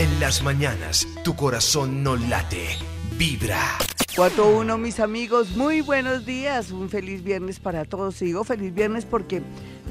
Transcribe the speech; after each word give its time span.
En 0.00 0.18
las 0.18 0.42
mañanas, 0.42 1.06
tu 1.24 1.36
corazón 1.36 2.02
no 2.02 2.16
late, 2.16 2.68
vibra. 3.18 3.60
4-1, 4.16 4.78
mis 4.78 4.98
amigos, 4.98 5.54
muy 5.54 5.82
buenos 5.82 6.24
días. 6.24 6.70
Un 6.70 6.88
feliz 6.88 7.22
viernes 7.22 7.60
para 7.60 7.84
todos. 7.84 8.22
Y 8.22 8.24
digo 8.24 8.42
feliz 8.42 8.72
viernes 8.72 9.04
porque 9.04 9.42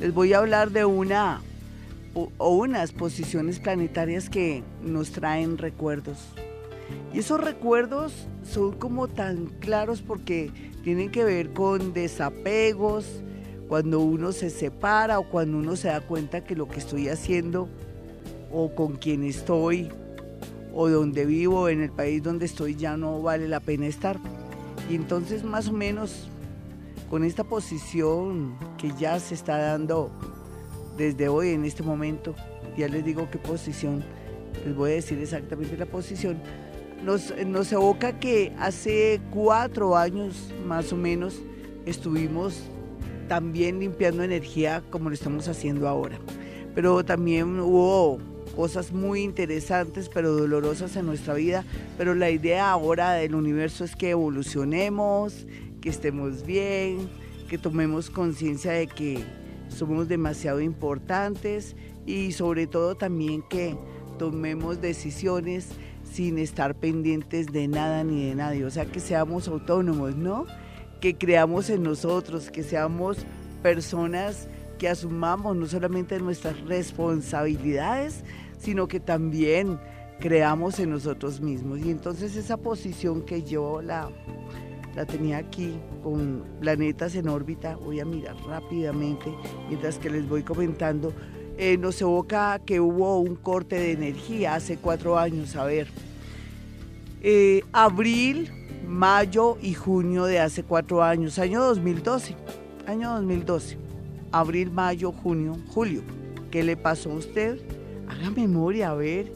les 0.01 0.11
voy 0.11 0.33
a 0.33 0.39
hablar 0.39 0.71
de 0.71 0.83
una 0.83 1.43
o 2.15 2.49
unas 2.55 2.91
posiciones 2.91 3.59
planetarias 3.59 4.31
que 4.31 4.63
nos 4.81 5.11
traen 5.11 5.59
recuerdos. 5.59 6.17
Y 7.13 7.19
esos 7.19 7.39
recuerdos 7.39 8.11
son 8.51 8.71
como 8.71 9.09
tan 9.09 9.45
claros 9.59 10.01
porque 10.01 10.51
tienen 10.83 11.11
que 11.11 11.23
ver 11.23 11.53
con 11.53 11.93
desapegos, 11.93 13.05
cuando 13.67 13.99
uno 13.99 14.31
se 14.31 14.49
separa 14.49 15.19
o 15.19 15.29
cuando 15.29 15.59
uno 15.59 15.75
se 15.75 15.89
da 15.89 16.01
cuenta 16.01 16.43
que 16.43 16.55
lo 16.55 16.67
que 16.67 16.79
estoy 16.79 17.09
haciendo 17.09 17.69
o 18.51 18.73
con 18.73 18.95
quien 18.97 19.23
estoy 19.23 19.89
o 20.73 20.89
donde 20.89 21.25
vivo, 21.25 21.67
en 21.69 21.81
el 21.81 21.91
país 21.91 22.21
donde 22.21 22.45
estoy, 22.45 22.75
ya 22.75 22.95
no 22.95 23.21
vale 23.21 23.47
la 23.47 23.59
pena 23.59 23.87
estar. 23.87 24.17
Y 24.89 24.95
entonces 24.95 25.43
más 25.43 25.67
o 25.67 25.73
menos 25.73 26.29
con 27.09 27.23
esta 27.23 27.43
posición 27.43 28.55
que 28.77 28.91
ya 28.99 29.19
se 29.19 29.33
está 29.33 29.57
dando 29.57 30.11
desde 30.97 31.27
hoy, 31.27 31.49
en 31.49 31.65
este 31.65 31.81
momento, 31.81 32.35
ya 32.77 32.87
les 32.87 33.03
digo 33.03 33.29
qué 33.31 33.37
posición, 33.37 34.03
les 34.65 34.75
voy 34.75 34.91
a 34.91 34.93
decir 34.95 35.17
exactamente 35.19 35.75
la 35.77 35.85
posición, 35.85 36.37
nos, 37.03 37.33
nos 37.47 37.71
evoca 37.71 38.19
que 38.19 38.53
hace 38.59 39.21
cuatro 39.31 39.95
años 39.95 40.53
más 40.67 40.91
o 40.91 40.97
menos 40.97 41.41
estuvimos 41.85 42.63
también 43.27 43.79
limpiando 43.79 44.23
energía 44.23 44.83
como 44.89 45.09
lo 45.09 45.15
estamos 45.15 45.47
haciendo 45.47 45.87
ahora. 45.87 46.17
Pero 46.75 47.03
también 47.03 47.59
hubo 47.59 48.19
cosas 48.59 48.91
muy 48.91 49.21
interesantes 49.21 50.09
pero 50.13 50.33
dolorosas 50.33 50.97
en 50.97 51.05
nuestra 51.05 51.33
vida. 51.33 51.63
Pero 51.97 52.13
la 52.13 52.29
idea 52.29 52.69
ahora 52.69 53.13
del 53.13 53.33
universo 53.33 53.85
es 53.85 53.95
que 53.95 54.09
evolucionemos, 54.09 55.47
que 55.79 55.87
estemos 55.87 56.45
bien, 56.45 57.09
que 57.47 57.57
tomemos 57.57 58.09
conciencia 58.09 58.73
de 58.73 58.87
que 58.87 59.23
somos 59.69 60.09
demasiado 60.09 60.59
importantes 60.59 61.77
y 62.05 62.33
sobre 62.33 62.67
todo 62.67 62.95
también 62.95 63.43
que 63.49 63.77
tomemos 64.17 64.81
decisiones 64.81 65.69
sin 66.03 66.37
estar 66.37 66.75
pendientes 66.75 67.53
de 67.53 67.69
nada 67.69 68.03
ni 68.03 68.25
de 68.25 68.35
nadie, 68.35 68.65
o 68.65 68.71
sea, 68.71 68.85
que 68.85 68.99
seamos 68.99 69.47
autónomos, 69.47 70.17
¿no? 70.17 70.47
Que 70.99 71.15
creamos 71.17 71.69
en 71.69 71.83
nosotros, 71.83 72.51
que 72.51 72.63
seamos 72.63 73.19
personas 73.63 74.49
que 74.77 74.89
asumamos 74.89 75.55
no 75.55 75.65
solamente 75.65 76.19
nuestras 76.19 76.59
responsabilidades, 76.61 78.23
sino 78.59 78.87
que 78.87 78.99
también 78.99 79.79
creamos 80.19 80.79
en 80.79 80.91
nosotros 80.91 81.41
mismos. 81.41 81.79
Y 81.79 81.89
entonces 81.89 82.35
esa 82.35 82.57
posición 82.57 83.23
que 83.23 83.43
yo 83.43 83.81
la, 83.81 84.09
la 84.95 85.05
tenía 85.05 85.37
aquí 85.37 85.79
con 86.03 86.43
planetas 86.59 87.15
en 87.15 87.29
órbita, 87.29 87.75
voy 87.77 87.99
a 87.99 88.05
mirar 88.05 88.35
rápidamente 88.45 89.33
mientras 89.67 89.97
que 89.97 90.09
les 90.09 90.27
voy 90.27 90.43
comentando, 90.43 91.13
eh, 91.57 91.77
nos 91.77 91.99
evoca 92.01 92.59
que 92.59 92.79
hubo 92.79 93.19
un 93.19 93.35
corte 93.35 93.77
de 93.77 93.91
energía 93.91 94.55
hace 94.55 94.77
cuatro 94.77 95.17
años, 95.17 95.55
a 95.55 95.65
ver, 95.65 95.87
eh, 97.21 97.63
abril, 97.73 98.49
mayo 98.87 99.57
y 99.61 99.73
junio 99.73 100.23
de 100.23 100.39
hace 100.39 100.63
cuatro 100.63 101.03
años, 101.03 101.37
año 101.37 101.61
2012, 101.61 102.35
año 102.87 103.13
2012, 103.15 103.77
abril, 104.31 104.71
mayo, 104.71 105.11
junio, 105.11 105.57
julio. 105.67 106.01
¿Qué 106.49 106.63
le 106.63 106.77
pasó 106.77 107.11
a 107.11 107.15
usted? 107.15 107.59
Haga 108.09 108.31
memoria, 108.31 108.89
a 108.89 108.95
ver, 108.95 109.31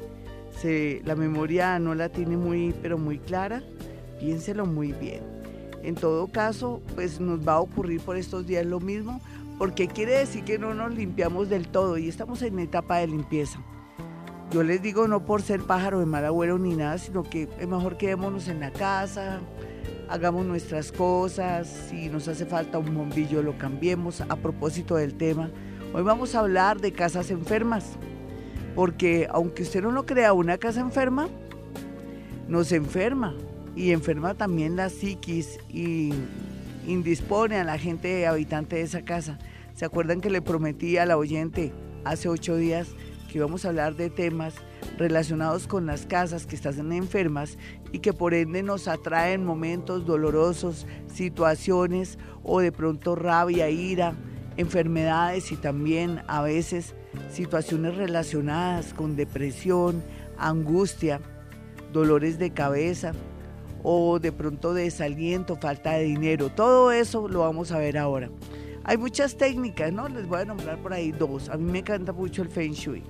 la 1.06 1.16
memoria 1.16 1.80
no 1.80 1.96
la 1.96 2.10
tiene 2.10 2.38
muy, 2.38 2.74
pero 2.82 2.98
muy 2.98 3.20
clara, 3.20 3.64
piénselo 4.20 4.66
muy 4.66 4.92
bien. 4.94 5.22
En 5.84 5.96
todo 5.96 6.28
caso, 6.28 6.82
pues 6.96 7.20
nos 7.20 7.48
va 7.48 7.54
a 7.54 7.60
ocurrir 7.60 8.02
por 8.02 8.18
estos 8.18 8.48
días 8.48 8.66
lo 8.66 8.80
mismo, 8.80 9.22
porque 9.58 9.88
quiere 9.88 10.18
decir 10.18 10.44
que 10.44 10.58
no 10.58 10.74
nos 10.74 10.96
limpiamos 10.96 11.50
del 11.50 11.68
todo 11.68 11.98
y 11.98 12.08
estamos 12.08 12.42
en 12.42 12.60
etapa 12.60 12.98
de 12.98 13.08
limpieza. 13.08 13.60
Yo 14.52 14.64
les 14.64 14.82
digo 14.82 15.08
no 15.08 15.26
por 15.26 15.42
ser 15.42 15.62
pájaro 15.62 16.00
de 16.00 16.06
mal 16.06 16.26
agüero 16.26 16.58
ni 16.58 16.76
nada, 16.76 16.98
sino 16.98 17.24
que 17.24 17.50
es 17.60 17.68
mejor 17.68 17.98
quedémonos 17.98 18.48
en 18.48 18.60
la 18.60 18.72
casa, 18.72 19.42
hagamos 20.10 20.46
nuestras 20.46 20.92
cosas, 20.92 21.68
si 21.90 22.08
nos 22.10 22.28
hace 22.28 22.46
falta 22.46 22.78
un 22.78 22.94
bombillo 22.94 23.42
lo 23.44 23.58
cambiemos. 23.58 24.22
A 24.22 24.36
propósito 24.36 24.96
del 24.96 25.16
tema, 25.16 25.50
hoy 25.94 26.04
vamos 26.04 26.36
a 26.36 26.40
hablar 26.40 26.80
de 26.80 26.94
casas 26.94 27.32
enfermas, 27.32 27.98
porque 28.76 29.28
aunque 29.32 29.64
usted 29.64 29.82
no 29.82 29.92
lo 29.92 30.06
crea, 30.06 30.34
una 30.34 30.58
casa 30.58 30.82
enferma 30.82 31.30
nos 32.48 32.72
enferma 32.72 33.34
y 33.76 33.92
enferma 33.92 34.36
también 34.36 34.76
la 34.76 34.90
psiquis 34.90 35.60
y 35.70 36.14
indispone 36.88 37.58
a 37.58 37.64
la 37.64 37.78
gente 37.78 38.28
habitante 38.28 38.76
de 38.78 38.82
esa 38.84 39.04
casa. 39.04 39.40
¿Se 39.74 39.86
acuerdan 39.86 40.22
que 40.22 40.30
le 40.30 40.42
prometí 40.42 40.98
a 40.98 41.06
la 41.06 41.18
oyente 41.18 41.72
hace 42.04 42.30
ocho 42.30 42.56
días 42.56 42.90
que 43.32 43.40
vamos 43.40 43.66
a 43.66 43.70
hablar 43.70 43.96
de 43.96 44.12
temas 44.12 44.54
relacionados 44.98 45.66
con 45.66 45.88
las 45.88 46.06
casas 46.06 46.46
que 46.46 46.56
están 46.56 46.92
enfermas 46.92 47.58
y 47.92 48.00
que 48.00 48.14
por 48.14 48.36
ende 48.36 48.62
nos 48.62 48.88
atraen 48.88 49.44
momentos 49.44 50.06
dolorosos, 50.06 50.86
situaciones 51.12 52.20
o 52.44 52.60
de 52.60 52.72
pronto 52.72 53.16
rabia, 53.16 53.70
ira, 53.72 54.14
enfermedades 54.58 55.52
y 55.52 55.56
también 55.56 56.22
a 56.28 56.44
veces 56.44 56.94
situaciones 57.32 57.96
relacionadas 57.96 58.94
con 58.94 59.16
depresión, 59.16 60.04
angustia, 60.38 61.20
dolores 61.92 62.40
de 62.40 62.52
cabeza 62.52 63.12
o 63.84 64.20
de 64.20 64.32
pronto 64.32 64.74
desaliento, 64.74 65.58
falta 65.58 65.94
de 65.94 66.04
dinero. 66.04 66.50
Todo 66.50 66.92
eso 66.92 67.28
lo 67.28 67.40
vamos 67.40 67.72
a 67.72 67.80
ver 67.80 67.98
ahora. 67.98 68.30
Hay 68.86 68.98
muchas 68.98 69.38
técnicas, 69.38 69.92
¿no? 69.94 70.08
Les 70.10 70.28
voy 70.28 70.42
a 70.42 70.46
nombrar 70.46 70.78
por 70.80 70.94
ahí 70.94 71.12
dos. 71.12 71.50
A 71.50 71.58
mí 71.58 71.72
me 71.72 71.80
encanta 71.80 72.12
mucho 72.12 72.42
el 72.42 72.50
Feng 72.50 72.74
Shui 72.74 73.04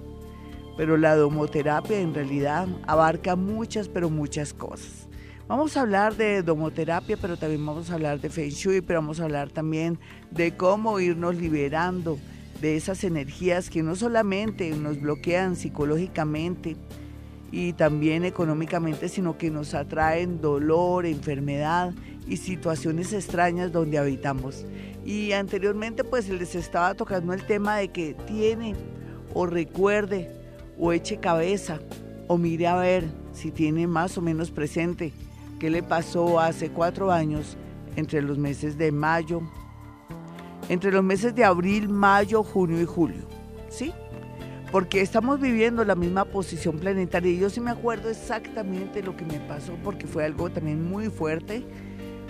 pero 0.75 0.97
la 0.97 1.15
domoterapia 1.15 1.99
en 1.99 2.13
realidad 2.13 2.67
abarca 2.87 3.35
muchas, 3.35 3.87
pero 3.87 4.09
muchas 4.09 4.53
cosas. 4.53 5.07
Vamos 5.47 5.75
a 5.77 5.81
hablar 5.81 6.15
de 6.15 6.41
domoterapia, 6.41 7.17
pero 7.17 7.37
también 7.37 7.65
vamos 7.65 7.91
a 7.91 7.95
hablar 7.95 8.19
de 8.19 8.29
Feng 8.29 8.49
Shui, 8.49 8.81
pero 8.81 9.01
vamos 9.01 9.19
a 9.19 9.25
hablar 9.25 9.51
también 9.51 9.99
de 10.31 10.55
cómo 10.55 10.99
irnos 10.99 11.35
liberando 11.35 12.17
de 12.63 12.78
esas 12.78 13.03
energías 13.03 13.69
que 13.69 13.84
no 13.84 13.94
solamente 13.94 14.69
nos 14.72 15.01
bloquean 15.01 15.57
psicológicamente 15.57 16.78
y 17.51 17.74
también 17.74 18.24
económicamente, 18.24 19.09
sino 19.09 19.38
que 19.38 19.51
nos 19.51 19.74
atraen 19.74 20.40
dolor, 20.40 21.06
enfermedad 21.06 21.94
y 22.25 22.38
situaciones 22.38 23.12
extrañas 23.12 23.74
donde 23.74 23.97
habitamos. 23.97 24.66
Y 25.03 25.34
anteriormente 25.34 26.06
pues 26.06 26.29
les 26.29 26.56
estaba 26.56 26.94
tocando 26.94 27.34
el 27.34 27.46
tema 27.46 27.75
de 27.75 27.90
que 27.90 28.16
tiene 28.28 28.75
o 29.34 29.45
recuerde 29.45 30.31
o 30.80 30.94
eche 30.94 31.18
cabeza 31.18 31.81
o 32.30 32.38
mire 32.38 32.68
a 32.68 32.78
ver 32.78 33.03
si 33.34 33.51
tiene 33.51 33.88
más 33.88 34.18
o 34.18 34.22
menos 34.22 34.51
presente 34.51 35.12
qué 35.59 35.69
le 35.69 35.84
pasó 35.84 36.40
hace 36.40 36.69
cuatro 36.69 37.12
años 37.12 37.57
entre 37.97 38.22
los 38.22 38.38
meses 38.38 38.78
de 38.78 38.94
mayo, 38.94 39.41
entre 40.69 40.91
los 40.91 41.03
meses 41.03 41.35
de 41.35 41.44
abril, 41.44 41.90
mayo, 41.90 42.44
junio 42.44 42.81
y 42.81 42.85
julio. 42.85 43.22
¿Sí? 43.69 43.94
Porque 44.72 45.01
estamos 45.01 45.40
viviendo 45.40 45.85
la 45.85 45.96
misma 45.96 46.25
posición 46.25 46.79
planetaria 46.79 47.31
y 47.31 47.40
yo 47.40 47.50
sí 47.50 47.62
me 47.62 47.72
acuerdo 47.72 48.09
exactamente 48.09 49.03
lo 49.03 49.16
que 49.16 49.25
me 49.25 49.40
pasó 49.40 49.74
porque 49.84 50.07
fue 50.07 50.25
algo 50.25 50.50
también 50.50 50.84
muy 50.84 51.09
fuerte, 51.09 51.63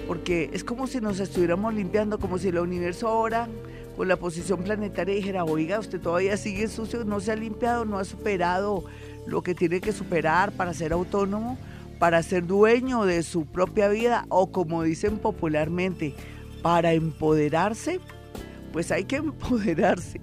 porque 0.07 0.49
es 0.51 0.63
como 0.63 0.87
si 0.87 0.99
nos 0.99 1.19
estuviéramos 1.19 1.73
limpiando, 1.73 2.19
como 2.19 2.37
si 2.37 2.49
el 2.49 2.59
universo 2.59 3.07
ahora 3.07 3.47
con 3.95 4.07
la 4.07 4.17
posición 4.17 4.63
planetaria 4.63 5.15
dijera, 5.15 5.45
oiga, 5.45 5.79
usted 5.79 6.01
todavía 6.01 6.35
sigue 6.35 6.67
sucio, 6.67 7.05
no 7.05 7.19
se 7.19 7.31
ha 7.31 7.35
limpiado, 7.35 7.85
no 7.85 7.99
ha 7.99 8.05
superado 8.05 8.83
lo 9.25 9.41
que 9.41 9.55
tiene 9.55 9.79
que 9.79 9.93
superar 9.93 10.51
para 10.51 10.73
ser 10.73 10.93
autónomo, 10.93 11.57
para 11.99 12.21
ser 12.23 12.45
dueño 12.45 13.05
de 13.05 13.23
su 13.23 13.45
propia 13.45 13.87
vida 13.87 14.25
o 14.29 14.51
como 14.51 14.83
dicen 14.83 15.19
popularmente, 15.19 16.15
para 16.61 16.93
empoderarse, 16.93 17.99
pues 18.73 18.91
hay 18.91 19.05
que 19.05 19.15
empoderarse 19.17 20.19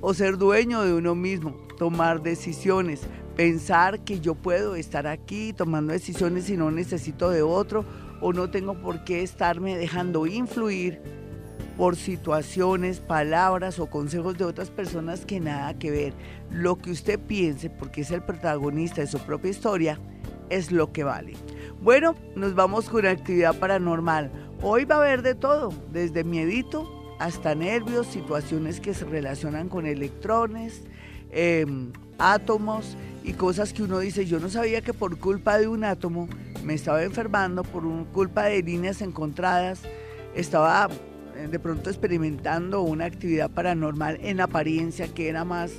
o 0.00 0.14
ser 0.14 0.36
dueño 0.36 0.82
de 0.82 0.92
uno 0.94 1.16
mismo, 1.16 1.56
tomar 1.78 2.22
decisiones, 2.22 3.00
pensar 3.34 4.04
que 4.04 4.20
yo 4.20 4.36
puedo 4.36 4.76
estar 4.76 5.08
aquí 5.08 5.52
tomando 5.52 5.92
decisiones 5.92 6.48
y 6.50 6.56
no 6.56 6.70
necesito 6.70 7.30
de 7.30 7.42
otro 7.42 7.84
o 8.20 8.32
no 8.32 8.50
tengo 8.50 8.74
por 8.74 9.02
qué 9.04 9.22
estarme 9.22 9.76
dejando 9.76 10.26
influir 10.26 11.00
por 11.76 11.96
situaciones, 11.96 13.00
palabras 13.00 13.78
o 13.78 13.86
consejos 13.90 14.38
de 14.38 14.44
otras 14.44 14.70
personas 14.70 15.26
que 15.26 15.40
nada 15.40 15.74
que 15.78 15.90
ver. 15.90 16.14
Lo 16.50 16.76
que 16.76 16.90
usted 16.90 17.18
piense, 17.18 17.68
porque 17.68 18.00
es 18.00 18.10
el 18.10 18.22
protagonista 18.22 19.02
de 19.02 19.06
su 19.06 19.18
propia 19.18 19.50
historia, 19.50 20.00
es 20.48 20.72
lo 20.72 20.92
que 20.92 21.04
vale. 21.04 21.34
Bueno, 21.82 22.14
nos 22.34 22.54
vamos 22.54 22.88
con 22.88 23.04
actividad 23.04 23.58
paranormal. 23.58 24.30
Hoy 24.62 24.86
va 24.86 24.94
a 24.94 24.98
haber 24.98 25.20
de 25.20 25.34
todo, 25.34 25.70
desde 25.92 26.24
miedito 26.24 26.95
hasta 27.18 27.54
nervios, 27.54 28.06
situaciones 28.06 28.80
que 28.80 28.94
se 28.94 29.04
relacionan 29.04 29.68
con 29.68 29.86
electrones, 29.86 30.82
em, 31.30 31.92
átomos 32.18 32.96
y 33.24 33.32
cosas 33.32 33.72
que 33.72 33.82
uno 33.82 33.98
dice, 33.98 34.26
yo 34.26 34.38
no 34.40 34.48
sabía 34.48 34.80
que 34.80 34.92
por 34.92 35.18
culpa 35.18 35.58
de 35.58 35.68
un 35.68 35.84
átomo 35.84 36.28
me 36.64 36.74
estaba 36.74 37.02
enfermando, 37.02 37.62
por 37.62 37.84
culpa 38.12 38.44
de 38.44 38.62
líneas 38.62 39.02
encontradas, 39.02 39.82
estaba 40.34 40.88
eh, 41.36 41.48
de 41.48 41.58
pronto 41.58 41.90
experimentando 41.90 42.82
una 42.82 43.04
actividad 43.04 43.50
paranormal 43.50 44.18
en 44.22 44.40
apariencia 44.40 45.08
que 45.08 45.28
era 45.28 45.44
más 45.44 45.72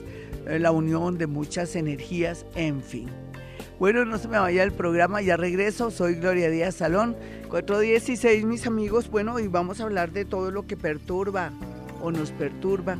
eh, 0.47 0.59
la 0.59 0.71
unión 0.71 1.17
de 1.17 1.27
muchas 1.27 1.75
energías, 1.75 2.45
en 2.55 2.81
fin. 2.81 3.26
Bueno, 3.79 4.05
no 4.05 4.17
se 4.17 4.27
me 4.27 4.39
vaya 4.39 4.63
el 4.63 4.71
programa, 4.71 5.21
ya 5.21 5.37
regreso, 5.37 5.91
soy 5.91 6.15
Gloria 6.15 6.49
Díaz 6.49 6.73
Salón, 6.73 7.15
416 7.49 8.43
mis 8.43 8.65
amigos, 8.65 9.07
bueno, 9.07 9.39
y 9.39 9.47
vamos 9.47 9.79
a 9.79 9.83
hablar 9.83 10.11
de 10.11 10.25
todo 10.25 10.49
lo 10.49 10.65
que 10.65 10.75
perturba 10.75 11.51
o 12.01 12.11
nos 12.11 12.31
perturba 12.31 12.97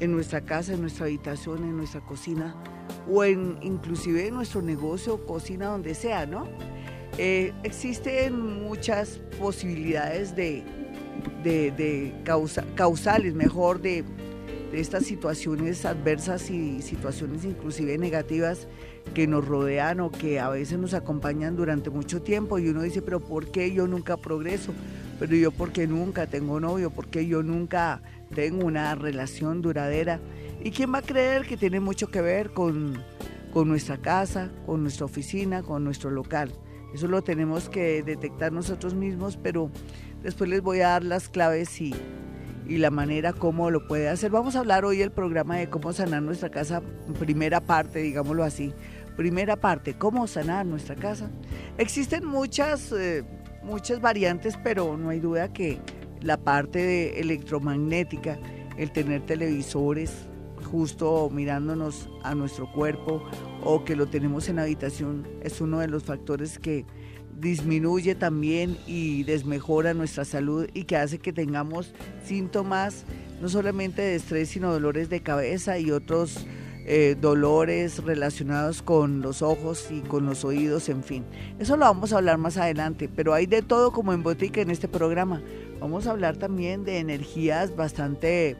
en 0.00 0.12
nuestra 0.12 0.40
casa, 0.40 0.72
en 0.72 0.80
nuestra 0.80 1.04
habitación, 1.04 1.64
en 1.64 1.76
nuestra 1.76 2.00
cocina 2.00 2.54
o 3.10 3.24
en 3.24 3.58
inclusive 3.60 4.28
en 4.28 4.36
nuestro 4.36 4.62
negocio, 4.62 5.26
cocina, 5.26 5.66
donde 5.66 5.94
sea, 5.94 6.24
¿no? 6.24 6.48
Eh, 7.18 7.52
existen 7.62 8.62
muchas 8.62 9.20
posibilidades 9.38 10.34
de, 10.34 10.64
causales, 12.74 13.34
mejor, 13.34 13.82
de, 13.82 14.02
de 14.72 14.80
estas 14.80 15.04
situaciones 15.04 15.84
adversas 15.84 16.50
y 16.50 16.80
situaciones 16.80 17.44
inclusive 17.44 17.98
negativas 17.98 18.66
que 19.14 19.26
nos 19.26 19.46
rodean 19.46 20.00
o 20.00 20.10
que 20.10 20.40
a 20.40 20.48
veces 20.48 20.78
nos 20.78 20.94
acompañan 20.94 21.56
durante 21.56 21.90
mucho 21.90 22.22
tiempo 22.22 22.58
y 22.58 22.68
uno 22.68 22.82
dice, 22.82 23.02
pero 23.02 23.20
¿por 23.20 23.50
qué 23.50 23.72
yo 23.72 23.86
nunca 23.86 24.16
progreso? 24.16 24.72
Pero 25.18 25.34
yo 25.34 25.50
porque 25.50 25.86
nunca 25.86 26.26
tengo 26.26 26.60
novio, 26.60 26.90
porque 26.90 27.26
yo 27.26 27.42
nunca 27.42 28.02
tengo 28.34 28.66
una 28.66 28.94
relación 28.94 29.62
duradera. 29.62 30.20
¿Y 30.62 30.70
quién 30.70 30.92
va 30.92 30.98
a 30.98 31.02
creer 31.02 31.46
que 31.46 31.56
tiene 31.56 31.80
mucho 31.80 32.08
que 32.08 32.20
ver 32.20 32.50
con, 32.50 33.02
con 33.52 33.68
nuestra 33.68 33.96
casa, 33.98 34.50
con 34.66 34.82
nuestra 34.82 35.06
oficina, 35.06 35.62
con 35.62 35.84
nuestro 35.84 36.10
local? 36.10 36.52
Eso 36.94 37.08
lo 37.08 37.22
tenemos 37.22 37.68
que 37.68 38.02
detectar 38.02 38.52
nosotros 38.52 38.94
mismos, 38.94 39.36
pero 39.36 39.70
después 40.22 40.50
les 40.50 40.62
voy 40.62 40.80
a 40.80 40.88
dar 40.88 41.04
las 41.04 41.28
claves 41.28 41.80
y, 41.80 41.94
y 42.68 42.78
la 42.78 42.90
manera 42.90 43.32
como 43.32 43.70
lo 43.70 43.86
puede 43.86 44.08
hacer. 44.08 44.30
Vamos 44.30 44.56
a 44.56 44.60
hablar 44.60 44.84
hoy 44.84 45.02
el 45.02 45.12
programa 45.12 45.56
de 45.56 45.68
cómo 45.68 45.92
sanar 45.92 46.22
nuestra 46.22 46.50
casa, 46.50 46.82
primera 47.18 47.60
parte, 47.60 48.00
digámoslo 48.00 48.44
así. 48.44 48.72
Primera 49.16 49.56
parte, 49.56 49.94
cómo 49.94 50.26
sanar 50.26 50.66
nuestra 50.66 50.94
casa. 50.94 51.30
Existen 51.78 52.26
muchas, 52.26 52.92
eh, 52.92 53.24
muchas 53.62 54.00
variantes, 54.00 54.58
pero 54.62 54.96
no 54.96 55.08
hay 55.08 55.20
duda 55.20 55.52
que 55.52 55.78
la 56.20 56.36
parte 56.36 57.20
electromagnética, 57.20 58.38
el 58.76 58.92
tener 58.92 59.24
televisores 59.24 60.12
justo 60.70 61.30
mirándonos 61.32 62.08
a 62.22 62.34
nuestro 62.34 62.70
cuerpo 62.72 63.22
o 63.62 63.84
que 63.84 63.96
lo 63.96 64.06
tenemos 64.06 64.48
en 64.48 64.58
habitación 64.58 65.26
es 65.42 65.60
uno 65.60 65.78
de 65.78 65.88
los 65.88 66.04
factores 66.04 66.58
que 66.58 66.84
disminuye 67.38 68.14
también 68.14 68.76
y 68.86 69.22
desmejora 69.24 69.94
nuestra 69.94 70.24
salud 70.24 70.66
y 70.74 70.84
que 70.84 70.96
hace 70.96 71.18
que 71.18 71.32
tengamos 71.32 71.94
síntomas 72.24 73.04
no 73.40 73.48
solamente 73.48 74.02
de 74.02 74.16
estrés, 74.16 74.48
sino 74.48 74.72
dolores 74.72 75.10
de 75.10 75.20
cabeza 75.20 75.78
y 75.78 75.90
otros 75.90 76.46
eh, 76.88 77.16
dolores 77.20 78.04
relacionados 78.04 78.80
con 78.80 79.20
los 79.20 79.42
ojos 79.42 79.88
y 79.90 80.02
con 80.02 80.24
los 80.24 80.44
oídos, 80.44 80.88
en 80.88 81.02
fin. 81.02 81.24
Eso 81.58 81.76
lo 81.76 81.84
vamos 81.84 82.12
a 82.12 82.18
hablar 82.18 82.38
más 82.38 82.58
adelante, 82.58 83.08
pero 83.08 83.34
hay 83.34 83.46
de 83.46 83.60
todo 83.60 83.90
como 83.90 84.12
en 84.12 84.22
botica 84.22 84.60
en 84.60 84.70
este 84.70 84.86
programa. 84.86 85.42
Vamos 85.80 86.06
a 86.06 86.12
hablar 86.12 86.36
también 86.36 86.84
de 86.84 86.98
energías 86.98 87.74
bastante 87.74 88.56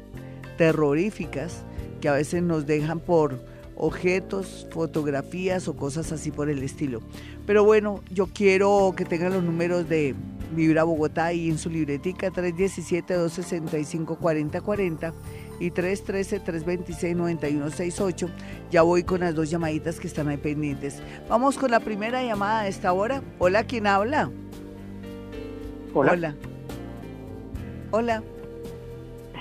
terroríficas 0.58 1.62
que 2.00 2.08
a 2.08 2.14
veces 2.14 2.43
nos 2.43 2.67
dejan 2.67 2.99
por 2.99 3.38
objetos, 3.76 4.67
fotografías 4.73 5.69
o 5.69 5.76
cosas 5.76 6.11
así 6.11 6.32
por 6.32 6.50
el 6.50 6.64
estilo. 6.64 7.02
Pero 7.46 7.62
bueno, 7.62 8.00
yo 8.11 8.26
quiero 8.26 8.93
que 8.96 9.05
tengan 9.05 9.34
los 9.34 9.44
números 9.44 9.88
de 9.88 10.17
Vibra 10.55 10.82
Bogotá 10.82 11.32
y 11.32 11.49
en 11.49 11.58
su 11.58 11.70
libretica 11.70 12.32
317-265-4040 12.32 15.12
y 15.61 15.70
313-326-9168. 15.70 18.29
Ya 18.70 18.82
voy 18.82 19.03
con 19.03 19.20
las 19.20 19.35
dos 19.35 19.50
llamaditas 19.50 20.00
que 20.00 20.06
están 20.06 20.29
ahí 20.29 20.37
pendientes. 20.37 21.03
Vamos 21.29 21.56
con 21.58 21.70
la 21.70 21.81
primera 21.81 22.23
llamada 22.23 22.61
a 22.61 22.69
esta 22.69 22.93
hora. 22.93 23.23
Hola, 23.38 23.64
¿quién 23.64 23.87
habla? 23.87 24.31
Hola. 25.94 26.12
Hola. 26.12 26.35
Hola. 27.91 28.23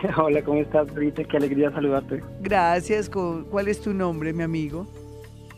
Hola, 0.18 0.44
¿cómo 0.44 0.62
estás, 0.62 0.94
Brita? 0.94 1.24
Qué 1.24 1.38
alegría 1.38 1.72
saludarte. 1.72 2.24
Gracias. 2.42 3.10
¿Cuál 3.10 3.68
es 3.68 3.82
tu 3.82 3.94
nombre, 3.94 4.34
mi 4.34 4.44
amigo? 4.44 4.88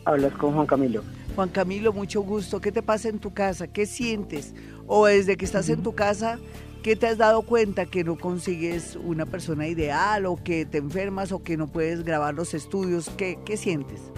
Hablas 0.04 0.32
con 0.34 0.54
Juan 0.54 0.66
Camilo. 0.66 1.02
Juan 1.34 1.48
Camilo, 1.50 1.92
mucho 1.92 2.22
gusto. 2.22 2.60
¿Qué 2.60 2.72
te 2.72 2.82
pasa 2.82 3.08
en 3.08 3.18
tu 3.18 3.32
casa? 3.32 3.68
¿Qué 3.68 3.86
sientes? 3.86 4.54
O 4.86 5.06
desde 5.06 5.36
que 5.36 5.44
estás 5.44 5.68
en 5.68 5.82
tu 5.82 5.94
casa, 5.94 6.38
¿qué 6.82 6.96
te 6.96 7.06
has 7.06 7.18
dado 7.18 7.42
cuenta 7.42 7.86
que 7.86 8.04
no 8.04 8.16
consigues 8.16 8.96
una 8.96 9.26
persona 9.26 9.66
ideal 9.66 10.26
o 10.26 10.36
que 10.36 10.64
te 10.64 10.78
enfermas 10.78 11.32
o 11.32 11.42
que 11.42 11.56
no 11.56 11.66
puedes 11.68 12.04
grabar 12.04 12.34
los 12.34 12.54
estudios? 12.54 13.10
¿Qué, 13.10 13.38
qué 13.44 13.56
sientes? 13.56 14.12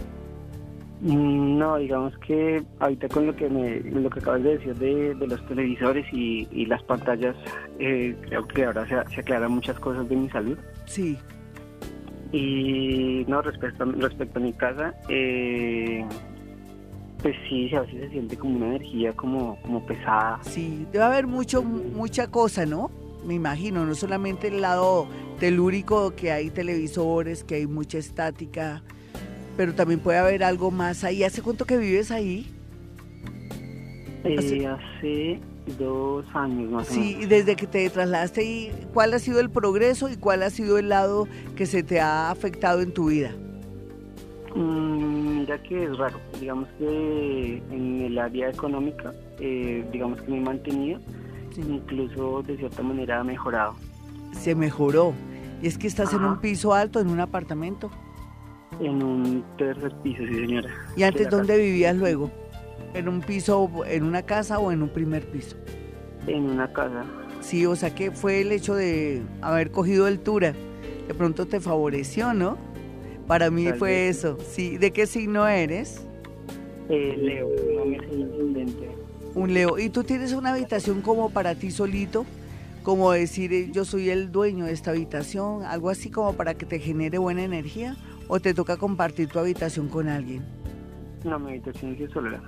Mm, 1.00 1.58
no, 1.58 1.76
digamos 1.76 2.16
que 2.18 2.62
ahorita 2.78 3.08
con 3.08 3.26
lo 3.26 3.34
que 3.34 3.48
me, 3.48 3.80
lo 3.80 4.10
que 4.10 4.20
acabas 4.20 4.42
de 4.42 4.58
decir 4.58 4.74
de, 4.76 5.14
los 5.26 5.46
televisores 5.46 6.06
y, 6.12 6.66
las 6.66 6.82
pantallas, 6.82 7.34
eh, 7.78 8.14
creo 8.22 8.46
que 8.46 8.64
ahora 8.64 8.86
se, 8.86 9.14
se, 9.14 9.20
aclaran 9.20 9.52
muchas 9.52 9.78
cosas 9.80 10.08
de 10.08 10.16
mi 10.16 10.28
salud. 10.28 10.58
Sí. 10.84 11.16
Y 12.32 13.24
no, 13.28 13.42
respecto, 13.42 13.84
respecto 13.86 14.38
a 14.38 14.42
mi 14.42 14.52
casa, 14.52 14.94
eh, 15.08 16.04
pues 17.22 17.36
sí, 17.48 17.74
a 17.74 17.80
veces 17.80 18.00
se 18.00 18.10
siente 18.10 18.36
como 18.36 18.56
una 18.56 18.68
energía 18.68 19.12
como, 19.12 19.60
como 19.62 19.84
pesada. 19.84 20.40
Sí, 20.42 20.86
debe 20.92 21.04
haber 21.04 21.26
mucho, 21.26 21.62
mucha 21.62 22.28
cosa, 22.28 22.66
¿no? 22.66 22.90
Me 23.26 23.34
imagino, 23.34 23.84
no 23.84 23.94
solamente 23.94 24.48
el 24.48 24.62
lado 24.62 25.06
telúrico, 25.38 26.14
que 26.14 26.32
hay 26.32 26.50
televisores, 26.50 27.44
que 27.44 27.56
hay 27.56 27.66
mucha 27.66 27.98
estática, 27.98 28.82
pero 29.56 29.74
también 29.74 30.00
puede 30.00 30.18
haber 30.18 30.42
algo 30.42 30.70
más 30.70 31.04
ahí. 31.04 31.22
¿Hace 31.22 31.42
cuánto 31.42 31.66
que 31.66 31.76
vives 31.76 32.10
ahí? 32.10 32.46
Eh, 34.24 34.66
hace 34.66 35.40
dos 35.78 36.24
años 36.34 36.70
más 36.70 36.90
o 36.90 36.94
menos. 36.94 37.06
Sí, 37.06 37.18
y 37.20 37.26
desde 37.26 37.56
que 37.56 37.66
te 37.66 37.88
trasladaste 37.90 38.40
ahí, 38.40 38.72
¿cuál 38.94 39.12
ha 39.14 39.18
sido 39.18 39.40
el 39.40 39.50
progreso 39.50 40.08
y 40.08 40.16
cuál 40.16 40.42
ha 40.42 40.50
sido 40.50 40.78
el 40.78 40.88
lado 40.88 41.28
que 41.56 41.66
se 41.66 41.82
te 41.82 42.00
ha 42.00 42.30
afectado 42.30 42.80
en 42.80 42.92
tu 42.92 43.10
vida? 43.10 43.32
Mm, 44.54 45.29
mira 45.40 45.62
que 45.62 45.84
es 45.84 45.96
raro, 45.96 46.20
digamos 46.38 46.68
que 46.78 47.62
en 47.70 48.00
el 48.02 48.18
área 48.18 48.50
económica, 48.50 49.12
eh, 49.38 49.84
digamos 49.90 50.20
que 50.22 50.30
me 50.30 50.38
he 50.38 50.40
mantenido, 50.40 51.00
incluso 51.56 52.42
de 52.42 52.56
cierta 52.56 52.82
manera 52.82 53.20
ha 53.20 53.24
mejorado. 53.24 53.74
Se 54.32 54.54
mejoró. 54.54 55.14
Y 55.62 55.66
es 55.66 55.76
que 55.76 55.86
estás 55.86 56.12
en 56.14 56.24
un 56.24 56.40
piso 56.40 56.72
alto, 56.72 57.00
en 57.00 57.08
un 57.08 57.20
apartamento. 57.20 57.90
En 58.80 59.02
un 59.02 59.44
tercer 59.58 59.92
piso, 60.02 60.22
sí 60.26 60.34
señora. 60.34 60.70
¿Y 60.96 61.02
antes 61.02 61.28
dónde 61.28 61.58
vivías 61.58 61.96
luego? 61.96 62.30
¿En 62.94 63.08
un 63.08 63.20
piso, 63.20 63.70
en 63.86 64.04
una 64.04 64.22
casa 64.22 64.58
o 64.58 64.72
en 64.72 64.82
un 64.82 64.88
primer 64.88 65.26
piso? 65.30 65.56
En 66.26 66.50
una 66.50 66.72
casa. 66.72 67.04
Sí, 67.40 67.66
o 67.66 67.76
sea 67.76 67.94
que 67.94 68.10
fue 68.10 68.42
el 68.42 68.52
hecho 68.52 68.74
de 68.74 69.22
haber 69.42 69.70
cogido 69.70 70.06
altura. 70.06 70.54
De 71.08 71.14
pronto 71.14 71.46
te 71.46 71.60
favoreció, 71.60 72.32
¿no? 72.32 72.56
Para 73.30 73.48
mí 73.48 73.68
fue 73.78 74.08
eso. 74.08 74.38
Sí, 74.44 74.76
¿de 74.76 74.90
qué 74.90 75.06
signo 75.06 75.46
eres? 75.46 76.04
Eh, 76.88 77.14
Leo, 77.16 77.48
no 77.76 77.84
me 77.84 78.00
Un 79.36 79.54
Leo. 79.54 79.78
¿Y 79.78 79.88
tú 79.88 80.02
tienes 80.02 80.32
una 80.32 80.50
habitación 80.50 81.00
como 81.00 81.30
para 81.30 81.54
ti 81.54 81.70
solito? 81.70 82.26
Como 82.82 83.12
decir, 83.12 83.52
eh, 83.52 83.70
yo 83.70 83.84
soy 83.84 84.10
el 84.10 84.32
dueño 84.32 84.64
de 84.64 84.72
esta 84.72 84.90
habitación, 84.90 85.62
algo 85.62 85.90
así 85.90 86.10
como 86.10 86.32
para 86.32 86.54
que 86.54 86.66
te 86.66 86.80
genere 86.80 87.18
buena 87.18 87.44
energía 87.44 87.94
o 88.26 88.40
te 88.40 88.52
toca 88.52 88.76
compartir 88.78 89.28
tu 89.28 89.38
habitación 89.38 89.86
con 89.86 90.08
alguien? 90.08 90.44
No, 91.22 91.38
mi 91.38 91.50
habitación 91.50 91.96
es 92.00 92.10
sola. 92.10 92.42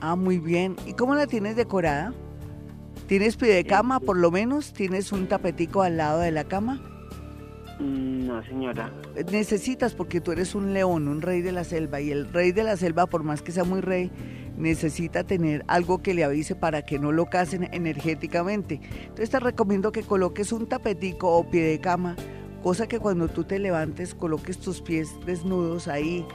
Ah, 0.00 0.16
muy 0.16 0.38
bien. 0.38 0.76
¿Y 0.86 0.94
cómo 0.94 1.14
la 1.14 1.26
tienes 1.26 1.56
decorada? 1.56 2.14
¿Tienes 3.06 3.36
pie 3.36 3.52
de 3.52 3.66
cama, 3.66 4.00
por 4.00 4.16
lo 4.16 4.30
menos? 4.30 4.72
¿Tienes 4.72 5.12
un 5.12 5.26
tapetico 5.26 5.82
al 5.82 5.98
lado 5.98 6.20
de 6.20 6.30
la 6.30 6.44
cama? 6.44 6.80
No, 7.78 8.42
señora. 8.44 8.90
Necesitas 9.30 9.94
porque 9.94 10.20
tú 10.20 10.32
eres 10.32 10.54
un 10.54 10.72
león, 10.72 11.08
un 11.08 11.20
rey 11.20 11.42
de 11.42 11.52
la 11.52 11.64
selva, 11.64 12.00
y 12.00 12.10
el 12.10 12.32
rey 12.32 12.52
de 12.52 12.64
la 12.64 12.76
selva, 12.76 13.06
por 13.06 13.22
más 13.22 13.42
que 13.42 13.52
sea 13.52 13.64
muy 13.64 13.80
rey, 13.80 14.10
necesita 14.56 15.24
tener 15.24 15.64
algo 15.68 16.02
que 16.02 16.14
le 16.14 16.24
avise 16.24 16.54
para 16.54 16.82
que 16.82 16.98
no 16.98 17.12
lo 17.12 17.26
casen 17.26 17.68
energéticamente. 17.72 18.80
Entonces 19.00 19.30
te 19.30 19.40
recomiendo 19.40 19.92
que 19.92 20.02
coloques 20.02 20.52
un 20.52 20.66
tapetico 20.66 21.30
o 21.36 21.50
pie 21.50 21.62
de 21.62 21.80
cama 21.80 22.16
cosa 22.66 22.88
que 22.88 22.98
cuando 22.98 23.28
tú 23.28 23.44
te 23.44 23.60
levantes 23.60 24.12
coloques 24.12 24.58
tus 24.58 24.82
pies 24.82 25.10
desnudos 25.24 25.86
ahí 25.86 26.26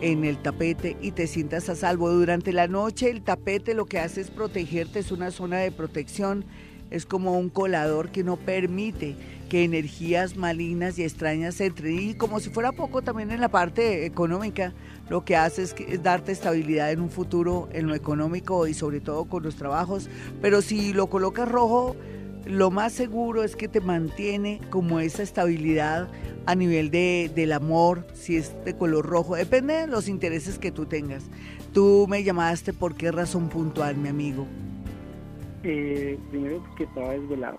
en 0.00 0.24
el 0.24 0.40
tapete 0.40 0.96
y 1.00 1.10
te 1.10 1.26
sientas 1.26 1.68
a 1.68 1.74
salvo. 1.74 2.08
Durante 2.08 2.52
la 2.52 2.68
noche 2.68 3.10
el 3.10 3.22
tapete 3.22 3.74
lo 3.74 3.86
que 3.86 3.98
hace 3.98 4.20
es 4.20 4.30
protegerte, 4.30 5.00
es 5.00 5.10
una 5.10 5.32
zona 5.32 5.58
de 5.58 5.72
protección 5.72 6.44
es 6.92 7.06
como 7.06 7.38
un 7.38 7.48
colador 7.48 8.10
que 8.10 8.22
no 8.22 8.36
permite 8.36 9.16
que 9.48 9.64
energías 9.64 10.36
malignas 10.36 10.98
y 10.98 11.04
extrañas 11.04 11.60
entren. 11.60 11.98
Y 11.98 12.14
como 12.14 12.38
si 12.38 12.50
fuera 12.50 12.70
poco 12.70 13.02
también 13.02 13.30
en 13.30 13.40
la 13.40 13.48
parte 13.48 14.04
económica, 14.04 14.74
lo 15.08 15.24
que 15.24 15.34
hace 15.36 15.62
es, 15.62 15.74
darte 16.02 16.32
estabilidad 16.32 16.92
en 16.92 17.00
un 17.00 17.10
futuro 17.10 17.68
en 17.72 17.86
lo 17.86 17.94
económico 17.94 18.66
y 18.66 18.74
sobre 18.74 19.00
todo 19.00 19.24
con 19.24 19.42
los 19.42 19.56
trabajos. 19.56 20.08
Pero 20.42 20.60
si 20.60 20.92
lo 20.92 21.08
colocas 21.08 21.48
rojo, 21.48 21.96
lo 22.44 22.70
más 22.70 22.92
seguro 22.92 23.42
es 23.42 23.56
que 23.56 23.68
te 23.68 23.80
mantiene 23.80 24.60
como 24.68 25.00
esa 25.00 25.22
estabilidad 25.22 26.08
a 26.44 26.54
nivel 26.54 26.90
de, 26.90 27.30
del 27.34 27.52
amor, 27.52 28.06
si 28.14 28.36
es 28.36 28.52
de 28.64 28.74
color 28.74 29.06
rojo, 29.06 29.36
depende 29.36 29.74
de 29.74 29.86
los 29.86 30.08
intereses 30.08 30.58
que 30.58 30.72
tú 30.72 30.86
tengas. 30.86 31.24
Tú 31.72 32.06
me 32.08 32.22
llamaste 32.22 32.72
por 32.74 32.96
qué 32.96 33.12
razón 33.12 33.48
puntual, 33.48 33.96
mi 33.96 34.08
amigo. 34.08 34.46
Eh, 35.64 36.18
primero 36.30 36.62
porque 36.68 36.84
estaba 36.84 37.12
desvelado. 37.12 37.58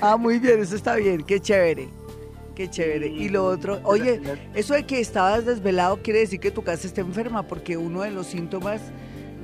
Ah, 0.00 0.16
muy 0.16 0.38
bien, 0.38 0.60
eso 0.60 0.76
está 0.76 0.96
bien, 0.96 1.22
qué 1.22 1.40
chévere. 1.40 1.88
Qué 2.54 2.70
chévere. 2.70 3.08
Y 3.08 3.28
lo 3.28 3.44
otro, 3.46 3.80
oye, 3.82 4.20
eso 4.54 4.74
de 4.74 4.86
que 4.86 5.00
estabas 5.00 5.44
desvelado 5.44 6.00
quiere 6.02 6.20
decir 6.20 6.38
que 6.38 6.50
tu 6.50 6.62
casa 6.62 6.86
está 6.86 7.00
enferma, 7.00 7.42
porque 7.42 7.76
uno 7.76 8.02
de 8.02 8.12
los 8.12 8.28
síntomas 8.28 8.80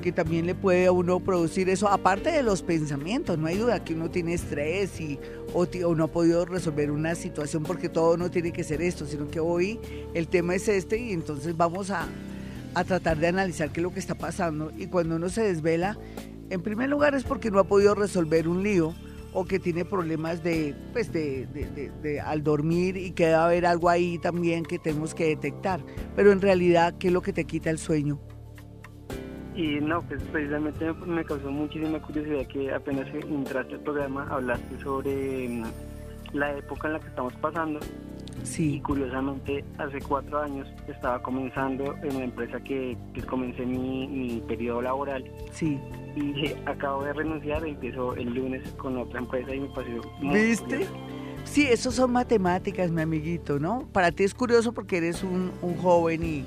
que 0.00 0.12
también 0.12 0.46
le 0.46 0.54
puede 0.54 0.86
a 0.86 0.92
uno 0.92 1.20
producir 1.20 1.68
eso, 1.68 1.88
aparte 1.88 2.30
de 2.30 2.42
los 2.42 2.62
pensamientos, 2.62 3.38
no 3.38 3.46
hay 3.46 3.58
duda 3.58 3.84
que 3.84 3.94
uno 3.94 4.10
tiene 4.10 4.34
estrés 4.34 5.00
y, 5.00 5.18
o, 5.52 5.66
no 5.94 6.04
ha 6.04 6.08
podido 6.08 6.46
resolver 6.46 6.90
una 6.90 7.14
situación 7.14 7.64
porque 7.64 7.88
todo 7.88 8.16
no 8.16 8.30
tiene 8.30 8.52
que 8.52 8.64
ser 8.64 8.80
esto, 8.80 9.06
sino 9.06 9.28
que 9.28 9.40
hoy 9.40 9.78
el 10.14 10.28
tema 10.28 10.54
es 10.54 10.68
este 10.68 10.98
y 10.98 11.12
entonces 11.12 11.56
vamos 11.56 11.90
a, 11.90 12.06
a 12.74 12.84
tratar 12.84 13.18
de 13.18 13.26
analizar 13.26 13.70
qué 13.70 13.80
es 13.80 13.82
lo 13.82 13.92
que 13.92 14.00
está 14.00 14.14
pasando 14.14 14.72
y 14.78 14.86
cuando 14.86 15.16
uno 15.16 15.28
se 15.28 15.42
desvela, 15.42 15.98
en 16.50 16.62
primer 16.62 16.90
lugar 16.90 17.14
es 17.14 17.24
porque 17.24 17.50
no 17.50 17.58
ha 17.60 17.64
podido 17.64 17.94
resolver 17.94 18.48
un 18.48 18.62
lío 18.62 18.94
o 19.32 19.44
que 19.44 19.58
tiene 19.60 19.84
problemas 19.84 20.42
de, 20.42 20.74
pues 20.92 21.12
de, 21.12 22.20
al 22.24 22.42
dormir 22.42 22.96
y 22.96 23.12
que 23.12 23.26
debe 23.26 23.36
haber 23.36 23.66
algo 23.66 23.88
ahí 23.88 24.18
también 24.18 24.64
que 24.64 24.78
tenemos 24.78 25.14
que 25.14 25.26
detectar. 25.26 25.80
Pero 26.16 26.32
en 26.32 26.40
realidad, 26.40 26.94
¿qué 26.98 27.08
es 27.08 27.12
lo 27.12 27.22
que 27.22 27.32
te 27.32 27.44
quita 27.44 27.70
el 27.70 27.78
sueño? 27.78 28.18
Y 29.54 29.80
no, 29.80 30.02
pues 30.02 30.22
precisamente 30.32 30.92
me 31.06 31.24
causó 31.24 31.50
muchísima 31.50 32.00
curiosidad 32.00 32.46
que 32.46 32.72
apenas 32.72 33.06
entraste 33.14 33.74
al 33.74 33.80
programa 33.80 34.26
hablaste 34.30 34.80
sobre 34.80 35.48
mm, 35.48 35.64
la 36.32 36.56
época 36.56 36.88
en 36.88 36.94
la 36.94 37.00
que 37.00 37.08
estamos 37.08 37.34
pasando. 37.34 37.80
Sí. 38.42 38.76
Y 38.76 38.80
curiosamente, 38.80 39.64
hace 39.78 40.00
cuatro 40.00 40.40
años 40.40 40.66
estaba 40.88 41.22
comenzando 41.22 41.94
en 42.02 42.16
una 42.16 42.24
empresa 42.24 42.60
que, 42.60 42.96
que 43.14 43.22
comencé 43.22 43.64
mi, 43.66 44.06
mi 44.08 44.40
periodo 44.40 44.82
laboral. 44.82 45.24
Sí. 45.52 45.78
Y 46.16 46.52
acabo 46.66 47.04
de 47.04 47.12
renunciar 47.12 47.66
y 47.66 47.70
empiezo 47.70 48.14
el 48.16 48.34
lunes 48.34 48.68
con 48.72 48.96
otra 48.98 49.20
empresa 49.20 49.54
y 49.54 49.60
me 49.60 49.68
pareció 49.68 50.02
muy 50.20 50.34
¿Viste? 50.40 50.64
curioso. 50.64 50.92
Sí, 51.44 51.66
eso 51.66 51.90
son 51.90 52.12
matemáticas, 52.12 52.90
mi 52.90 53.02
amiguito, 53.02 53.58
¿no? 53.58 53.88
Para 53.92 54.12
ti 54.12 54.24
es 54.24 54.34
curioso 54.34 54.72
porque 54.72 54.98
eres 54.98 55.22
un, 55.24 55.52
un 55.62 55.76
joven 55.76 56.22
y 56.22 56.44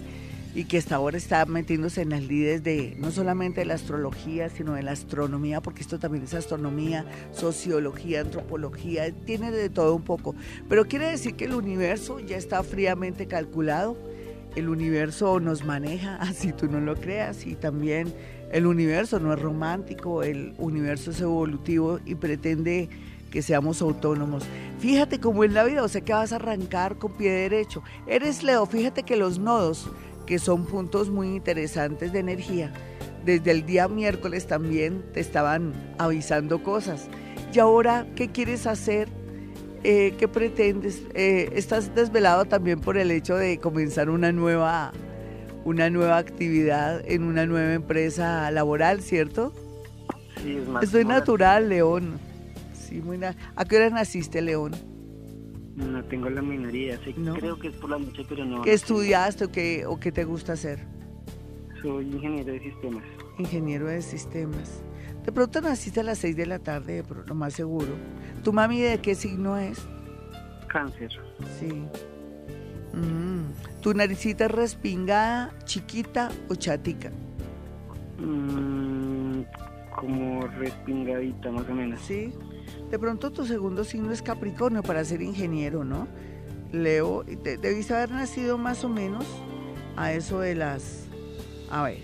y 0.56 0.66
que 0.66 0.78
hasta 0.78 0.96
ahora 0.96 1.18
está 1.18 1.46
metiéndose 1.46 2.02
en 2.02 2.10
las 2.10 2.24
lides 2.24 2.64
de 2.64 2.96
no 3.00 3.12
solamente 3.12 3.62
de 3.62 3.66
la 3.66 3.74
astrología, 3.74 4.50
sino 4.50 4.74
de 4.74 4.84
la 4.84 4.92
astronomía, 4.92 5.62
porque 5.62 5.82
esto 5.82 6.00
también 6.00 6.26
es 6.26 6.34
astronomía, 6.34 7.06
sociología, 7.32 8.22
antropología, 8.22 9.12
tiene 9.12 9.52
de 9.52 9.70
todo 9.70 9.96
un 9.96 10.04
poco. 10.04 10.36
Pero 10.70 10.86
quiere 10.86 11.10
decir 11.10 11.36
que 11.36 11.46
el 11.46 11.56
universo 11.56 12.20
ya 12.20 12.38
está 12.38 12.62
fríamente 12.64 13.28
calculado, 13.28 13.98
el 14.56 14.70
universo 14.70 15.40
nos 15.40 15.66
maneja, 15.66 16.16
así 16.22 16.54
tú 16.54 16.68
no 16.68 16.80
lo 16.80 16.96
creas, 16.96 17.46
y 17.48 17.56
también 17.56 18.14
el 18.52 18.68
universo 18.68 19.20
no 19.20 19.34
es 19.34 19.42
romántico, 19.42 20.22
el 20.22 20.54
universo 20.60 21.10
es 21.10 21.22
evolutivo 21.22 22.00
y 22.06 22.14
pretende 22.14 22.90
que 23.32 23.42
seamos 23.42 23.82
autónomos. 23.82 24.44
Fíjate 24.78 25.20
cómo 25.20 25.44
es 25.44 25.52
la 25.52 25.64
vida, 25.64 25.82
o 25.82 25.88
sea 25.88 26.02
que 26.02 26.14
vas 26.14 26.32
a 26.32 26.36
arrancar 26.36 27.00
con 27.00 27.14
pie 27.14 27.32
derecho. 27.32 27.82
Eres 28.06 28.44
Leo, 28.44 28.68
fíjate 28.68 29.02
que 29.02 29.16
los 29.16 29.40
nodos 29.40 29.90
que 30.26 30.40
son 30.40 30.66
puntos 30.66 31.10
muy 31.10 31.28
interesantes 31.36 32.12
de 32.14 32.20
energía. 32.20 32.72
Desde 33.26 33.52
el 33.52 33.66
día 33.66 33.88
miércoles 33.88 34.48
también 34.48 35.04
te 35.14 35.20
estaban 35.20 35.74
avisando 35.98 36.62
cosas. 36.64 37.08
Y 37.54 37.60
ahora, 37.60 38.06
¿qué 38.16 38.30
quieres 38.30 38.68
hacer? 38.68 39.08
Eh, 39.84 40.14
¿Qué 40.18 40.28
pretendes? 40.28 41.02
Eh, 41.14 41.50
estás 41.56 41.94
desvelado 41.94 42.46
también 42.46 42.80
por 42.80 42.98
el 42.98 43.12
hecho 43.12 43.36
de 43.36 43.60
comenzar 43.60 44.10
una 44.10 44.32
nueva, 44.32 44.92
una 45.66 45.90
nueva 45.90 46.18
actividad 46.18 47.02
en 47.06 47.24
una 47.24 47.46
nueva 47.46 47.74
empresa 47.74 48.50
laboral, 48.52 49.02
¿cierto? 49.02 49.54
Sí, 50.42 50.58
es 50.58 50.68
más 50.68 50.84
Estoy 50.84 51.06
natural, 51.06 51.70
León. 51.70 52.18
Sí, 52.74 53.02
muy 53.02 53.18
na- 53.18 53.36
¿A 53.56 53.66
qué 53.66 53.78
hora 53.78 53.90
naciste, 53.90 54.42
León? 54.42 54.72
No 55.76 56.04
tengo 56.06 56.30
la 56.30 56.42
minoría, 56.42 57.00
sí, 57.04 57.14
No. 57.18 57.34
creo 57.34 57.58
que 57.58 57.70
es 57.70 57.74
por 57.76 57.90
la 57.90 57.98
noche, 57.98 58.24
pero 58.30 58.46
no. 58.46 58.62
¿Qué 58.62 58.74
estudiaste 58.74 59.46
o 59.46 59.52
qué, 59.52 59.86
o 59.88 60.00
qué 60.00 60.12
te 60.12 60.24
gusta 60.24 60.54
hacer? 60.54 60.86
Soy 61.82 62.06
ingeniero 62.06 62.54
de 62.54 62.60
sistemas. 62.60 63.04
ingeniero 63.40 63.88
de 63.88 64.02
sistemas. 64.02 64.84
De 65.26 65.32
pronto 65.32 65.60
naciste 65.62 66.02
a 66.02 66.04
las 66.04 66.20
6 66.20 66.36
de 66.36 66.46
la 66.46 66.60
tarde, 66.60 66.96
de 66.96 67.04
pro- 67.04 67.24
lo 67.26 67.34
más 67.34 67.54
seguro. 67.54 67.88
¿Tu 68.44 68.54
mami 68.54 68.80
de 68.82 69.00
qué 69.00 69.16
signo 69.16 69.58
es? 69.58 69.80
Cáncer. 70.68 71.10
Sí. 71.60 71.84
Mm. 72.96 73.82
¿Tu 73.82 73.94
naricita 73.96 74.46
es 74.46 74.52
respingada, 74.52 75.52
chiquita 75.66 76.30
o 76.50 76.56
chatica? 76.56 77.10
Mm, 78.20 79.42
como 79.96 80.46
respingadita, 80.48 81.52
más 81.52 81.68
o 81.70 81.74
menos. 81.74 82.00
Sí. 82.02 82.32
De 82.94 83.00
pronto 83.00 83.32
tu 83.32 83.44
segundo 83.48 83.84
signo 83.84 84.12
es 84.12 84.22
Capricornio 84.22 84.84
para 84.84 85.04
ser 85.04 85.24
ingeniero, 85.24 85.84
¿no? 85.84 86.08
Leo, 86.72 87.26
te- 87.44 87.58
debiste 87.58 87.96
haber 87.96 88.12
nacido 88.12 88.60
más 88.60 88.84
o 88.84 88.88
menos 88.88 89.26
a 89.96 90.14
eso 90.14 90.40
de 90.42 90.54
las... 90.54 91.06
A 91.72 91.82
ver, 91.82 91.98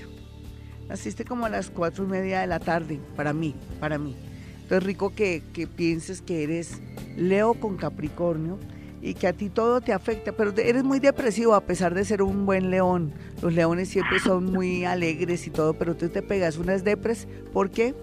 naciste 0.87 1.25
como 1.25 1.45
a 1.45 1.49
las 1.49 1.69
cuatro 1.69 2.05
y 2.05 2.07
media 2.07 2.41
de 2.41 2.47
la 2.47 2.59
tarde, 2.59 2.99
para 3.15 3.33
mí, 3.33 3.53
para 3.79 3.99
mí. 3.99 4.15
Entonces 4.63 4.83
rico 4.83 5.13
que, 5.13 5.43
que 5.53 5.67
pienses 5.67 6.23
que 6.23 6.41
eres 6.41 6.81
Leo 7.15 7.53
con 7.53 7.77
Capricornio 7.77 8.57
y 8.99 9.13
que 9.13 9.27
a 9.27 9.33
ti 9.33 9.49
todo 9.51 9.81
te 9.81 9.93
afecta, 9.93 10.31
pero 10.31 10.51
eres 10.57 10.83
muy 10.83 10.99
depresivo 10.99 11.53
a 11.53 11.61
pesar 11.61 11.93
de 11.93 12.03
ser 12.03 12.23
un 12.23 12.47
buen 12.47 12.71
león. 12.71 13.13
Los 13.43 13.53
leones 13.53 13.89
siempre 13.89 14.17
son 14.17 14.45
muy 14.45 14.85
alegres 14.85 15.45
y 15.45 15.51
todo, 15.51 15.75
pero 15.75 15.95
tú 15.95 16.09
te 16.09 16.23
pegas 16.23 16.57
unas 16.57 16.83
depres. 16.83 17.27
¿Por 17.53 17.69
qué? 17.69 17.93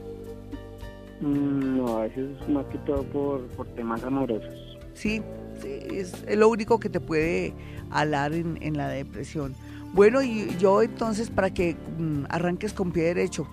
Mm, 1.20 1.78
no, 1.78 1.98
a 1.98 2.02
veces 2.02 2.30
es 2.40 2.48
más 2.48 2.66
que 2.66 2.78
todo 2.78 3.02
por, 3.04 3.42
por 3.48 3.66
temas 3.68 4.02
amorosos. 4.04 4.78
Sí, 4.94 5.22
sí, 5.60 5.78
es, 5.90 6.24
es 6.26 6.36
lo 6.36 6.48
único 6.48 6.78
que 6.78 6.88
te 6.88 7.00
puede 7.00 7.54
alar 7.90 8.32
en, 8.32 8.58
en 8.62 8.76
la 8.76 8.88
depresión. 8.88 9.54
Bueno, 9.92 10.22
y 10.22 10.54
yo 10.58 10.82
entonces 10.82 11.30
para 11.30 11.50
que 11.50 11.76
mm, 11.98 12.24
arranques 12.28 12.72
con 12.72 12.92
pie 12.92 13.04
derecho 13.04 13.46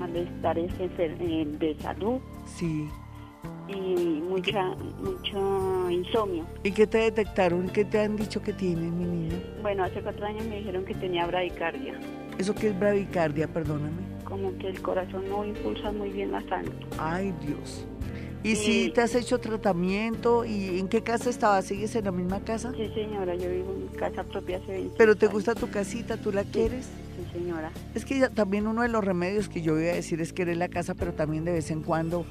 malestares 0.00 0.76
de 0.78 1.76
salud. 1.80 2.18
Sí. 2.44 2.88
Y 3.68 4.20
mucha, 4.28 4.74
mucho 4.98 5.88
insomnio. 5.88 6.44
¿Y 6.64 6.72
qué 6.72 6.88
te 6.88 6.98
detectaron? 6.98 7.68
¿Qué 7.68 7.84
te 7.84 8.00
han 8.00 8.16
dicho 8.16 8.42
que 8.42 8.52
tienes, 8.52 8.90
mi 8.90 9.04
niña? 9.04 9.36
Bueno, 9.62 9.84
hace 9.84 10.02
cuatro 10.02 10.26
años 10.26 10.44
me 10.46 10.58
dijeron 10.58 10.84
que 10.84 10.94
tenía 10.94 11.24
bradicardia. 11.28 11.94
¿Eso 12.36 12.52
qué 12.52 12.70
es 12.70 12.78
bradicardia? 12.80 13.46
Perdóname. 13.46 14.02
Como 14.24 14.58
que 14.58 14.70
el 14.70 14.82
corazón 14.82 15.22
no 15.28 15.44
impulsa 15.44 15.92
muy 15.92 16.10
bien 16.10 16.32
la 16.32 16.40
sangre. 16.48 16.74
Ay, 16.98 17.32
Dios. 17.40 17.86
¿Y 18.44 18.56
si 18.56 18.90
te 18.90 19.00
has 19.00 19.14
hecho 19.14 19.38
tratamiento? 19.38 20.44
¿Y 20.44 20.78
en 20.78 20.88
qué 20.88 21.02
casa 21.02 21.30
estabas? 21.30 21.64
¿Sigues 21.64 21.96
en 21.96 22.04
la 22.04 22.12
misma 22.12 22.40
casa? 22.40 22.72
Sí, 22.76 22.90
señora, 22.94 23.34
yo 23.34 23.48
vivo 23.48 23.72
en 23.72 23.84
mi 23.84 23.88
casa 23.96 24.22
propia 24.22 24.58
hace 24.58 24.72
20 24.72 24.94
¿Pero 24.98 25.16
te 25.16 25.28
gusta 25.28 25.54
tu 25.54 25.70
casita? 25.70 26.18
¿Tú 26.18 26.30
la 26.30 26.44
quieres? 26.44 26.84
Sí, 27.16 27.38
señora. 27.38 27.72
Es 27.94 28.04
que 28.04 28.28
también 28.28 28.66
uno 28.66 28.82
de 28.82 28.88
los 28.88 29.02
remedios 29.02 29.48
que 29.48 29.62
yo 29.62 29.72
voy 29.72 29.86
a 29.88 29.94
decir 29.94 30.20
es 30.20 30.34
querer 30.34 30.58
la 30.58 30.68
casa, 30.68 30.94
pero 30.94 31.14
también 31.14 31.46
de 31.46 31.52
vez 31.52 31.70
en 31.70 31.82
cuando 31.82 32.26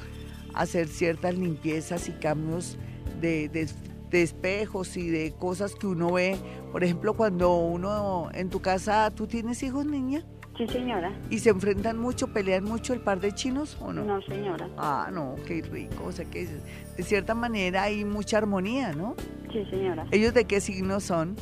hacer 0.54 0.88
ciertas 0.88 1.36
limpiezas 1.36 2.08
y 2.08 2.12
cambios 2.12 2.78
de, 3.20 3.50
de 3.50 4.22
espejos 4.22 4.96
y 4.98 5.10
de 5.10 5.32
cosas 5.32 5.74
que 5.74 5.88
uno 5.88 6.12
ve. 6.12 6.38
Por 6.72 6.84
ejemplo, 6.84 7.16
cuando 7.16 7.56
uno 7.56 8.30
en 8.36 8.52
tu 8.52 8.62
casa, 8.62 9.10
¿tú 9.10 9.26
tienes 9.26 9.64
hijos, 9.64 9.88
niña? 9.88 10.24
Sí, 10.58 10.68
señora. 10.68 11.12
¿Y 11.32 11.40
se 11.40 11.50
enfrentan 11.50 11.98
mucho, 11.98 12.28
pelean 12.32 12.64
mucho 12.64 12.94
el 12.94 13.00
par 13.00 13.20
de 13.20 13.32
chinos 13.32 13.78
o 13.82 13.92
no? 13.92 14.04
No, 14.04 14.22
señora. 14.22 14.70
Ah, 14.78 15.10
no, 15.12 15.36
qué 15.48 15.64
rico. 15.64 16.04
O 16.06 16.12
sea 16.12 16.26
que 16.26 16.48
de 16.96 17.04
cierta 17.04 17.34
manera 17.34 17.84
hay 17.84 18.06
mucha 18.06 18.38
armonía, 18.38 18.94
¿no? 18.94 19.16
Sí, 19.52 19.66
señora. 19.70 20.06
¿Ellos 20.12 20.34
de 20.34 20.46
qué 20.46 20.62
signo 20.62 21.00
son? 21.00 21.36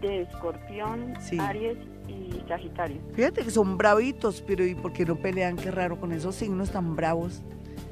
De 0.00 0.22
escorpión, 0.22 1.14
Aries 1.40 1.78
y 2.06 2.40
Sagitario. 2.46 3.00
Fíjate 3.14 3.42
que 3.42 3.50
son 3.50 3.76
bravitos, 3.76 4.44
pero 4.46 4.64
¿y 4.64 4.76
por 4.76 4.92
qué 4.92 5.04
no 5.04 5.16
pelean? 5.16 5.56
Qué 5.56 5.72
raro 5.72 5.98
con 5.98 6.12
esos 6.12 6.36
signos 6.36 6.70
tan 6.70 6.94
bravos. 6.94 7.42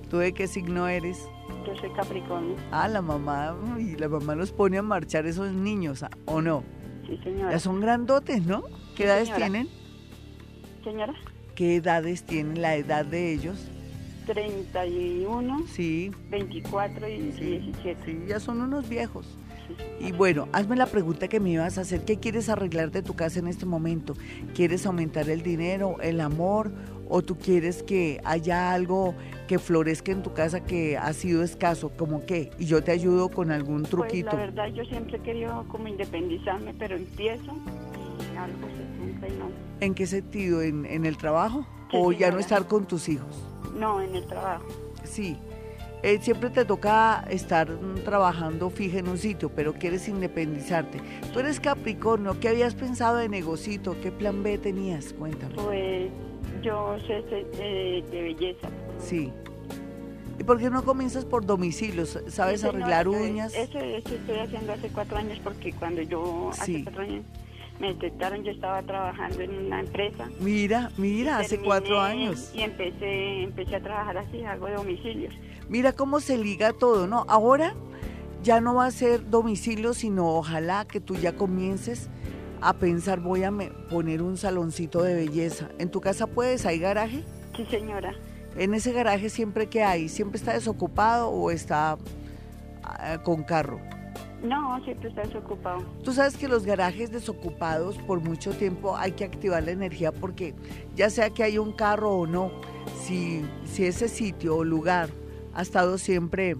¿Tú 0.09 0.19
de 0.19 0.33
qué 0.33 0.47
signo 0.47 0.87
eres? 0.87 1.19
Yo 1.67 1.75
soy 1.81 1.91
Capricornio. 1.91 2.55
Ah, 2.71 2.87
la 2.87 3.03
mamá, 3.03 3.57
y 3.81 3.97
la 3.97 4.09
mamá 4.09 4.37
los 4.37 4.53
pone 4.53 4.79
a 4.79 4.83
marchar 4.83 5.27
esos 5.27 5.53
niños, 5.53 6.05
¿o 6.27 6.41
no? 6.41 6.63
Sí, 7.09 7.19
señora. 7.25 7.51
Ya 7.51 7.59
son 7.59 7.81
grandotes, 7.81 8.47
¿no? 8.47 8.63
¿Qué 8.95 9.05
edades 9.05 9.35
tienen? 9.35 9.69
Señora? 10.87 11.15
¿Qué 11.57 11.77
edades 11.77 12.23
tienen 12.23 12.63
la 12.63 12.77
edad 12.77 13.05
de 13.05 13.33
ellos? 13.33 13.69
31, 14.27 15.67
sí. 15.67 16.13
24 16.31 17.09
y 17.09 17.19
17. 17.23 17.97
Sí, 18.05 18.25
ya 18.29 18.39
son 18.39 18.61
unos 18.61 18.89
viejos. 18.89 19.37
Y 19.99 20.13
bueno, 20.13 20.49
hazme 20.53 20.77
la 20.77 20.87
pregunta 20.87 21.27
que 21.27 21.41
me 21.41 21.51
ibas 21.51 21.77
a 21.79 21.81
hacer. 21.81 22.05
¿Qué 22.05 22.19
quieres 22.19 22.49
arreglar 22.49 22.93
de 22.93 23.03
tu 23.03 23.15
casa 23.15 23.41
en 23.41 23.49
este 23.49 23.67
momento? 23.67 24.15
¿Quieres 24.55 24.87
aumentar 24.87 25.29
el 25.29 25.43
dinero, 25.43 25.97
el 26.01 26.21
amor? 26.21 26.71
¿O 27.09 27.23
tú 27.23 27.37
quieres 27.37 27.83
que 27.83 28.21
haya 28.25 28.73
algo 28.73 29.15
que 29.49 29.59
florezca 29.59 30.13
en 30.13 30.23
tu 30.23 30.35
casa 30.35 30.63
que 30.63 30.97
ha 30.97 31.13
sido 31.15 31.43
escaso? 31.43 31.91
¿Como 31.97 32.27
qué? 32.27 32.51
Y 32.61 32.67
yo 32.67 32.85
te 32.85 32.93
ayudo 32.93 33.29
con 33.29 33.51
algún 33.51 33.83
truquito. 33.83 34.31
Pues 34.31 34.41
la 34.41 34.47
verdad, 34.47 34.67
yo 34.69 34.85
siempre 34.85 35.17
he 35.17 35.21
querido 35.21 35.65
como 35.69 35.89
independizarme, 35.89 36.75
pero 36.75 36.95
empiezo 36.95 37.57
y 38.33 38.37
algo 38.37 38.69
se 38.77 38.96
no. 39.31 39.51
¿En 39.81 39.95
qué 39.95 40.07
sentido? 40.07 40.63
¿En, 40.63 41.05
el 41.05 41.17
trabajo? 41.17 41.67
¿O 41.93 42.13
ya 42.13 42.31
no 42.31 42.39
estar 42.39 42.67
con 42.67 42.87
tus 42.87 43.09
hijos? 43.09 43.45
No, 43.75 44.01
en 44.01 44.15
el 44.15 44.27
trabajo. 44.27 44.67
Sí. 45.05 45.39
Eh, 46.03 46.19
siempre 46.21 46.51
te 46.51 46.65
toca 46.65 47.25
estar 47.31 47.69
trabajando 48.05 48.71
fija 48.71 48.99
en 48.99 49.09
un 49.09 49.19
sitio, 49.19 49.51
pero 49.51 49.73
quieres 49.75 50.09
independizarte. 50.09 51.01
Tú 51.33 51.41
eres 51.41 51.59
Capricornio, 51.59 52.39
¿qué 52.39 52.49
habías 52.49 52.75
pensado 52.75 53.17
de 53.17 53.29
negocito? 53.29 53.97
¿Qué 54.03 54.13
plan 54.13 54.43
B 54.43 54.59
tenías? 54.59 55.13
Cuéntame. 55.15 55.55
Pues 55.55 56.11
yo 56.63 56.97
sé 57.07 57.23
de, 57.23 58.05
belleza. 58.11 58.69
Sí. 58.99 59.33
¿Y 60.39 60.45
por 60.45 60.59
qué 60.59 60.69
no 60.69 60.85
comienzas 60.85 61.25
por 61.25 61.47
domicilios? 61.47 62.19
¿Sabes 62.29 62.63
arreglar 62.63 63.09
uñas? 63.09 63.55
Eso, 63.55 63.79
eso, 63.79 64.15
estoy 64.15 64.39
haciendo 64.39 64.75
hace 64.75 64.89
cuatro 64.89 65.17
años 65.17 65.39
porque 65.43 65.73
cuando 65.73 66.03
yo 66.03 66.51
hace 66.51 66.83
cuatro 66.85 67.03
años 67.03 67.25
me 67.79 67.89
detectaron, 67.89 68.43
yo 68.43 68.53
estaba 68.53 68.83
trabajando 68.83 69.41
en 69.41 69.67
una 69.67 69.81
empresa. 69.81 70.29
Mira, 70.41 70.91
mira, 70.97 71.39
hace 71.39 71.59
cuatro 71.59 72.01
años. 72.01 72.51
Y 72.55 72.63
empecé, 72.63 73.43
empecé 73.43 73.77
a 73.77 73.83
trabajar 73.83 74.19
así, 74.19 74.39
de 74.39 74.73
domicilios. 74.75 75.35
Mira 75.69 75.93
cómo 75.93 76.21
se 76.21 76.39
liga 76.39 76.73
todo, 76.73 77.07
¿no? 77.07 77.25
Ahora 77.29 77.75
ya 78.43 78.61
no 78.61 78.77
va 78.77 78.87
a 78.87 78.91
ser 78.91 79.29
domicilio, 79.29 79.95
sino 79.95 80.29
ojalá 80.37 80.87
que 80.87 81.01
tú 81.01 81.17
ya 81.17 81.37
comiences 81.37 82.09
a 82.61 82.75
pensar, 82.75 83.21
voy 83.21 83.45
a 83.45 83.53
poner 83.91 84.23
un 84.23 84.37
saloncito 84.37 85.03
de 85.03 85.15
belleza. 85.15 85.69
¿En 85.79 85.91
tu 85.91 86.01
casa 86.01 86.27
puedes? 86.27 86.65
¿Hay 86.67 86.79
garaje? 86.79 87.25
Sí, 87.57 87.67
señora. 87.67 88.15
En 88.57 88.73
ese 88.73 88.93
garaje 88.93 89.29
siempre 89.29 89.67
que 89.67 89.83
hay, 89.83 90.09
¿siempre 90.09 90.39
está 90.39 90.55
desocupado 90.55 91.29
o 91.29 91.51
está 91.51 91.99
ah, 92.83 93.19
con 93.23 93.43
carro? 93.43 93.81
No, 94.43 94.83
siempre 94.85 95.09
está 95.09 95.23
desocupado. 95.23 95.83
Tú 96.05 96.13
sabes 96.13 96.37
que 96.37 96.47
los 96.47 96.65
garajes 96.67 97.11
desocupados 97.11 97.97
por 97.99 98.21
mucho 98.21 98.53
tiempo 98.53 98.97
hay 98.97 99.13
que 99.13 99.25
activar 99.25 99.63
la 99.65 99.71
energía 99.71 100.13
porque 100.13 100.55
ya 100.95 101.11
sea 101.11 101.31
que 101.31 101.43
hay 101.43 101.59
un 101.59 101.73
carro 101.73 102.13
o 102.13 102.27
no, 102.27 102.51
si, 103.03 103.45
si 103.65 103.87
ese 103.87 104.09
sitio 104.09 104.57
o 104.57 104.65
lugar 104.65 105.09
ha 105.55 105.63
estado 105.63 105.97
siempre 105.99 106.57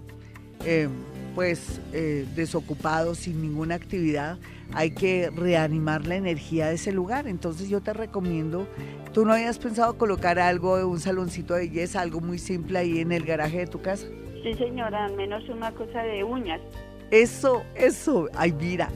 eh, 0.65 0.89
pues 1.35 1.79
eh, 1.93 2.25
desocupado, 2.35 3.13
sin 3.13 3.43
ninguna 3.43 3.75
actividad, 3.75 4.39
hay 4.73 4.89
que 4.89 5.29
reanimar 5.29 6.07
la 6.07 6.15
energía 6.15 6.67
de 6.69 6.75
ese 6.75 6.91
lugar. 6.91 7.27
Entonces 7.27 7.69
yo 7.69 7.79
te 7.79 7.93
recomiendo, 7.93 8.67
¿tú 9.13 9.23
no 9.23 9.33
habías 9.33 9.59
pensado 9.59 9.99
colocar 9.99 10.39
algo, 10.39 10.75
un 10.87 10.99
saloncito 10.99 11.53
de 11.53 11.67
belleza, 11.67 12.01
algo 12.01 12.21
muy 12.21 12.39
simple 12.39 12.79
ahí 12.79 12.99
en 12.99 13.11
el 13.11 13.23
garaje 13.23 13.59
de 13.59 13.67
tu 13.67 13.79
casa? 13.81 14.07
Sí, 14.41 14.55
señora, 14.55 15.05
al 15.05 15.15
menos 15.15 15.47
una 15.47 15.71
cosa 15.73 16.01
de 16.01 16.23
uñas. 16.23 16.59
Eso, 17.11 17.63
eso, 17.75 18.27
ay 18.35 18.51
mira, 18.51 18.89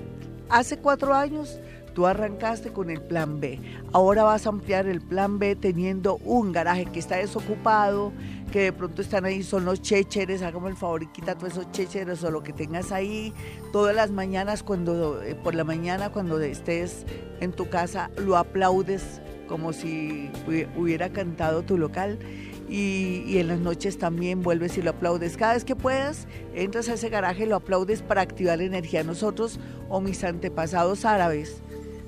hace 0.50 0.78
cuatro 0.78 1.14
años 1.14 1.60
tú 1.94 2.06
arrancaste 2.06 2.72
con 2.72 2.90
el 2.90 3.02
plan 3.02 3.40
B. 3.40 3.60
Ahora 3.94 4.24
vas 4.24 4.46
a 4.46 4.50
ampliar 4.50 4.88
el 4.88 5.02
plan 5.02 5.40
B 5.40 5.56
teniendo 5.56 6.18
un 6.18 6.52
garaje 6.52 6.86
que 6.86 7.00
está 7.00 7.18
desocupado, 7.18 8.12
que 8.52 8.64
de 8.64 8.74
pronto 8.74 9.02
están 9.02 9.24
ahí, 9.24 9.44
son 9.44 9.64
los 9.64 9.82
chécheres, 9.82 10.42
hágame 10.42 10.70
el 10.70 10.76
favor 10.76 11.04
y 11.04 11.08
quita 11.08 11.36
todos 11.36 11.54
esos 11.54 11.72
chécheres 11.72 12.22
o 12.24 12.32
lo 12.32 12.44
que 12.44 12.52
tengas 12.52 12.92
ahí. 12.92 13.34
Todas 13.72 13.96
las 13.96 14.12
mañanas, 14.12 14.62
cuando, 14.62 15.22
eh, 15.22 15.36
por 15.36 15.56
la 15.56 15.64
mañana, 15.64 16.12
cuando 16.12 16.40
estés 16.42 17.06
en 17.40 17.54
tu 17.54 17.70
casa, 17.70 18.10
lo 18.18 18.36
aplaudes 18.36 19.22
como 19.48 19.74
si 19.74 20.32
hubiera 20.78 21.10
cantado 21.10 21.64
tu 21.64 21.78
local 21.78 22.20
y, 22.72 23.38
en 23.38 23.50
las 23.50 23.60
noches 23.60 23.98
también 23.98 24.42
vuelves 24.42 24.78
y 24.78 24.82
lo 24.82 24.92
aplaudes. 24.92 25.36
Cada 25.36 25.54
vez 25.54 25.66
que 25.66 25.76
puedas, 25.76 26.26
entras 26.56 26.88
a 26.88 26.94
ese 26.94 27.10
garaje 27.10 27.44
y 27.44 27.46
lo 27.46 27.58
aplaudes 27.58 28.02
para 28.02 28.22
activar 28.22 28.60
la 28.60 28.64
energía. 28.64 29.04
Nosotros 29.04 29.60
o 29.90 30.00
mis 30.00 30.24
antepasados 30.24 31.04
árabes 31.04 31.62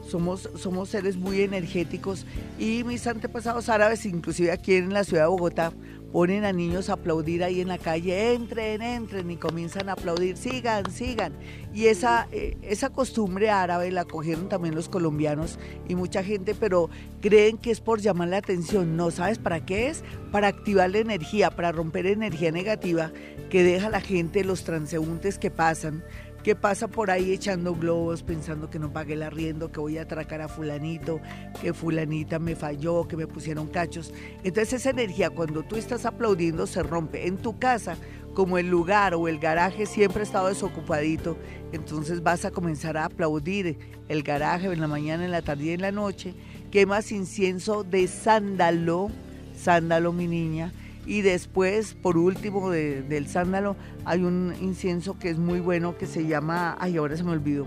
somos, 0.07 0.49
somos 0.55 0.89
seres 0.89 1.17
muy 1.17 1.41
energéticos 1.41 2.25
y 2.59 2.83
mis 2.83 3.05
antepasados 3.07 3.69
árabes, 3.69 4.05
inclusive 4.05 4.51
aquí 4.51 4.75
en 4.75 4.93
la 4.93 5.03
ciudad 5.03 5.23
de 5.23 5.29
Bogotá, 5.29 5.73
ponen 6.13 6.45
a 6.45 6.53
niños 6.53 6.89
a 6.89 6.93
aplaudir 6.93 7.43
ahí 7.43 7.59
en 7.59 7.67
la 7.67 7.79
calle, 7.79 8.35
entren, 8.35 8.83
entren 8.83 9.31
y 9.31 9.35
comienzan 9.35 9.89
a 9.89 9.93
aplaudir, 9.93 10.37
sigan, 10.37 10.91
sigan. 10.91 11.33
Y 11.73 11.87
esa, 11.87 12.27
eh, 12.31 12.55
esa 12.61 12.91
costumbre 12.91 13.49
árabe 13.49 13.89
la 13.91 14.05
cogieron 14.05 14.47
también 14.47 14.75
los 14.75 14.89
colombianos 14.89 15.57
y 15.87 15.95
mucha 15.95 16.23
gente, 16.23 16.53
pero 16.53 16.91
creen 17.19 17.57
que 17.57 17.71
es 17.71 17.81
por 17.81 17.99
llamar 17.99 18.27
la 18.27 18.37
atención. 18.37 18.95
No, 18.95 19.09
¿sabes 19.09 19.39
para 19.39 19.65
qué 19.65 19.87
es? 19.87 20.03
Para 20.31 20.49
activar 20.49 20.91
la 20.91 20.99
energía, 20.99 21.49
para 21.49 21.71
romper 21.71 22.05
energía 22.05 22.51
negativa 22.51 23.11
que 23.49 23.63
deja 23.63 23.89
la 23.89 23.99
gente, 23.99 24.43
los 24.43 24.63
transeúntes 24.63 25.39
que 25.39 25.49
pasan, 25.49 26.03
que 26.43 26.55
pasa 26.55 26.89
por 26.89 27.09
ahí 27.09 27.31
echando 27.31 27.73
globos, 27.73 28.21
pensando 28.21 28.69
que 28.69 28.77
no 28.77 28.91
pague 28.91 29.13
el 29.13 29.23
arriendo, 29.23 29.71
que 29.71 29.79
voy 29.79 29.97
a 29.97 30.01
atracar 30.01 30.41
a 30.41 30.49
fulanito, 30.49 31.21
que 31.61 31.73
fulanita 31.73 32.37
me 32.37 32.55
falló, 32.55 33.07
que 33.07 33.15
me 33.15 33.27
pusieron 33.27 33.67
cachos. 33.67 34.13
Entonces 34.43 34.73
esa 34.73 34.89
energía 34.89 35.29
cuando 35.29 35.63
tú 35.63 35.77
estás 35.77 36.05
aplaudiendo 36.05 36.67
se 36.67 36.83
rompe. 36.83 37.27
En 37.27 37.37
tu 37.37 37.57
casa, 37.57 37.95
como 38.33 38.57
el 38.57 38.69
lugar 38.69 39.15
o 39.15 39.29
el 39.29 39.39
garaje 39.39 39.85
siempre 39.85 40.21
ha 40.21 40.23
estado 40.23 40.47
desocupadito, 40.49 41.37
entonces 41.71 42.21
vas 42.21 42.43
a 42.43 42.51
comenzar 42.51 42.97
a 42.97 43.05
aplaudir 43.05 43.77
el 44.09 44.21
garaje 44.21 44.67
en 44.67 44.81
la 44.81 44.87
mañana, 44.87 45.23
en 45.23 45.31
la 45.31 45.41
tarde 45.41 45.63
y 45.65 45.69
en 45.69 45.81
la 45.81 45.91
noche. 45.91 46.33
Quemas 46.71 47.11
incienso 47.13 47.85
de 47.85 48.07
sándalo, 48.07 49.09
sándalo 49.55 50.11
mi 50.11 50.27
niña, 50.27 50.73
y 51.05 51.21
después, 51.21 51.95
por 51.95 52.17
último, 52.17 52.69
del 52.69 53.27
sándalo, 53.27 53.75
hay 54.05 54.21
un 54.21 54.53
incienso 54.61 55.17
que 55.19 55.29
es 55.29 55.37
muy 55.37 55.59
bueno 55.59 55.97
que 55.97 56.05
se 56.05 56.25
llama, 56.25 56.77
ay, 56.79 56.97
ahora 56.97 57.17
se 57.17 57.23
me 57.23 57.31
olvidó, 57.31 57.65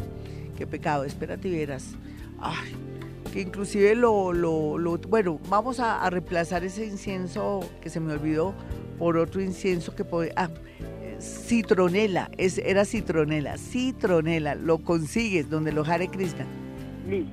qué 0.57 0.67
pecado, 0.67 1.05
espérate 1.05 1.49
y 1.49 1.59
verás. 1.59 1.95
Ay, 2.41 2.75
que 3.33 3.43
inclusive 3.43 3.95
lo, 3.95 4.33
lo, 4.33 4.79
lo 4.79 4.99
bueno, 4.99 5.39
vamos 5.49 5.81
a, 5.81 6.09
reemplazar 6.09 6.65
ese 6.65 6.87
incienso 6.87 7.61
que 7.81 7.91
se 7.91 8.01
me 8.01 8.13
olvidó 8.13 8.55
por 8.99 9.19
otro 9.19 9.43
incienso 9.43 9.95
que 9.95 10.05
puede, 10.05 10.33
ah, 10.37 10.49
citronela, 11.21 12.31
es, 12.39 12.59
era 12.59 12.85
citronela, 12.85 13.59
citronela, 13.59 14.55
lo 14.55 14.79
consigues 14.79 15.51
donde 15.51 15.73
lo 15.73 15.85
Hare 15.85 16.09
Krishna, 16.09 16.47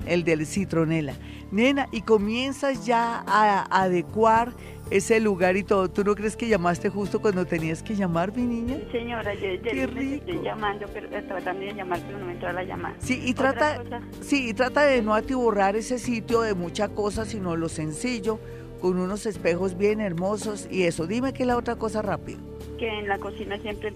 el 0.06 0.24
del 0.24 0.46
citronela. 0.46 1.14
Nena, 1.50 1.88
y 1.92 2.00
comienzas 2.02 2.84
ya 2.84 3.24
a 3.26 3.64
adecuar 3.82 4.52
ese 4.90 5.20
lugar 5.20 5.56
y 5.56 5.62
todo. 5.62 5.88
¿Tú 5.90 6.04
no 6.04 6.14
crees 6.14 6.36
que 6.36 6.48
llamaste 6.48 6.88
justo 6.88 7.20
cuando 7.20 7.46
tenías 7.46 7.82
que 7.82 7.94
llamar, 7.94 8.34
mi 8.36 8.46
niña? 8.46 8.76
Sí, 8.76 8.98
señora, 8.98 9.34
yo, 9.34 9.86
rico. 9.86 10.14
estoy 10.14 10.42
llamando, 10.42 10.86
pero 10.92 11.08
tratando 11.08 11.60
de 11.60 11.74
llamar, 11.74 12.00
pero 12.06 12.18
no 12.18 12.26
me 12.26 12.32
entró 12.32 12.52
la 12.52 12.64
llamada. 12.64 12.94
Sí, 12.98 13.20
y 13.24 13.34
trata, 13.34 13.82
sí, 14.20 14.48
y 14.50 14.54
trata 14.54 14.82
de 14.82 15.02
no 15.02 15.14
atiborrar 15.14 15.76
ese 15.76 15.98
sitio 15.98 16.42
de 16.42 16.54
mucha 16.54 16.88
cosa, 16.88 17.24
sino 17.24 17.56
lo 17.56 17.68
sencillo, 17.68 18.38
con 18.80 18.98
unos 18.98 19.26
espejos 19.26 19.78
bien 19.78 20.00
hermosos 20.00 20.68
y 20.70 20.82
eso. 20.82 21.06
Dime 21.06 21.32
qué 21.32 21.44
es 21.44 21.46
la 21.46 21.56
otra 21.56 21.76
cosa 21.76 22.02
rápido. 22.02 22.38
Que 22.78 22.88
en 22.88 23.08
la 23.08 23.18
cocina 23.18 23.58
siempre 23.58 23.92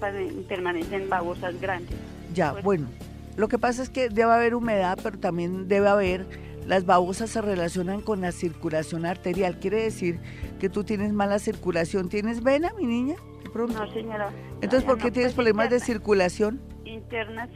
permanecen 0.48 1.08
babosas 1.08 1.60
grandes. 1.60 1.94
Ya, 2.34 2.52
pues 2.52 2.64
bueno. 2.64 2.88
Lo 3.36 3.46
que 3.46 3.56
pasa 3.56 3.84
es 3.84 3.88
que 3.88 4.08
debe 4.08 4.32
haber 4.32 4.56
humedad, 4.56 4.98
pero 5.00 5.16
también 5.16 5.68
debe 5.68 5.88
haber 5.88 6.26
las 6.68 6.84
babosas 6.84 7.30
se 7.30 7.40
relacionan 7.40 8.02
con 8.02 8.20
la 8.20 8.30
circulación 8.30 9.06
arterial. 9.06 9.58
Quiere 9.58 9.82
decir 9.82 10.20
que 10.60 10.68
tú 10.68 10.84
tienes 10.84 11.14
mala 11.14 11.38
circulación. 11.38 12.10
¿Tienes 12.10 12.42
vena, 12.42 12.72
mi 12.78 12.84
niña? 12.84 13.16
No, 13.54 13.90
señora. 13.90 14.30
Entonces, 14.60 14.84
¿por 14.84 14.98
qué 14.98 15.10
tienes 15.10 15.32
pues 15.32 15.46
problemas 15.46 15.70
de 15.70 15.80
circulación? 15.80 16.60
Interna 16.84 17.48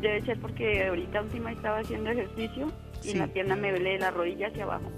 debe 0.00 0.22
ser 0.26 0.40
porque 0.40 0.88
ahorita 0.88 1.22
última 1.22 1.52
estaba 1.52 1.78
haciendo 1.78 2.10
ejercicio 2.10 2.72
y 3.04 3.14
la 3.14 3.28
pierna 3.28 3.54
me 3.54 3.70
duele 3.70 3.90
de 3.90 3.98
la 4.00 4.10
rodilla 4.10 4.48
hacia 4.48 4.64
abajo. 4.64 4.90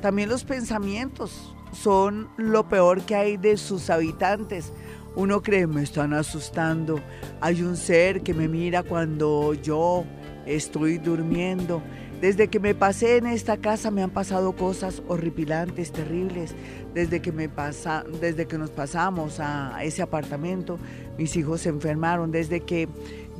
también 0.00 0.30
los 0.30 0.44
pensamientos 0.44 1.54
son 1.72 2.30
lo 2.38 2.68
peor 2.68 3.02
que 3.02 3.16
hay 3.16 3.36
de 3.36 3.58
sus 3.58 3.90
habitantes. 3.90 4.72
Uno 5.14 5.42
cree, 5.42 5.66
me 5.66 5.82
están 5.82 6.14
asustando, 6.14 6.98
hay 7.42 7.62
un 7.62 7.76
ser 7.76 8.22
que 8.22 8.32
me 8.32 8.48
mira 8.48 8.82
cuando 8.82 9.52
yo 9.52 10.04
estoy 10.46 10.96
durmiendo. 10.96 11.82
Desde 12.22 12.46
que 12.46 12.60
me 12.60 12.76
pasé 12.76 13.16
en 13.16 13.26
esta 13.26 13.56
casa 13.56 13.90
me 13.90 14.00
han 14.00 14.10
pasado 14.10 14.52
cosas 14.52 15.02
horripilantes, 15.08 15.90
terribles. 15.90 16.54
Desde 16.94 17.20
que, 17.20 17.32
me 17.32 17.48
pasa, 17.48 18.04
desde 18.20 18.46
que 18.46 18.58
nos 18.58 18.70
pasamos 18.70 19.40
a 19.40 19.82
ese 19.82 20.02
apartamento, 20.02 20.78
mis 21.18 21.34
hijos 21.34 21.62
se 21.62 21.70
enfermaron. 21.70 22.30
Desde 22.30 22.60
que 22.60 22.88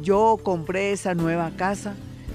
yo 0.00 0.36
compré 0.42 0.90
esa 0.90 1.14
nueva 1.14 1.52
casa, 1.52 1.94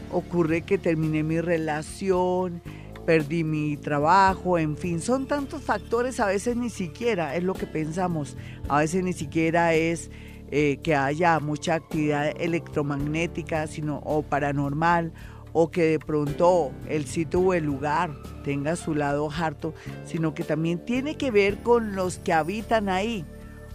ocurre 0.10 0.62
que 0.62 0.78
terminé 0.78 1.22
mi 1.22 1.42
relación, 1.42 2.62
perdí 3.06 3.44
mi 3.44 3.76
trabajo, 3.76 4.58
en 4.58 4.78
fin, 4.78 5.02
son 5.02 5.28
tantos 5.28 5.64
factores, 5.64 6.22
a 6.22 6.28
veces 6.28 6.56
ni 6.56 6.70
siquiera 6.70 7.36
es 7.36 7.44
lo 7.44 7.56
que 7.56 7.68
pensamos, 7.68 8.38
a 8.70 8.80
veces 8.80 9.04
ni 9.04 9.12
siquiera 9.12 9.74
es 9.74 10.10
eh, 10.50 10.80
que 10.82 10.96
haya 10.96 11.42
mucha 11.42 11.76
actividad 11.76 12.32
electromagnética 12.40 13.68
sino, 13.68 13.98
o 14.06 14.22
paranormal 14.22 15.12
o 15.60 15.72
que 15.72 15.86
de 15.86 15.98
pronto 15.98 16.72
el 16.88 17.08
sitio 17.08 17.40
o 17.40 17.52
el 17.56 17.64
lugar 17.64 18.12
tenga 18.44 18.76
su 18.76 18.94
lado 18.94 19.28
harto, 19.32 19.74
sino 20.06 20.36
que 20.36 20.44
también 20.44 20.78
tiene 20.86 21.16
que 21.16 21.32
ver 21.32 21.64
con 21.64 21.96
los 21.96 22.20
que 22.20 22.32
habitan 22.32 22.90
ahí. 22.90 23.26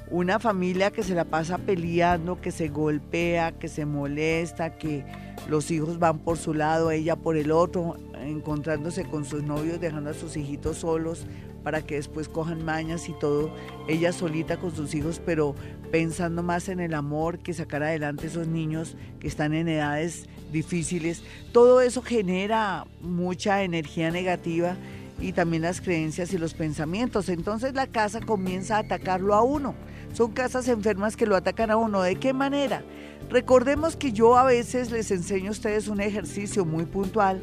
Una 0.09 0.39
familia 0.39 0.93
que 0.93 1.03
se 1.03 1.17
la 1.17 1.25
pasa 1.25 1.59
peleando, 1.59 2.41
que 2.41 2.53
se 2.53 2.69
golpea, 2.69 3.59
que 3.59 3.67
se 3.67 3.85
molesta, 3.85 4.79
que 4.79 5.05
los 5.49 5.73
hijos 5.73 5.99
van 5.99 6.21
por 6.21 6.39
su 6.39 6.55
lado, 6.55 6.93
ella 6.93 7.17
por 7.17 7.37
el 7.37 7.51
otro, 7.51 7.97
encontrándose 8.15 9.05
con 9.05 9.25
sus 9.25 9.43
novios, 9.43 9.81
dejando 9.81 10.11
a 10.11 10.15
sus 10.15 10.37
hijitos 10.37 10.77
solos 10.77 11.27
para 11.65 11.83
que 11.83 11.97
después 11.97 12.29
cojan 12.29 12.65
mañas 12.65 13.09
y 13.09 13.13
todo, 13.13 13.53
ella 13.89 14.13
solita 14.13 14.57
con 14.57 14.73
sus 14.73 14.95
hijos, 14.95 15.21
pero 15.25 15.57
pensando 15.91 16.45
más 16.45 16.69
en 16.69 16.79
el 16.79 16.95
amor 16.95 17.41
que 17.41 17.55
sacar 17.55 17.83
adelante 17.83 18.29
esos 18.29 18.47
niños 18.47 18.97
que 19.19 19.27
están 19.27 19.53
en 19.53 19.67
edades 19.67 20.29
difíciles. 20.53 21.23
Todo 21.53 21.81
eso 21.81 22.03
genera 22.03 22.87
mucha 23.01 23.63
energía 23.63 24.11
negativa 24.11 24.77
y 25.21 25.33
también 25.33 25.63
las 25.63 25.81
creencias 25.81 26.33
y 26.33 26.39
los 26.39 26.55
pensamientos. 26.55 27.29
Entonces 27.29 27.75
la 27.75 27.87
casa 27.87 28.21
comienza 28.21 28.77
a 28.77 28.81
atacarlo 28.81 29.35
a 29.35 29.43
uno. 29.43 29.75
Son 30.13 30.33
casas 30.33 30.69
enfermas 30.69 31.17
que 31.17 31.27
lo 31.27 31.37
atacan 31.37 31.71
a 31.71 31.77
uno. 31.77 32.03
¿De 32.03 32.17
qué 32.17 32.33
manera? 32.33 32.83
Recordemos 33.31 33.97
que 33.97 34.13
yo 34.13 34.37
a 34.37 34.45
veces 34.45 34.91
les 34.91 35.11
enseño 35.11 35.49
a 35.49 35.53
ustedes 35.53 35.89
un 35.89 36.01
ejercicio 36.01 36.65
muy 36.65 36.85
puntual 36.85 37.43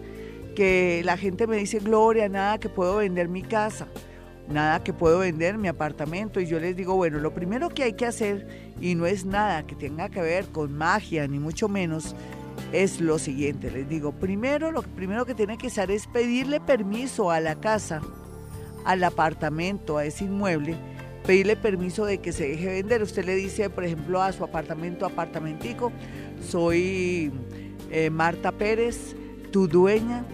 que 0.56 1.02
la 1.04 1.18
gente 1.18 1.48
me 1.48 1.58
dice, 1.58 1.80
Gloria, 1.80 2.30
nada 2.30 2.60
que 2.60 2.70
puedo 2.70 2.98
vender 2.98 3.28
mi 3.28 3.42
casa 3.42 3.88
nada 4.50 4.84
que 4.84 4.94
puedo 4.94 5.20
vender, 5.20 5.58
mi 5.58 5.68
apartamento. 5.68 6.40
Y 6.40 6.48
yo 6.48 6.60
les 6.60 6.76
digo, 6.76 6.96
bueno, 6.96 7.20
lo 7.20 7.34
primero 7.34 7.70
que 7.70 7.84
hay 7.84 7.94
que 7.94 8.06
hacer, 8.06 8.74
y 8.82 8.96
no 8.96 9.06
es 9.06 9.26
nada 9.26 9.64
que 9.66 9.76
tenga 9.76 10.10
que 10.10 10.22
ver 10.22 10.46
con 10.48 10.74
magia, 10.74 11.28
ni 11.28 11.40
mucho 11.40 11.70
menos, 11.70 12.16
es 12.72 13.02
lo 13.02 13.20
siguiente. 13.20 13.72
Les 13.72 13.88
digo, 13.88 14.12
primero, 14.12 14.72
lo 14.72 14.82
primero 14.82 15.26
que 15.26 15.36
tiene 15.36 15.58
que 15.58 15.68
hacer 15.68 15.92
es 15.92 16.08
pedirle 16.08 16.60
permiso 16.60 17.32
a 17.32 17.40
la 17.40 17.56
casa, 17.56 18.02
al 18.86 19.04
apartamento, 19.04 19.98
a 19.98 20.06
ese 20.06 20.26
inmueble, 20.26 20.76
pedirle 21.26 21.56
permiso 21.56 22.06
de 22.06 22.20
que 22.20 22.32
se 22.32 22.48
deje 22.50 22.68
vender. 22.68 23.02
Usted 23.02 23.26
le 23.26 23.36
dice, 23.36 23.70
por 23.70 23.84
ejemplo, 23.84 24.22
a 24.22 24.32
su 24.32 24.44
apartamento, 24.44 25.06
apartamentico, 25.06 25.92
soy 26.42 27.32
eh, 27.92 28.10
Marta 28.10 28.52
Pérez, 28.52 29.16
tu 29.52 29.68
dueña 29.68 30.26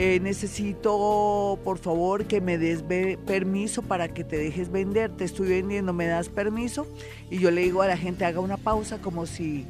eh, 0.00 0.20
necesito 0.20 1.58
por 1.64 1.78
favor 1.78 2.26
que 2.26 2.40
me 2.40 2.56
des 2.56 2.84
permiso 3.26 3.82
para 3.82 4.06
que 4.06 4.22
te 4.22 4.38
dejes 4.38 4.70
vender, 4.70 5.10
te 5.10 5.24
estoy 5.24 5.48
vendiendo, 5.48 5.92
me 5.92 6.06
das 6.06 6.28
permiso 6.28 6.86
y 7.30 7.40
yo 7.40 7.50
le 7.50 7.62
digo 7.62 7.82
a 7.82 7.88
la 7.88 7.96
gente 7.96 8.24
haga 8.24 8.38
una 8.38 8.58
pausa 8.58 8.98
como 8.98 9.26
si 9.26 9.66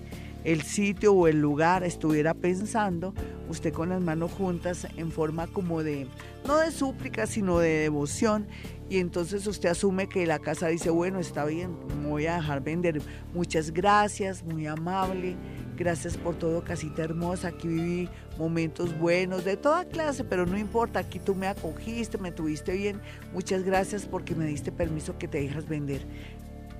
el 0.52 0.62
sitio 0.62 1.12
o 1.12 1.28
el 1.28 1.42
lugar 1.42 1.84
estuviera 1.84 2.32
pensando, 2.32 3.12
usted 3.50 3.70
con 3.70 3.90
las 3.90 4.00
manos 4.00 4.32
juntas 4.32 4.86
en 4.96 5.12
forma 5.12 5.46
como 5.46 5.82
de, 5.82 6.06
no 6.46 6.56
de 6.56 6.70
súplica, 6.70 7.26
sino 7.26 7.58
de 7.58 7.68
devoción. 7.68 8.46
Y 8.88 8.96
entonces 8.96 9.46
usted 9.46 9.68
asume 9.68 10.08
que 10.08 10.24
la 10.24 10.38
casa 10.38 10.68
dice, 10.68 10.88
bueno, 10.88 11.18
está 11.18 11.44
bien, 11.44 11.76
me 12.00 12.08
voy 12.08 12.26
a 12.26 12.36
dejar 12.36 12.62
vender. 12.62 13.02
Muchas 13.34 13.72
gracias, 13.72 14.42
muy 14.42 14.66
amable. 14.66 15.36
Gracias 15.76 16.16
por 16.16 16.34
todo, 16.34 16.64
casita 16.64 17.04
hermosa. 17.04 17.48
Aquí 17.48 17.68
viví 17.68 18.08
momentos 18.38 18.98
buenos 18.98 19.44
de 19.44 19.58
toda 19.58 19.84
clase, 19.84 20.24
pero 20.24 20.46
no 20.46 20.56
importa. 20.56 21.00
Aquí 21.00 21.18
tú 21.18 21.34
me 21.34 21.46
acogiste, 21.46 22.16
me 22.16 22.32
tuviste 22.32 22.72
bien. 22.72 23.02
Muchas 23.34 23.64
gracias 23.64 24.06
porque 24.06 24.34
me 24.34 24.46
diste 24.46 24.72
permiso 24.72 25.18
que 25.18 25.28
te 25.28 25.42
dejas 25.42 25.68
vender. 25.68 26.00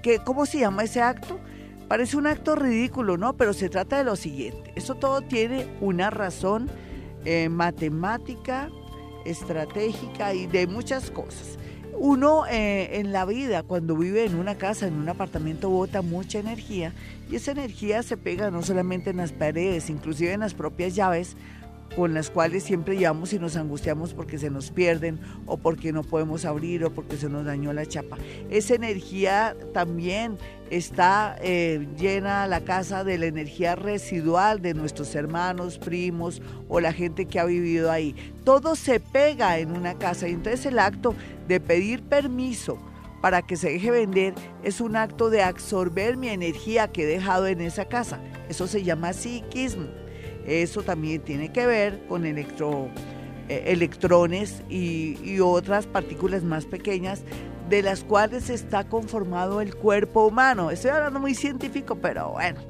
¿Qué, 0.02 0.20
¿Cómo 0.20 0.46
se 0.46 0.60
llama 0.60 0.84
ese 0.84 1.02
acto? 1.02 1.38
Parece 1.88 2.18
un 2.18 2.26
acto 2.26 2.54
ridículo, 2.54 3.16
¿no? 3.16 3.34
Pero 3.36 3.54
se 3.54 3.70
trata 3.70 3.96
de 3.96 4.04
lo 4.04 4.14
siguiente. 4.14 4.72
Eso 4.76 4.94
todo 4.94 5.22
tiene 5.22 5.66
una 5.80 6.10
razón 6.10 6.70
eh, 7.24 7.48
matemática, 7.48 8.70
estratégica 9.24 10.34
y 10.34 10.46
de 10.46 10.66
muchas 10.66 11.10
cosas. 11.10 11.58
Uno 12.00 12.44
eh, 12.46 13.00
en 13.00 13.12
la 13.12 13.24
vida, 13.24 13.62
cuando 13.62 13.96
vive 13.96 14.24
en 14.24 14.36
una 14.36 14.56
casa, 14.56 14.86
en 14.86 14.94
un 14.94 15.08
apartamento, 15.08 15.68
bota 15.70 16.02
mucha 16.02 16.38
energía 16.38 16.92
y 17.28 17.36
esa 17.36 17.50
energía 17.50 18.02
se 18.02 18.16
pega 18.16 18.50
no 18.50 18.62
solamente 18.62 19.10
en 19.10 19.16
las 19.16 19.32
paredes, 19.32 19.90
inclusive 19.90 20.32
en 20.32 20.40
las 20.40 20.54
propias 20.54 20.94
llaves, 20.94 21.36
con 21.96 22.14
las 22.14 22.30
cuales 22.30 22.62
siempre 22.62 22.96
llevamos 22.96 23.32
y 23.32 23.38
nos 23.38 23.56
angustiamos 23.56 24.14
porque 24.14 24.38
se 24.38 24.50
nos 24.50 24.70
pierden 24.70 25.18
o 25.46 25.56
porque 25.56 25.92
no 25.92 26.04
podemos 26.04 26.44
abrir 26.44 26.84
o 26.84 26.92
porque 26.92 27.16
se 27.16 27.28
nos 27.28 27.44
dañó 27.44 27.72
la 27.72 27.86
chapa. 27.86 28.16
Esa 28.50 28.74
energía 28.74 29.56
también 29.74 30.38
está 30.70 31.36
eh, 31.40 31.86
llena 31.96 32.46
la 32.46 32.60
casa 32.60 33.04
de 33.04 33.18
la 33.18 33.26
energía 33.26 33.74
residual 33.76 34.60
de 34.60 34.74
nuestros 34.74 35.14
hermanos, 35.14 35.78
primos 35.78 36.42
o 36.68 36.80
la 36.80 36.92
gente 36.92 37.26
que 37.26 37.38
ha 37.38 37.44
vivido 37.44 37.90
ahí. 37.90 38.14
Todo 38.44 38.76
se 38.76 39.00
pega 39.00 39.58
en 39.58 39.72
una 39.72 39.94
casa 39.94 40.28
y 40.28 40.32
entonces 40.32 40.66
el 40.66 40.78
acto 40.78 41.14
de 41.46 41.60
pedir 41.60 42.02
permiso 42.02 42.78
para 43.20 43.42
que 43.42 43.56
se 43.56 43.70
deje 43.70 43.90
vender 43.90 44.34
es 44.62 44.80
un 44.80 44.96
acto 44.96 45.30
de 45.30 45.42
absorber 45.42 46.16
mi 46.16 46.28
energía 46.28 46.88
que 46.88 47.02
he 47.02 47.06
dejado 47.06 47.46
en 47.46 47.60
esa 47.60 47.86
casa. 47.86 48.20
Eso 48.48 48.66
se 48.66 48.82
llama 48.84 49.12
psiquismo. 49.12 49.86
Eso 50.46 50.82
también 50.82 51.20
tiene 51.22 51.52
que 51.52 51.66
ver 51.66 52.06
con 52.08 52.24
eh, 52.24 52.46
electrones 53.48 54.62
y 54.68 55.40
otras 55.40 55.86
partículas 55.86 56.42
más 56.42 56.64
pequeñas 56.64 57.22
de 57.68 57.82
las 57.82 58.02
cuales 58.02 58.50
está 58.50 58.84
conformado 58.84 59.60
el 59.60 59.74
cuerpo 59.74 60.26
humano. 60.26 60.70
Estoy 60.70 60.90
hablando 60.90 61.20
muy 61.20 61.34
científico, 61.34 61.96
pero 61.96 62.30
bueno. 62.30 62.60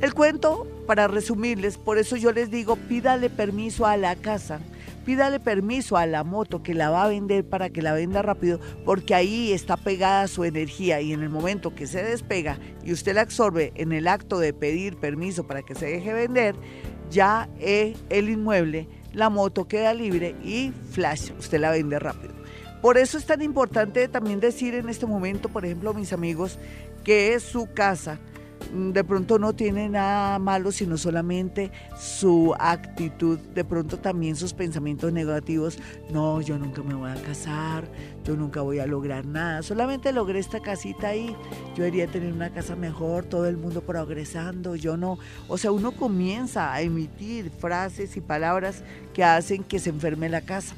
El 0.00 0.14
cuento, 0.14 0.66
para 0.86 1.08
resumirles, 1.08 1.76
por 1.76 1.98
eso 1.98 2.16
yo 2.16 2.32
les 2.32 2.50
digo, 2.50 2.76
pídale 2.76 3.28
permiso 3.28 3.84
a 3.84 3.98
la 3.98 4.16
casa, 4.16 4.58
pídale 5.04 5.40
permiso 5.40 5.98
a 5.98 6.06
la 6.06 6.24
moto 6.24 6.62
que 6.62 6.72
la 6.72 6.88
va 6.88 7.04
a 7.04 7.08
vender 7.08 7.44
para 7.44 7.68
que 7.68 7.82
la 7.82 7.92
venda 7.92 8.22
rápido, 8.22 8.60
porque 8.86 9.14
ahí 9.14 9.52
está 9.52 9.76
pegada 9.76 10.26
su 10.26 10.44
energía 10.44 11.02
y 11.02 11.12
en 11.12 11.22
el 11.22 11.28
momento 11.28 11.74
que 11.74 11.86
se 11.86 12.02
despega 12.02 12.58
y 12.82 12.94
usted 12.94 13.14
la 13.14 13.20
absorbe 13.20 13.72
en 13.74 13.92
el 13.92 14.08
acto 14.08 14.38
de 14.38 14.54
pedir 14.54 14.96
permiso 14.96 15.46
para 15.46 15.60
que 15.60 15.74
se 15.74 15.84
deje 15.84 16.14
vender, 16.14 16.54
ya 17.10 17.50
el 17.58 18.30
inmueble, 18.30 18.88
la 19.12 19.28
moto 19.28 19.68
queda 19.68 19.92
libre 19.92 20.34
y 20.42 20.72
flash, 20.92 21.32
usted 21.38 21.60
la 21.60 21.72
vende 21.72 21.98
rápido. 21.98 22.39
Por 22.80 22.98
eso 22.98 23.18
es 23.18 23.26
tan 23.26 23.42
importante 23.42 24.08
también 24.08 24.40
decir 24.40 24.74
en 24.74 24.88
este 24.88 25.06
momento, 25.06 25.48
por 25.48 25.64
ejemplo, 25.64 25.92
mis 25.94 26.12
amigos, 26.12 26.58
que 27.04 27.34
es 27.34 27.42
su 27.42 27.68
casa 27.72 28.18
Mm, 28.72 28.90
de 28.92 29.04
pronto 29.04 29.38
no 29.38 29.52
tiene 29.54 29.88
nada 29.88 30.38
malo, 30.38 30.70
sino 30.70 30.96
solamente 30.96 31.70
su 31.98 32.54
actitud, 32.58 33.38
de 33.38 33.64
pronto 33.64 33.98
también 33.98 34.36
sus 34.36 34.52
pensamientos 34.52 35.12
negativos. 35.12 35.78
No, 36.12 36.40
yo 36.40 36.58
nunca 36.58 36.82
me 36.82 36.94
voy 36.94 37.10
a 37.10 37.14
casar, 37.14 37.84
yo 38.24 38.36
nunca 38.36 38.60
voy 38.60 38.78
a 38.78 38.86
lograr 38.86 39.26
nada, 39.26 39.62
solamente 39.62 40.12
logré 40.12 40.38
esta 40.38 40.60
casita 40.60 41.08
ahí, 41.08 41.34
yo 41.74 41.84
debería 41.84 42.06
tener 42.06 42.32
una 42.32 42.50
casa 42.50 42.76
mejor, 42.76 43.24
todo 43.24 43.46
el 43.46 43.56
mundo 43.56 43.80
progresando, 43.80 44.76
yo 44.76 44.96
no. 44.96 45.18
O 45.48 45.58
sea, 45.58 45.72
uno 45.72 45.92
comienza 45.92 46.72
a 46.72 46.82
emitir 46.82 47.50
frases 47.50 48.16
y 48.16 48.20
palabras 48.20 48.84
que 49.14 49.24
hacen 49.24 49.64
que 49.64 49.78
se 49.78 49.90
enferme 49.90 50.28
la 50.28 50.42
casa. 50.42 50.74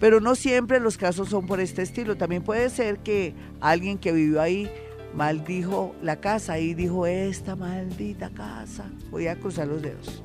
Pero 0.00 0.20
no 0.20 0.34
siempre 0.34 0.80
los 0.80 0.96
casos 0.96 1.28
son 1.28 1.46
por 1.46 1.60
este 1.60 1.82
estilo. 1.82 2.16
También 2.16 2.42
puede 2.42 2.70
ser 2.70 2.98
que 2.98 3.34
alguien 3.60 3.98
que 3.98 4.12
vivió 4.12 4.40
ahí 4.40 4.68
maldijo 5.14 5.94
la 6.02 6.16
casa 6.16 6.58
y 6.58 6.74
dijo, 6.74 7.06
esta 7.06 7.54
maldita 7.54 8.30
casa, 8.30 8.90
voy 9.10 9.26
a 9.26 9.36
cruzar 9.36 9.66
los 9.66 9.82
dedos, 9.82 10.22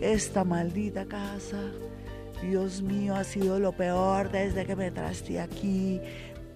esta 0.00 0.44
maldita 0.44 1.06
casa, 1.06 1.60
Dios 2.42 2.82
mío, 2.82 3.14
ha 3.14 3.24
sido 3.24 3.58
lo 3.58 3.72
peor 3.72 4.30
desde 4.30 4.64
que 4.64 4.76
me 4.76 4.90
traste 4.90 5.40
aquí, 5.40 6.00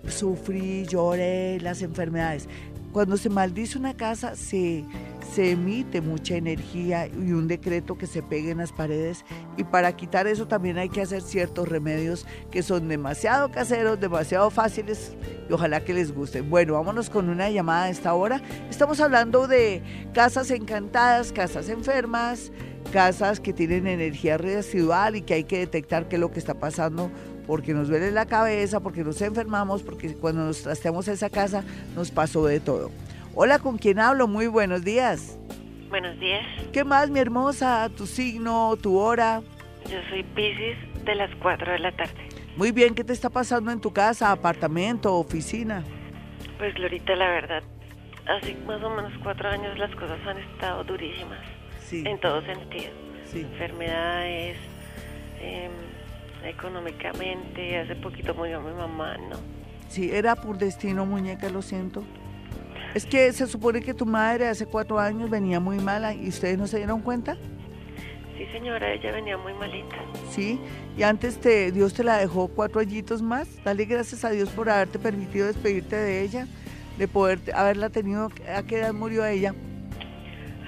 sufrí, 0.08 0.86
lloré, 0.86 1.60
las 1.60 1.82
enfermedades. 1.82 2.48
Cuando 2.92 3.16
se 3.16 3.28
maldice 3.28 3.78
una 3.78 3.94
casa, 3.94 4.36
se, 4.36 4.84
se 5.32 5.52
emite 5.52 6.02
mucha 6.02 6.36
energía 6.36 7.06
y 7.06 7.32
un 7.32 7.48
decreto 7.48 7.96
que 7.96 8.06
se 8.06 8.22
pegue 8.22 8.50
en 8.50 8.58
las 8.58 8.72
paredes. 8.72 9.24
Y 9.56 9.64
para 9.64 9.96
quitar 9.96 10.26
eso 10.26 10.46
también 10.46 10.76
hay 10.76 10.90
que 10.90 11.00
hacer 11.00 11.22
ciertos 11.22 11.68
remedios 11.68 12.26
que 12.50 12.62
son 12.62 12.88
demasiado 12.88 13.50
caseros, 13.50 13.98
demasiado 13.98 14.50
fáciles 14.50 15.16
y 15.48 15.52
ojalá 15.52 15.84
que 15.84 15.94
les 15.94 16.14
gusten. 16.14 16.50
Bueno, 16.50 16.74
vámonos 16.74 17.08
con 17.08 17.30
una 17.30 17.48
llamada 17.48 17.84
a 17.84 17.90
esta 17.90 18.12
hora. 18.12 18.42
Estamos 18.68 19.00
hablando 19.00 19.48
de 19.48 19.82
casas 20.12 20.50
encantadas, 20.50 21.32
casas 21.32 21.70
enfermas, 21.70 22.52
casas 22.92 23.40
que 23.40 23.54
tienen 23.54 23.86
energía 23.86 24.36
residual 24.36 25.16
y 25.16 25.22
que 25.22 25.34
hay 25.34 25.44
que 25.44 25.58
detectar 25.58 26.08
qué 26.08 26.16
es 26.16 26.20
lo 26.20 26.30
que 26.30 26.40
está 26.40 26.54
pasando 26.54 27.10
porque 27.46 27.72
nos 27.74 27.88
duele 27.88 28.10
la 28.12 28.26
cabeza, 28.26 28.80
porque 28.80 29.02
nos 29.02 29.20
enfermamos, 29.22 29.82
porque 29.82 30.14
cuando 30.14 30.44
nos 30.44 30.62
trasteamos 30.62 31.08
esa 31.08 31.30
casa 31.30 31.64
nos 31.96 32.10
pasó 32.10 32.46
de 32.46 32.60
todo. 32.60 32.90
Hola, 33.34 33.58
¿con 33.58 33.78
quién 33.78 33.98
hablo? 33.98 34.28
Muy 34.28 34.46
buenos 34.46 34.84
días. 34.84 35.38
Buenos 35.88 36.20
días. 36.20 36.44
¿Qué 36.70 36.84
más, 36.84 37.08
mi 37.08 37.18
hermosa? 37.18 37.88
¿Tu 37.96 38.06
signo, 38.06 38.76
tu 38.76 38.98
hora? 38.98 39.40
Yo 39.90 39.98
soy 40.10 40.22
Pisces 40.22 40.76
de 41.06 41.14
las 41.14 41.30
4 41.36 41.72
de 41.72 41.78
la 41.78 41.92
tarde. 41.92 42.28
Muy 42.56 42.72
bien, 42.72 42.94
¿qué 42.94 43.04
te 43.04 43.14
está 43.14 43.30
pasando 43.30 43.70
en 43.70 43.80
tu 43.80 43.90
casa, 43.90 44.30
apartamento, 44.32 45.14
oficina? 45.14 45.82
Pues 46.58 46.74
Glorita, 46.74 47.16
la 47.16 47.28
verdad, 47.28 47.62
hace 48.28 48.54
más 48.66 48.82
o 48.82 48.90
menos 48.90 49.12
cuatro 49.22 49.48
años 49.48 49.78
las 49.78 49.94
cosas 49.96 50.18
han 50.26 50.36
estado 50.36 50.84
durísimas. 50.84 51.40
Sí. 51.80 52.04
En 52.06 52.20
todo 52.20 52.42
sentido. 52.42 52.90
Sí. 53.24 53.40
Enfermedades, 53.40 54.58
eh, 55.40 55.70
económicamente. 56.44 57.78
Hace 57.78 57.96
poquito 57.96 58.34
murió 58.34 58.60
mi 58.60 58.74
mamá, 58.74 59.16
¿no? 59.16 59.36
Sí, 59.88 60.10
era 60.12 60.36
por 60.36 60.58
destino, 60.58 61.06
muñeca, 61.06 61.48
lo 61.48 61.62
siento. 61.62 62.04
Es 62.94 63.06
que 63.06 63.32
se 63.32 63.46
supone 63.46 63.80
que 63.80 63.94
tu 63.94 64.04
madre 64.04 64.48
hace 64.48 64.66
cuatro 64.66 64.98
años 64.98 65.30
venía 65.30 65.60
muy 65.60 65.78
mala 65.78 66.12
y 66.12 66.28
ustedes 66.28 66.58
no 66.58 66.66
se 66.66 66.76
dieron 66.76 67.00
cuenta. 67.00 67.36
Sí, 68.36 68.46
señora, 68.52 68.92
ella 68.92 69.12
venía 69.12 69.38
muy 69.38 69.54
malita. 69.54 69.96
Sí, 70.30 70.60
y 70.96 71.02
antes 71.02 71.40
te, 71.40 71.72
Dios 71.72 71.94
te 71.94 72.04
la 72.04 72.18
dejó 72.18 72.48
cuatro 72.48 72.80
añitos 72.80 73.22
más. 73.22 73.48
Dale 73.64 73.86
gracias 73.86 74.24
a 74.24 74.30
Dios 74.30 74.50
por 74.50 74.68
haberte 74.68 74.98
permitido 74.98 75.46
despedirte 75.46 75.96
de 75.96 76.22
ella, 76.22 76.46
de 76.98 77.08
poder 77.08 77.40
haberla 77.54 77.88
tenido. 77.88 78.30
¿A 78.54 78.62
qué 78.62 78.80
edad 78.80 78.92
murió 78.92 79.24
ella? 79.24 79.54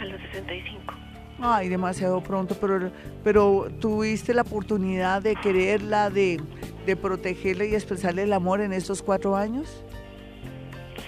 A 0.00 0.04
los 0.06 0.20
65. 0.22 0.94
Ay, 1.40 1.68
demasiado 1.68 2.22
pronto, 2.22 2.56
pero, 2.58 2.90
pero 3.22 3.68
tuviste 3.80 4.32
la 4.32 4.42
oportunidad 4.42 5.20
de 5.20 5.36
quererla, 5.36 6.08
de, 6.08 6.40
de 6.86 6.96
protegerla 6.96 7.66
y 7.66 7.74
expresarle 7.74 8.22
el 8.22 8.32
amor 8.32 8.60
en 8.60 8.72
estos 8.72 9.02
cuatro 9.02 9.36
años. 9.36 9.84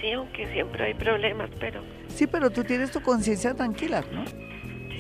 Sí, 0.07 0.13
aunque 0.13 0.47
siempre 0.53 0.85
hay 0.85 0.95
problemas, 0.95 1.51
pero... 1.59 1.83
Sí, 2.07 2.29
pero 2.29 2.51
tú 2.51 2.63
tienes 2.63 2.93
tu 2.93 3.03
conciencia 3.03 3.55
tranquila, 3.55 4.05
¿no? 4.13 4.25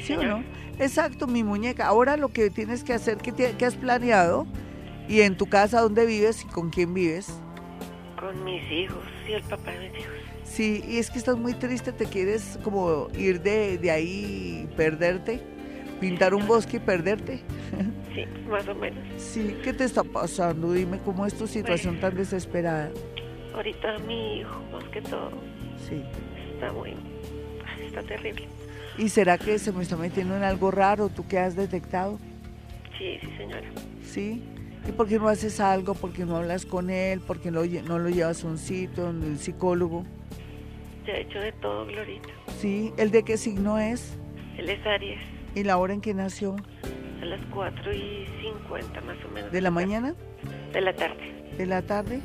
¿Sí, 0.03 0.15
o 0.15 0.23
no? 0.25 0.43
Exacto, 0.81 1.29
mi 1.29 1.45
muñeca. 1.45 1.87
Ahora 1.87 2.17
lo 2.17 2.31
que 2.31 2.51
tienes 2.51 2.83
que 2.83 2.93
hacer, 2.93 3.19
¿qué, 3.19 3.65
has 3.65 3.77
planeado? 3.77 4.49
¿Y 5.09 5.21
en 5.21 5.37
tu 5.37 5.47
casa 5.47 5.81
dónde 5.81 6.07
vives 6.07 6.43
y 6.43 6.49
con 6.49 6.71
quién 6.71 6.93
vives? 6.93 7.41
Con 8.19 8.43
mis 8.43 8.69
hijos 8.69 9.05
y 9.29 9.35
el 9.35 9.43
papá 9.45 9.71
de 9.71 9.91
mis 9.91 10.01
hijos. 10.01 10.15
Sí, 10.43 10.83
y 10.89 10.97
es 10.99 11.09
que 11.09 11.19
estás 11.19 11.37
muy 11.37 11.55
triste, 11.55 11.93
te 11.93 12.07
quieres 12.07 12.59
como 12.65 13.07
ir 13.17 13.41
de, 13.43 13.79
de 13.79 13.93
ahí 13.93 14.65
y 14.65 14.75
perderte, 14.75 15.41
pintar 16.01 16.35
un 16.35 16.49
bosque 16.49 16.79
y 16.79 16.81
perderte. 16.81 17.43
Sí, 18.13 18.25
más 18.49 18.67
o 18.67 18.75
menos. 18.75 19.05
Sí, 19.19 19.57
¿qué 19.63 19.73
te 19.73 19.85
está 19.85 20.03
pasando? 20.03 20.73
Dime 20.73 20.99
cómo 21.05 21.27
es 21.27 21.35
tu 21.35 21.47
situación 21.47 22.01
tan 22.01 22.17
desesperada. 22.17 22.91
Ahorita 23.57 23.99
mi 24.01 24.41
hijo, 24.41 24.63
más 24.71 24.85
que 24.91 25.01
todo. 25.01 25.31
Sí. 25.89 26.03
Está 26.53 26.73
muy. 26.73 26.95
Está 27.81 28.03
terrible. 28.03 28.47
¿Y 28.99 29.09
será 29.09 29.39
que 29.39 29.59
se 29.59 29.73
me 29.73 29.83
está 29.83 29.97
metiendo 29.97 30.37
en 30.37 30.43
algo 30.43 30.71
raro? 30.71 31.09
¿Tú 31.09 31.27
qué 31.27 31.39
has 31.39 31.57
detectado? 31.57 32.19
Sí, 32.99 33.19
sí, 33.21 33.29
señora. 33.39 33.67
¿Sí? 34.03 34.43
¿Y 34.87 34.93
por 34.93 35.09
qué 35.09 35.19
no 35.19 35.29
haces 35.29 35.59
algo? 35.59 35.95
¿Por 35.95 36.13
qué 36.13 36.25
no 36.25 36.37
hablas 36.37 36.67
con 36.67 36.91
él? 36.91 37.21
¿Por 37.21 37.41
qué 37.41 37.51
no, 37.51 37.65
no 37.65 37.99
lo 37.99 38.09
llevas 38.11 38.45
a 38.45 38.47
un 38.47 38.59
sitio, 38.59 39.05
donde 39.05 39.27
el 39.27 39.39
psicólogo? 39.39 40.05
Ya 41.07 41.15
he 41.15 41.23
hecho 41.23 41.39
de 41.39 41.53
todo, 41.53 41.87
Glorita. 41.87 42.29
¿Sí? 42.59 42.93
¿El 42.99 43.11
de 43.11 43.23
qué 43.23 43.37
signo 43.39 43.79
es? 43.79 44.19
Él 44.59 44.69
es 44.69 44.85
Aries. 44.87 45.21
¿Y 45.55 45.65
la 45.65 45.79
hora 45.79 45.95
en 45.95 46.01
que 46.01 46.15
nació? 46.15 46.57
A 47.23 47.25
las 47.25 47.41
4 47.53 47.95
y 47.95 48.27
50 48.43 49.01
más 49.01 49.17
o 49.25 49.29
menos. 49.29 49.51
¿De 49.51 49.61
la 49.61 49.71
mañana? 49.71 50.15
De 50.73 50.81
la 50.81 50.95
tarde. 50.95 51.55
¿De 51.57 51.67
la 51.67 51.83
tarde? 51.83 52.21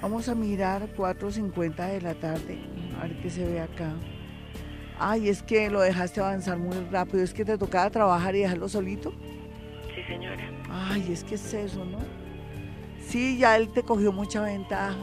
Vamos 0.00 0.28
a 0.28 0.34
mirar 0.34 0.88
4.50 0.96 1.74
de 1.88 2.00
la 2.00 2.14
tarde, 2.14 2.58
a 2.98 3.02
ver 3.02 3.20
qué 3.20 3.30
se 3.30 3.44
ve 3.44 3.60
acá. 3.60 3.92
Ay, 4.98 5.28
es 5.28 5.42
que 5.42 5.70
lo 5.70 5.80
dejaste 5.80 6.20
avanzar 6.20 6.56
muy 6.58 6.76
rápido, 6.90 7.22
es 7.22 7.34
que 7.34 7.44
te 7.44 7.58
tocaba 7.58 7.90
trabajar 7.90 8.34
y 8.36 8.40
dejarlo 8.40 8.68
solito. 8.68 9.12
Sí, 9.94 10.02
señora. 10.06 10.48
Ay, 10.70 11.12
es 11.12 11.24
que 11.24 11.34
es 11.34 11.52
eso, 11.52 11.84
¿no? 11.84 11.98
Sí, 13.08 13.38
ya 13.38 13.56
él 13.56 13.68
te 13.68 13.82
cogió 13.82 14.12
mucha 14.12 14.42
ventaja. 14.42 14.96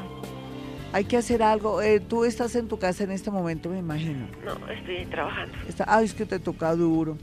Hay 0.93 1.03
que 1.03 1.17
hacer 1.17 1.43
algo. 1.43 1.81
Eh, 1.81 1.99
tú 1.99 2.23
estás 2.23 2.55
en 2.55 2.69
tu 2.69 2.79
casa 2.79 3.03
en 3.03 3.11
este 3.11 3.31
momento, 3.31 3.69
me 3.69 3.79
imagino. 3.79 4.27
No, 4.45 4.53
estoy 4.71 5.05
trabajando. 5.07 5.53
ay, 5.87 6.05
es 6.05 6.13
que 6.13 6.25
te 6.25 6.39
toca 6.39 6.73
duro. 6.73 7.17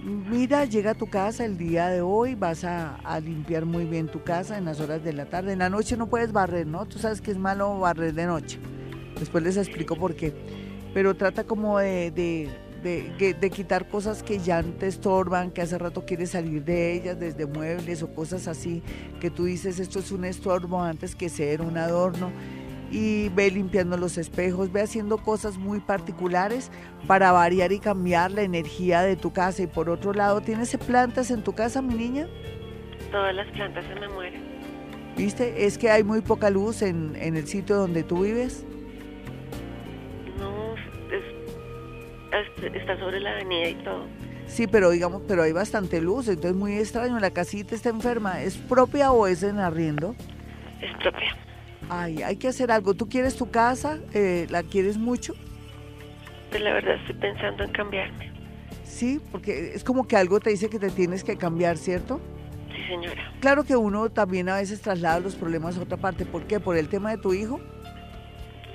Mira, 0.00 0.64
llega 0.64 0.92
a 0.92 0.94
tu 0.94 1.08
casa 1.08 1.44
el 1.44 1.58
día 1.58 1.88
de 1.88 2.02
hoy, 2.02 2.36
vas 2.36 2.62
a, 2.62 2.98
limpiar 3.20 3.66
muy 3.66 3.84
bien 3.84 4.06
tu 4.06 4.22
casa 4.22 4.56
en 4.56 4.64
las 4.64 4.78
horas 4.78 5.02
de 5.02 5.12
la 5.12 5.26
tarde. 5.26 5.52
En 5.52 5.58
la 5.58 5.70
noche 5.70 5.96
no 5.96 6.06
puedes 6.06 6.32
barrer, 6.32 6.66
¿no? 6.68 6.86
Tú 6.86 6.98
sabes 7.00 7.20
que 7.20 7.32
es 7.32 7.38
malo 7.38 7.80
barrer 7.80 8.14
de 8.14 8.26
noche. 8.26 8.60
Después 9.18 9.42
les 9.42 9.56
explico 9.56 9.96
por 9.96 10.14
qué. 10.14 10.32
Pero 10.94 11.16
trata 11.16 11.44
como 11.44 11.80
de, 11.80 12.12
de, 12.12 13.34
de, 13.34 13.50
quitar 13.50 13.88
cosas 13.88 14.22
que 14.22 14.38
ya 14.38 14.62
te 14.62 14.86
estorban, 14.86 15.50
que 15.50 15.62
hace 15.62 15.76
rato 15.78 16.06
quieres 16.06 16.30
salir 16.30 16.64
de 16.64 16.94
ellas, 16.94 17.18
desde 17.18 17.46
muebles 17.46 18.02
o 18.04 18.14
cosas 18.14 18.46
así, 18.46 18.82
que 19.20 19.30
tú 19.30 19.46
dices 19.46 19.80
esto 19.80 19.98
es 19.98 20.12
un 20.12 20.24
estorbo 20.24 20.80
antes 20.80 21.16
que 21.16 21.28
ser 21.28 21.60
un 21.60 21.76
adorno. 21.76 22.30
Y 22.90 23.28
ve 23.30 23.50
limpiando 23.50 23.96
los 23.96 24.16
espejos, 24.16 24.72
ve 24.72 24.82
haciendo 24.82 25.18
cosas 25.18 25.58
muy 25.58 25.80
particulares 25.80 26.70
para 27.06 27.32
variar 27.32 27.72
y 27.72 27.80
cambiar 27.80 28.30
la 28.30 28.42
energía 28.42 29.02
de 29.02 29.16
tu 29.16 29.32
casa. 29.32 29.62
Y 29.62 29.66
por 29.66 29.90
otro 29.90 30.12
lado, 30.12 30.40
¿tienes 30.40 30.74
plantas 30.78 31.30
en 31.30 31.42
tu 31.42 31.52
casa, 31.54 31.82
mi 31.82 31.94
niña? 31.94 32.26
Todas 33.10 33.34
las 33.34 33.46
plantas 33.48 33.84
se 33.86 33.94
me 33.94 34.08
mueren. 34.08 34.42
¿Viste? 35.16 35.66
Es 35.66 35.76
que 35.76 35.90
hay 35.90 36.04
muy 36.04 36.20
poca 36.20 36.48
luz 36.48 36.82
en, 36.82 37.16
en 37.16 37.36
el 37.36 37.46
sitio 37.46 37.76
donde 37.76 38.04
tú 38.04 38.22
vives. 38.22 38.64
está 42.74 42.98
sobre 42.98 43.20
la 43.20 43.32
avenida 43.32 43.68
y 43.68 43.74
todo. 43.76 44.06
Sí, 44.46 44.66
pero 44.66 44.90
digamos, 44.90 45.22
pero 45.28 45.42
hay 45.42 45.52
bastante 45.52 46.00
luz, 46.00 46.28
entonces 46.28 46.54
muy 46.54 46.78
extraño. 46.78 47.18
La 47.18 47.30
casita 47.30 47.74
está 47.74 47.90
enferma. 47.90 48.42
¿Es 48.42 48.56
propia 48.56 49.12
o 49.12 49.26
es 49.26 49.42
en 49.42 49.58
arriendo? 49.58 50.14
Es 50.80 50.96
propia. 51.02 51.36
Ay, 51.88 52.22
hay 52.22 52.36
que 52.36 52.48
hacer 52.48 52.70
algo. 52.70 52.94
¿Tú 52.94 53.08
quieres 53.08 53.36
tu 53.36 53.50
casa? 53.50 53.98
Eh, 54.12 54.46
¿La 54.50 54.62
quieres 54.62 54.98
mucho? 54.98 55.34
Pues 56.50 56.62
la 56.62 56.72
verdad 56.72 56.96
estoy 56.96 57.14
pensando 57.16 57.64
en 57.64 57.72
cambiarme. 57.72 58.32
Sí, 58.84 59.20
porque 59.30 59.72
es 59.74 59.84
como 59.84 60.06
que 60.06 60.16
algo 60.16 60.40
te 60.40 60.50
dice 60.50 60.70
que 60.70 60.78
te 60.78 60.90
tienes 60.90 61.24
que 61.24 61.36
cambiar, 61.36 61.76
¿cierto? 61.76 62.20
Sí, 62.74 62.82
señora. 62.88 63.32
Claro 63.40 63.64
que 63.64 63.76
uno 63.76 64.10
también 64.10 64.48
a 64.48 64.56
veces 64.56 64.80
traslada 64.80 65.20
los 65.20 65.34
problemas 65.34 65.76
a 65.78 65.82
otra 65.82 65.96
parte. 65.96 66.24
¿Por 66.24 66.44
qué? 66.44 66.58
¿Por 66.58 66.76
el 66.76 66.88
tema 66.88 67.10
de 67.10 67.18
tu 67.18 67.34
hijo? 67.34 67.60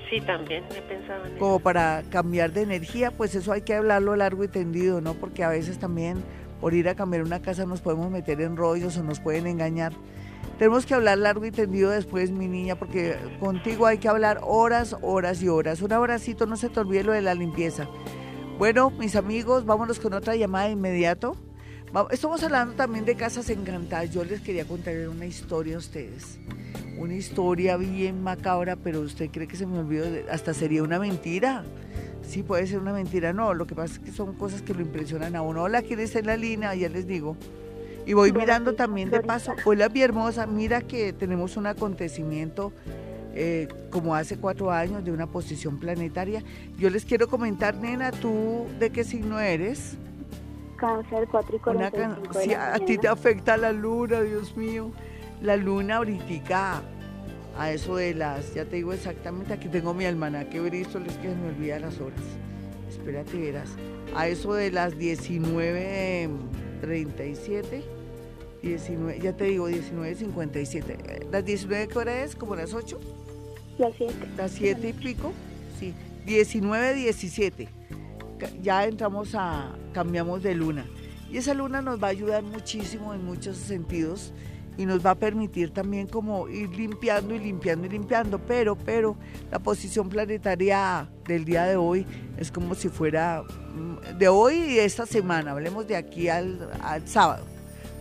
Sí, 0.10 0.22
también 0.22 0.64
he 0.76 0.82
pensado 0.82 1.26
en 1.26 1.38
Como 1.38 1.60
para 1.60 2.04
cambiar 2.12 2.52
de 2.52 2.62
energía, 2.62 3.12
pues 3.12 3.34
eso 3.34 3.52
hay 3.52 3.62
que 3.62 3.74
hablarlo 3.74 4.16
largo 4.16 4.44
y 4.44 4.48
tendido, 4.48 5.02
¿no? 5.02 5.16
Porque 5.16 5.44
a 5.44 5.50
veces 5.50 5.80
también 5.80 6.24
por 6.62 6.74
ir 6.74 6.88
a 6.88 6.96
cambiar 6.96 7.24
una 7.24 7.42
casa 7.42 7.66
nos 7.66 7.82
podemos 7.82 8.12
meter 8.12 8.40
en 8.42 8.56
rollos 8.56 8.98
o 8.98 9.04
nos 9.04 9.20
pueden 9.20 9.48
engañar. 9.48 9.94
Tenemos 10.64 10.86
que 10.86 10.94
hablar 10.94 11.18
largo 11.18 11.46
y 11.46 11.52
tendido 11.52 11.90
después, 11.90 12.32
mi 12.32 12.48
niña, 12.48 12.76
porque 12.80 13.18
contigo 13.42 13.86
hay 13.86 13.98
que 13.98 14.08
hablar 14.08 14.40
horas, 14.44 14.96
horas 15.02 15.44
y 15.44 15.50
horas. 15.50 15.82
Un 15.82 15.92
abracito, 15.92 16.46
no 16.46 16.56
se 16.56 16.70
te 16.70 16.80
olvide 16.80 17.04
lo 17.04 17.12
de 17.12 17.22
la 17.22 17.36
limpieza. 17.36 17.90
Bueno, 18.58 18.90
mis 18.90 19.18
amigos, 19.18 19.66
vámonos 19.66 20.00
con 20.00 20.14
otra 20.14 20.38
llamada 20.38 20.68
de 20.68 20.72
inmediato. 20.72 21.36
Estamos 22.12 22.42
hablando 22.44 22.76
también 22.76 23.04
de 23.04 23.16
casas 23.16 23.50
encantadas. 23.50 24.12
Yo 24.12 24.24
les 24.24 24.40
quería 24.40 24.66
contar 24.66 24.96
una 25.10 25.26
historia 25.26 25.76
a 25.76 25.80
ustedes 25.80 26.40
una 26.98 27.16
historia 27.16 27.76
bien 27.76 28.24
macabra, 28.24 28.78
pero 28.78 29.02
usted 29.02 29.30
cree 29.32 29.48
que 29.48 29.58
se 29.58 29.66
me 29.66 29.80
olvidó, 29.80 30.06
hasta 30.32 30.54
sería 30.54 30.84
una 30.84 31.00
mentira. 31.00 31.66
Sí, 32.22 32.42
puede 32.42 32.68
ser 32.68 32.80
una 32.80 32.94
mentira. 32.94 33.34
No, 33.34 33.54
lo 33.54 33.68
que 33.68 33.76
pasa 33.76 33.96
es 33.96 34.00
que 34.00 34.12
son 34.14 34.34
cosas 34.36 34.62
que 34.62 34.74
lo 34.74 34.82
impresionan 34.82 35.36
a 35.36 35.42
uno. 35.42 35.64
Hola, 35.64 35.82
¿quién 35.82 36.00
está 36.00 36.20
en 36.20 36.28
la 36.28 36.38
línea? 36.38 36.74
Ya 36.76 36.88
les 36.88 37.06
digo. 37.06 37.36
Y 38.06 38.14
voy 38.14 38.32
mirando 38.32 38.74
también 38.76 39.10
de 39.10 39.22
paso. 39.22 39.54
Hola, 39.66 39.90
mi 39.90 40.02
hermosa, 40.02 40.46
mira 40.46 40.82
que 40.82 41.14
tenemos 41.14 41.58
un 41.58 41.68
acontecimiento 41.68 42.74
eh, 43.34 43.68
como 43.90 44.16
hace 44.16 44.38
cuatro 44.38 44.72
años 44.72 45.04
de 45.04 45.12
una 45.12 45.28
posición 45.28 45.80
planetaria. 45.80 46.44
Yo 46.78 46.90
les 46.90 47.06
quiero 47.06 47.28
comentar, 47.28 47.76
nena, 47.76 48.12
¿tú 48.12 48.66
de 48.80 48.90
qué 48.92 49.04
signo 49.04 49.40
eres? 49.40 49.98
Cáncer 50.78 51.28
4 51.32 51.60
y 52.46 52.54
a 52.54 52.78
ti 52.86 52.98
te 52.98 53.08
afecta 53.08 53.56
la 53.56 53.72
luna, 53.72 54.22
Dios 54.22 54.58
mío 54.58 54.92
la 55.44 55.58
luna 55.58 55.98
ahorita 55.98 56.82
a 57.58 57.72
eso 57.72 57.98
de 57.98 58.16
las, 58.16 58.56
ya 58.56 58.66
te 58.66 58.78
digo 58.78 58.94
exactamente, 58.94 59.54
aquí 59.54 59.68
tengo 59.68 59.94
mi 59.94 60.06
almanaque 60.06 60.60
Bristol, 60.60 61.06
es 61.06 61.18
que 61.18 61.30
se 61.30 61.36
me 61.36 61.50
olvida 61.50 61.80
las 61.80 62.00
horas. 62.00 62.22
Espérate, 62.90 63.38
verás. 63.38 63.70
A 64.16 64.28
eso 64.28 64.54
de 64.54 64.72
las 64.72 64.98
19.37, 66.86 67.84
19, 68.62 69.20
ya 69.20 69.36
te 69.36 69.46
digo, 69.46 69.70
19.57. 69.70 71.32
¿Las 71.32 71.46
19 71.46 71.88
qué 71.88 71.98
hora 71.98 72.24
es? 72.24 72.36
¿Como 72.36 72.56
las 72.56 72.74
8? 72.74 73.00
Las 73.78 73.96
7. 73.96 74.14
Las 74.38 74.52
7 74.52 74.90
y 74.90 74.94
pico, 74.94 75.32
sí. 75.80 75.94
19.17. 76.26 77.68
Ya 78.62 78.86
entramos 78.86 79.36
a, 79.36 79.76
cambiamos 79.94 80.44
de 80.44 80.56
luna. 80.56 80.86
Y 81.32 81.38
esa 81.38 81.54
luna 81.54 81.82
nos 81.82 82.02
va 82.02 82.08
a 82.08 82.12
ayudar 82.12 82.44
muchísimo 82.44 83.14
en 83.14 83.26
muchos 83.26 83.58
sentidos 83.58 84.34
y 84.78 84.86
nos 84.86 85.06
va 85.06 85.12
a 85.12 85.16
permitir 85.16 85.72
también 85.72 86.08
como 86.08 86.48
ir 86.50 86.70
limpiando 86.70 87.36
y 87.36 87.40
limpiando 87.40 87.86
y 87.86 87.90
limpiando, 87.90 88.40
pero, 88.40 88.76
pero 88.76 89.16
la 89.52 89.60
posición 89.60 90.10
planetaria 90.10 91.08
del 91.28 91.46
día 91.46 91.66
de 91.66 91.76
hoy 91.76 92.06
es 92.38 92.52
como 92.52 92.76
si 92.76 92.90
fuera 92.90 93.44
mm, 93.44 94.18
de 94.18 94.28
hoy 94.28 94.56
y 94.56 94.76
de 94.76 94.86
esta 94.86 95.06
semana, 95.06 95.52
hablemos 95.52 95.88
de 95.88 95.96
aquí 95.96 96.30
al, 96.30 96.70
sábado, 97.06 97.46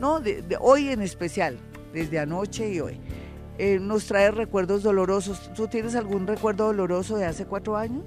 no, 0.01 0.21
de, 0.21 0.45
hoy 0.61 0.89
en 0.89 1.03
especial, 1.03 1.59
desde 1.93 2.19
anoche 2.19 2.73
y 2.73 2.81
hoy. 2.81 2.99
Eh, 3.59 3.79
nos 3.79 4.07
trae 4.07 4.31
recuerdos 4.31 4.83
dolorosos. 4.83 5.53
¿Tú 5.55 5.69
tienes 5.69 5.95
algún 5.95 6.27
recuerdo 6.27 6.67
doloroso 6.67 7.19
de 7.19 7.27
hace 7.27 7.45
cuatro 7.45 7.77
años? 7.77 8.03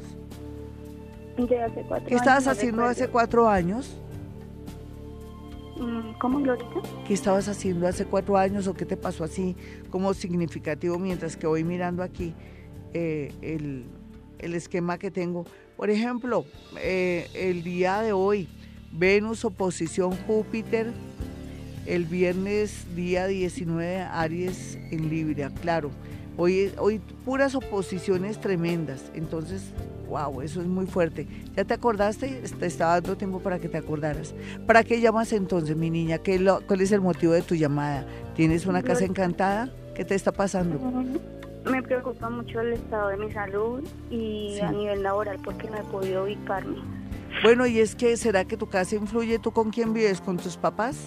De 1.37 1.61
hace 1.61 1.81
cuatro 1.83 1.95
años. 1.95 2.07
¿Qué 2.07 2.15
estabas 2.15 2.47
haciendo 2.47 2.83
hace 2.83 3.07
cuatro 3.07 3.47
años? 3.47 3.95
Mm, 5.75 6.13
¿Cómo, 6.19 6.39
Glorita? 6.39 6.81
¿Qué 7.05 7.13
estabas 7.13 7.47
haciendo 7.49 7.87
hace 7.87 8.05
cuatro 8.05 8.37
años 8.37 8.67
o 8.67 8.73
qué 8.73 8.85
te 8.85 8.95
pasó 8.95 9.23
así 9.23 9.55
como 9.89 10.13
significativo 10.13 10.97
mientras 10.97 11.35
que 11.35 11.47
voy 11.47 11.63
mirando 11.63 12.01
aquí 12.01 12.33
eh, 12.93 13.33
el, 13.41 14.53
esquema 14.53 14.97
que 14.97 15.11
tengo? 15.11 15.45
Por 15.75 15.89
ejemplo, 15.89 16.45
eh, 16.77 17.27
el 17.33 17.63
día 17.63 18.01
de 18.01 18.13
hoy, 18.13 18.47
Venus 18.93 19.43
oposición 19.43 20.11
Júpiter, 20.25 20.93
el 21.85 22.05
viernes 22.05 22.95
día 22.95 23.27
19 23.27 24.01
Aries 24.01 24.79
en 24.91 25.09
Libra, 25.09 25.49
claro. 25.61 25.91
Hoy, 26.37 26.73
hoy 26.77 26.99
puras 27.23 27.55
oposiciones 27.55 28.39
tremendas, 28.39 29.11
entonces 29.13 29.73
Wow, 30.07 30.41
eso 30.41 30.61
es 30.61 30.67
muy 30.67 30.85
fuerte. 30.85 31.27
¿Ya 31.55 31.63
te 31.63 31.73
acordaste? 31.73 32.41
Te 32.59 32.65
estaba 32.65 32.93
dando 32.93 33.17
tiempo 33.17 33.39
para 33.39 33.59
que 33.59 33.69
te 33.69 33.77
acordaras. 33.77 34.35
¿Para 34.67 34.83
qué 34.83 35.01
llamas 35.01 35.33
entonces, 35.33 35.75
mi 35.75 35.89
niña? 35.89 36.19
¿Qué 36.19 36.39
¿Cuál 36.67 36.81
es 36.81 36.91
el 36.91 37.01
motivo 37.01 37.33
de 37.33 37.41
tu 37.41 37.55
llamada? 37.55 38.05
¿Tienes 38.35 38.65
una 38.65 38.83
casa 38.83 39.05
encantada? 39.05 39.69
¿Qué 39.95 40.05
te 40.05 40.15
está 40.15 40.31
pasando? 40.31 40.79
Me 41.69 41.81
preocupa 41.81 42.29
mucho 42.29 42.61
el 42.61 42.73
estado 42.73 43.09
de 43.09 43.17
mi 43.17 43.31
salud 43.31 43.83
y 44.11 44.59
a 44.59 44.71
nivel 44.71 45.01
laboral 45.01 45.39
porque 45.43 45.67
no 45.69 45.77
he 45.77 45.83
podido 45.83 46.25
ubicarme. 46.25 46.77
Bueno, 47.41 47.65
y 47.65 47.79
es 47.79 47.95
que, 47.95 48.15
¿será 48.17 48.45
que 48.45 48.55
tu 48.55 48.67
casa 48.67 48.95
influye? 48.95 49.39
¿Tú 49.39 49.51
con 49.51 49.71
quién 49.71 49.93
vives? 49.93 50.21
¿Con 50.21 50.37
tus 50.37 50.57
papás? 50.57 50.97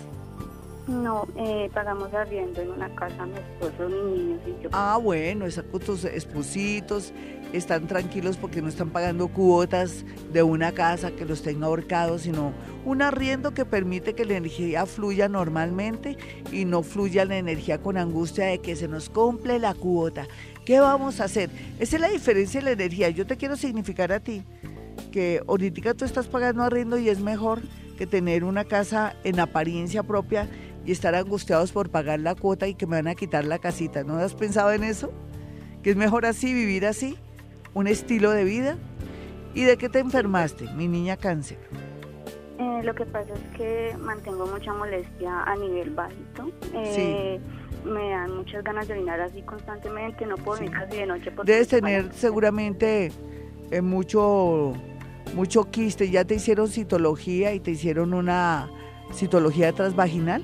No, 0.89 1.29
eh, 1.37 1.71
pagamos 1.75 2.13
arriendo 2.15 2.63
en 2.63 2.71
una 2.71 2.89
casa 2.95 3.27
mi 3.27 3.37
esposo, 3.37 3.91
mis 3.91 4.19
niños 4.19 4.41
y 4.47 4.63
yo. 4.63 4.71
Ah, 4.73 4.99
bueno, 5.01 5.45
con 5.71 5.81
tus 5.81 6.05
espositos, 6.05 7.13
están 7.53 7.87
tranquilos 7.87 8.39
porque 8.39 8.63
no 8.63 8.69
están 8.69 8.89
pagando 8.89 9.29
cuotas 9.29 10.07
de 10.33 10.43
una 10.43 10.73
casa 10.73 11.11
que 11.11 11.27
los 11.27 11.43
tenga 11.43 11.67
ahorcados, 11.67 12.23
sino 12.23 12.53
un 12.87 13.03
arriendo 13.03 13.53
que 13.53 13.67
permite 13.67 14.15
que 14.15 14.25
la 14.25 14.37
energía 14.37 14.87
fluya 14.87 15.29
normalmente 15.29 16.17
y 16.53 16.65
no 16.65 16.83
fluya 16.83 17.27
la 17.27 17.37
energía 17.37 17.79
con 17.83 17.99
angustia 17.99 18.47
de 18.47 18.59
que 18.59 18.75
se 18.75 18.89
nos 18.89 19.11
cumple 19.11 19.59
la 19.59 19.75
cuota. 19.75 20.27
¿Qué 20.65 20.81
vamos 20.81 21.21
a 21.21 21.25
hacer? 21.25 21.51
Esa 21.79 21.97
es 21.97 22.01
la 22.01 22.09
diferencia 22.09 22.61
de 22.61 22.65
la 22.65 22.73
energía. 22.73 23.11
Yo 23.11 23.27
te 23.27 23.37
quiero 23.37 23.57
significar 23.57 24.11
a 24.11 24.21
ti 24.21 24.43
que 25.13 25.43
ahorita 25.47 25.95
tú 25.95 26.07
estás 26.07 26.29
pagando 26.29 26.63
arriendo 26.63 26.99
y 26.99 27.11
es 27.11 27.21
mejor 27.21 27.61
que 27.99 28.07
tener 28.07 28.45
una 28.45 28.65
casa 28.65 29.17
en 29.25 29.41
apariencia 29.41 30.03
propia 30.03 30.49
y 30.89 30.93
estar 30.93 31.15
angustiados 31.15 31.71
por 31.71 31.91
pagar 31.91 32.19
la 32.19 32.35
cuota 32.35 32.67
y 32.67 32.75
que 32.75 32.87
me 32.87 32.97
van 32.97 33.09
a 33.09 33.15
quitar 33.15 33.45
la 33.45 33.59
casita. 33.59 34.05
¿No 34.05 34.17
has 34.17 34.35
pensado 34.35 34.73
en 34.73 34.85
eso? 34.85 35.13
Que 35.83 35.91
es 35.91 35.97
mejor 35.97 36.25
así, 36.25 36.55
vivir 36.55 36.87
así, 36.87 37.19
un 37.75 37.87
estilo 37.87 38.31
de 38.31 38.45
vida. 38.45 38.79
¿Y 39.53 39.65
de 39.65 39.77
qué 39.77 39.91
te 39.91 39.99
enfermaste, 39.99 40.65
mi 40.73 40.89
niña 40.89 41.19
cáncer? 41.19 41.59
Eh, 42.59 42.81
lo 42.85 42.95
que 42.95 43.05
pasa 43.05 43.35
es 43.35 43.57
que 43.59 43.95
mantengo 43.99 44.47
mucha 44.47 44.73
molestia 44.73 45.43
a 45.43 45.57
nivel 45.57 45.91
bajito. 45.91 46.51
Eh, 46.73 47.39
me 47.85 48.09
dan 48.09 48.35
muchas 48.35 48.65
ganas 48.65 48.89
de 48.89 48.95
orinar 48.95 49.21
así 49.21 49.43
constantemente, 49.43 50.25
no 50.25 50.37
puedo 50.37 50.57
sí. 50.57 50.69
casi 50.69 50.97
de 50.97 51.07
noche. 51.07 51.31
Debes 51.45 51.69
tener 51.69 52.15
seguramente 52.15 53.13
eh, 53.71 53.83
mucho, 53.83 54.73
mucho 55.35 55.71
quiste. 55.71 56.09
¿Ya 56.09 56.25
te 56.25 56.37
hicieron 56.37 56.69
citología 56.69 57.53
y 57.53 57.61
te 57.61 57.73
hicieron 57.73 58.15
una 58.15 58.71
citología 59.13 59.71
transvaginal? 59.75 60.43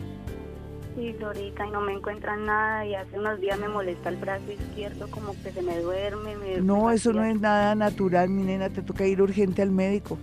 Sí, 0.94 1.12
Dorita, 1.12 1.66
y 1.66 1.70
no 1.72 1.80
me 1.80 1.92
encuentran 1.92 2.46
nada 2.46 2.86
y 2.86 2.94
hace 2.94 3.18
unos 3.18 3.40
días 3.40 3.58
me 3.58 3.68
molesta 3.68 4.10
el 4.10 4.16
brazo 4.16 4.52
izquierdo, 4.52 5.08
como 5.10 5.32
que 5.42 5.50
se 5.50 5.60
me 5.60 5.80
duerme. 5.80 6.34
no, 6.60 6.92
eso 6.92 7.12
no 7.12 7.24
es 7.24 7.40
nada 7.40 7.74
natural, 7.74 8.28
mi 8.28 8.44
nena, 8.44 8.70
te 8.70 8.80
toca 8.80 9.04
ir 9.04 9.20
urgente 9.20 9.60
al 9.60 9.72
médico. 9.72 10.18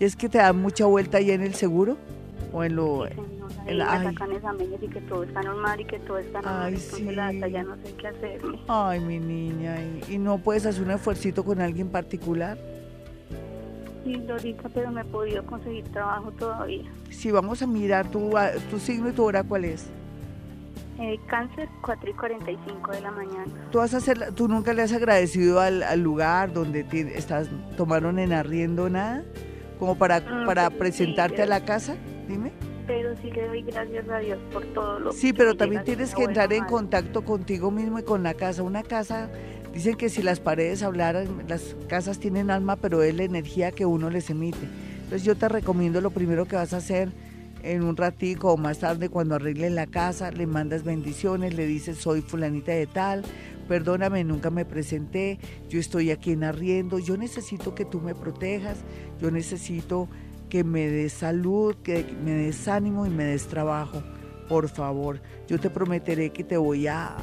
¿Y 0.00 0.04
es 0.04 0.16
que 0.16 0.28
te 0.28 0.38
da 0.38 0.52
mucha 0.52 0.84
vuelta 0.86 1.18
ahí 1.18 1.30
en 1.30 1.42
el 1.42 1.54
seguro? 1.54 1.96
¿O 2.52 2.64
en 2.64 2.74
lo...? 2.74 3.06
Sí, 3.06 3.14
en 3.66 3.78
la, 3.78 3.98
me 3.98 4.04
sacan 4.12 4.32
exámenes 4.32 4.82
y 4.82 4.88
que 4.88 5.00
todo 5.02 5.22
está 5.22 5.42
normal 5.42 5.80
y 5.80 5.84
que 5.84 5.98
todo 6.00 6.18
está 6.18 6.40
normal, 6.40 6.66
ay, 6.66 6.76
sí. 6.76 7.04
ya 7.52 7.62
no 7.62 7.76
sé 7.76 7.94
qué 7.96 8.08
hacerme. 8.08 8.58
Ay, 8.68 9.00
mi 9.00 9.18
niña, 9.18 9.76
¿y, 10.08 10.18
no 10.18 10.38
puedes 10.38 10.66
hacer 10.66 10.82
un 10.82 10.90
esfuerzo 10.90 11.44
con 11.44 11.60
alguien 11.60 11.88
particular? 11.88 12.58
Sí, 14.04 14.14
Lorita, 14.26 14.68
pero 14.72 14.90
me 14.90 15.00
he 15.00 15.04
podido 15.04 15.44
conseguir 15.46 15.84
trabajo 15.88 16.30
todavía. 16.32 16.84
Sí, 17.10 17.30
vamos 17.30 17.60
a 17.62 17.66
mirar 17.66 18.08
tu, 18.08 18.32
tu 18.70 18.78
signo 18.78 19.08
y 19.08 19.12
tu 19.12 19.24
hora, 19.24 19.42
¿cuál 19.42 19.64
es? 19.64 19.88
Eh, 20.98 21.20
cáncer, 21.26 21.68
4 21.82 22.10
y 22.10 22.12
45 22.14 22.92
de 22.92 23.00
la 23.02 23.10
mañana. 23.10 23.44
¿Tú, 23.70 23.78
vas 23.78 23.92
a 23.92 23.98
hacer, 23.98 24.32
¿Tú 24.32 24.48
nunca 24.48 24.72
le 24.72 24.82
has 24.82 24.92
agradecido 24.92 25.60
al, 25.60 26.00
lugar 26.00 26.54
donde 26.54 26.84
te, 26.84 27.18
estás, 27.18 27.50
tomaron 27.76 28.18
en 28.18 28.32
arriendo 28.32 28.88
nada? 28.88 29.22
Como 29.78 29.98
para, 29.98 30.20
mm, 30.20 30.46
para 30.46 30.70
presentarte 30.70 31.42
a 31.42 31.46
la 31.46 31.66
casa, 31.66 31.96
dime. 32.26 32.50
Pero 32.86 33.14
sí 33.16 33.30
le 33.30 33.46
doy 33.46 33.62
gracias 33.62 34.08
a 34.08 34.18
Dios 34.18 34.38
por 34.50 34.64
todo 34.66 34.98
lo 34.98 35.12
Sí, 35.12 35.34
pero 35.34 35.54
también 35.54 35.84
tienes 35.84 36.14
que 36.14 36.22
entrar 36.22 36.52
en 36.54 36.64
contacto 36.64 37.24
contigo 37.24 37.70
mismo 37.70 37.98
y 37.98 38.02
con 38.02 38.22
la 38.22 38.32
casa. 38.32 38.62
Una 38.62 38.82
casa, 38.82 39.28
dicen 39.74 39.96
que 39.96 40.08
si 40.08 40.22
las 40.22 40.40
paredes 40.40 40.82
hablaran, 40.82 41.44
las 41.46 41.76
casas 41.88 42.18
tienen 42.20 42.50
alma, 42.50 42.76
pero 42.76 43.02
es 43.02 43.14
la 43.14 43.24
energía 43.24 43.70
que 43.70 43.84
uno 43.84 44.08
les 44.08 44.30
emite. 44.30 44.66
Entonces 45.02 45.24
yo 45.24 45.36
te 45.36 45.48
recomiendo 45.48 46.00
lo 46.00 46.10
primero 46.10 46.46
que 46.46 46.56
vas 46.56 46.72
a 46.72 46.78
hacer 46.78 47.10
en 47.66 47.82
un 47.82 47.96
ratico 47.96 48.52
o 48.52 48.56
más 48.56 48.78
tarde 48.78 49.08
cuando 49.08 49.34
arreglen 49.34 49.74
la 49.74 49.86
casa, 49.86 50.30
le 50.30 50.46
mandas 50.46 50.84
bendiciones, 50.84 51.54
le 51.54 51.66
dices 51.66 51.98
soy 51.98 52.22
fulanita 52.22 52.72
de 52.72 52.86
tal, 52.86 53.22
perdóname, 53.66 54.22
nunca 54.22 54.50
me 54.50 54.64
presenté, 54.64 55.38
yo 55.68 55.80
estoy 55.80 56.12
aquí 56.12 56.32
en 56.32 56.44
arriendo, 56.44 57.00
yo 57.00 57.16
necesito 57.16 57.74
que 57.74 57.84
tú 57.84 58.00
me 58.00 58.14
protejas, 58.14 58.78
yo 59.20 59.32
necesito 59.32 60.08
que 60.48 60.62
me 60.62 60.88
des 60.88 61.12
salud, 61.12 61.74
que 61.82 62.06
me 62.24 62.32
des 62.32 62.68
ánimo 62.68 63.04
y 63.04 63.10
me 63.10 63.24
des 63.24 63.48
trabajo, 63.48 64.00
por 64.48 64.68
favor. 64.68 65.20
Yo 65.48 65.58
te 65.58 65.68
prometeré 65.68 66.30
que 66.30 66.44
te 66.44 66.56
voy 66.56 66.86
a, 66.86 67.16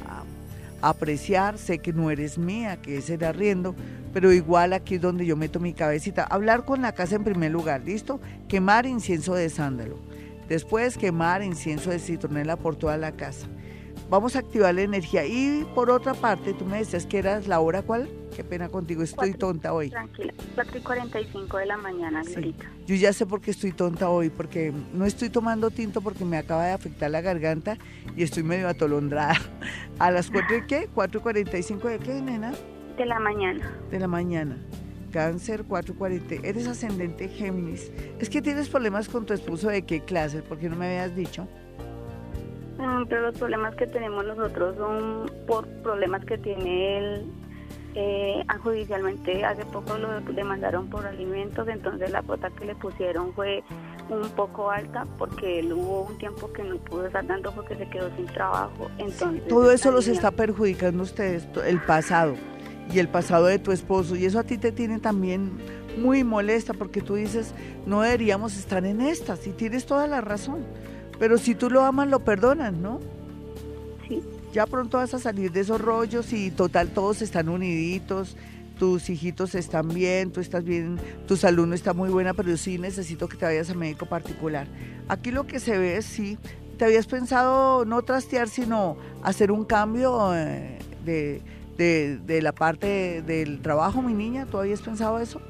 apreciar, 0.82 1.58
sé 1.58 1.80
que 1.80 1.94
no 1.94 2.12
eres 2.12 2.38
mía, 2.38 2.82
que 2.82 2.98
es 2.98 3.10
el 3.10 3.24
arriendo, 3.24 3.74
pero 4.12 4.34
igual 4.34 4.74
aquí 4.74 4.96
es 4.96 5.02
donde 5.02 5.26
yo 5.26 5.38
meto 5.38 5.62
mi 5.62 5.72
cabecita. 5.72 6.26
Hablar 6.26 6.66
con 6.66 6.82
la 6.82 6.91
casa 6.91 7.16
en 7.16 7.24
primer 7.24 7.52
lugar, 7.52 7.84
¿listo? 7.86 8.20
Quemar 8.50 8.86
incienso 8.86 9.34
de 9.34 9.50
sándalo 9.50 9.98
Después 10.48 10.98
quemar 10.98 11.44
incienso 11.44 11.89
de 11.89 12.00
citronela 12.00 12.58
por 12.58 12.76
toda 12.76 12.98
la 12.98 13.14
casa. 13.14 13.48
Vamos 14.10 14.36
a 14.36 14.39
activar 14.39 14.76
la 14.76 14.82
energía. 14.82 15.26
Y 15.26 15.66
por 15.74 15.89
otra 15.89 16.14
parte, 16.14 16.54
tú 16.54 16.66
me 16.66 16.78
decías 16.78 17.06
que 17.06 17.18
eras 17.18 17.48
la 17.48 17.60
hora 17.60 17.82
cuál? 17.82 18.10
Qué 18.36 18.44
pena 18.44 18.70
contigo, 18.70 19.04
estoy 19.04 19.34
tonta 19.34 19.74
hoy. 19.74 19.89
Tranquila, 19.89 20.34
4 20.56 20.78
y 20.78 20.82
45 20.82 21.58
de 21.58 21.66
la 21.68 21.78
mañana, 21.78 22.24
Glorita. 22.24 22.66
Yo 22.86 22.96
ya 22.96 23.14
sé 23.14 23.26
por 23.26 23.41
qué 23.41 23.52
estoy 23.52 23.72
tonta 23.72 24.10
hoy, 24.10 24.30
porque 24.30 24.74
no 24.94 25.06
estoy 25.06 25.30
tomando 25.30 25.70
tinto 25.70 26.02
porque 26.02 26.26
me 26.26 26.38
acaba 26.38 26.66
de 26.66 26.72
afectar 26.72 27.12
la 27.12 27.22
garganta 27.22 27.78
y 28.16 28.24
estoy 28.24 28.44
medio 28.44 28.68
atolondrada. 28.68 29.36
¿A 30.00 30.12
las 30.12 30.30
4 30.32 30.58
y 30.58 30.68
qué? 30.68 30.89
¿4 30.94 31.18
y 31.18 31.20
45 31.20 31.88
de 31.88 32.00
qué, 32.00 32.22
nena? 32.22 32.54
De 32.98 33.06
la 33.06 33.20
mañana. 33.20 33.72
De 33.89 34.00
la 34.00 34.08
mañana. 34.08 34.58
Cáncer 35.14 35.64
440, 35.64 36.45
eres 36.45 36.68
ascendente 36.68 37.30
Géminis. 37.30 37.91
Es 38.20 38.32
que 38.32 38.41
tienes 38.41 38.68
problemas 38.68 39.07
con 39.07 39.28
tu 39.28 39.34
esposo 39.34 39.70
de 39.70 39.84
qué 39.84 40.01
clase, 40.01 40.41
porque 40.41 40.68
no 40.68 40.76
me 40.76 40.88
habías 40.88 41.16
dicho. 41.16 41.47
Mm, 42.80 43.05
pero 43.07 43.22
los 43.22 43.38
problemas 43.38 43.76
que 43.76 43.86
tenemos 43.86 44.26
nosotros 44.26 44.76
son 44.76 45.32
por 45.45 45.68
problemas 45.84 46.26
que 46.26 46.39
tiene 46.39 46.97
él. 46.97 47.32
Eh, 47.95 48.43
judicialmente 48.64 49.45
hace 49.45 49.64
poco 49.66 49.95
lo 49.99 50.20
demandaron 50.34 50.89
por 50.89 51.05
alimentos, 51.05 51.68
entonces 51.68 52.09
la 52.09 52.24
cuota 52.24 52.49
que 52.49 52.66
le 52.66 52.74
pusieron 52.74 53.32
fue 53.36 53.64
un 54.09 54.28
poco 54.30 54.72
alta 54.72 55.05
porque 55.20 55.59
él 55.59 55.74
hubo 55.74 56.07
un 56.07 56.18
tiempo 56.18 56.51
que 56.51 56.64
no 56.64 56.78
pudo 56.78 57.05
estar 57.05 57.28
dando 57.28 57.51
porque 57.51 57.76
se 57.76 57.88
quedó 57.89 58.09
sin 58.16 58.26
trabajo. 58.26 58.89
Entonces, 58.97 59.47
Todo 59.47 59.72
eso 59.72 59.91
los 59.91 60.07
está 60.07 60.32
perjudicando 60.32 61.03
ustedes, 61.03 61.47
el 61.68 61.80
pasado 61.82 62.34
y 62.92 63.00
el 63.00 63.08
pasado 63.08 63.46
de 63.46 63.60
tu 63.60 63.72
esposo. 63.72 64.16
Y 64.16 64.26
eso 64.26 64.40
a 64.40 64.44
ti 64.44 64.58
te 64.58 64.72
tiene 64.72 65.00
también 65.00 65.52
muy 65.98 66.24
molesta 66.24 66.74
porque 66.74 67.02
tú 67.02 67.16
dices, 67.16 67.54
no 67.86 68.02
deberíamos 68.02 68.58
estar 68.58 68.86
en 68.86 69.02
estas 69.02 69.46
y 69.48 69.52
tienes 69.52 69.86
toda 69.86 70.08
la 70.08 70.22
razón. 70.22 70.60
Pero 71.20 71.38
si 71.38 71.56
tú 71.56 71.70
lo 71.70 71.84
amas, 71.84 72.08
lo 72.08 72.24
perdonas, 72.24 72.74
¿no? 72.74 73.00
Sí. 74.08 74.22
Ya 74.52 74.66
pronto 74.66 74.98
vas 74.98 75.14
a 75.14 75.20
salir 75.20 75.52
de 75.52 75.62
esos 75.62 75.80
rollos 75.80 76.34
y 76.34 76.52
total 76.52 76.90
todos 76.90 77.22
están 77.22 77.50
uniditos, 77.50 78.36
tus 78.78 79.10
hijitos 79.10 79.56
están 79.56 79.88
bien, 79.90 80.32
tú 80.32 80.42
estás 80.42 80.64
bien, 80.64 81.00
tu 81.28 81.38
salud 81.38 81.66
no 81.68 81.76
está 81.76 81.94
muy 81.94 82.10
buena, 82.10 82.34
pero 82.34 82.56
sí 82.58 82.78
necesito 82.78 83.28
que 83.28 83.38
te 83.38 83.46
vayas 83.46 83.70
a 83.70 83.74
médico 83.74 84.06
particular. 84.06 84.68
Aquí 85.08 85.32
lo 85.32 85.48
que 85.48 85.60
se 85.60 85.78
ve 85.78 85.98
es 85.98 86.06
sí, 86.06 86.38
te 86.78 86.86
habías 86.86 87.08
pensado 87.08 87.86
no 87.86 88.02
trastear, 88.02 88.50
sino 88.50 88.98
hacer 89.22 89.52
un 89.52 89.64
cambio 89.66 90.36
eh, 90.36 90.80
de 91.06 91.42
de, 91.78 92.17
de 92.17 92.41
la 92.41 92.51
parte 92.51 93.21
del 93.21 93.61
trabajo, 93.61 94.01
mi 94.01 94.13
niña? 94.13 94.45
¿Tú 94.45 94.57
habías 94.57 94.82
pensado 94.82 95.19
eso? 95.19 95.41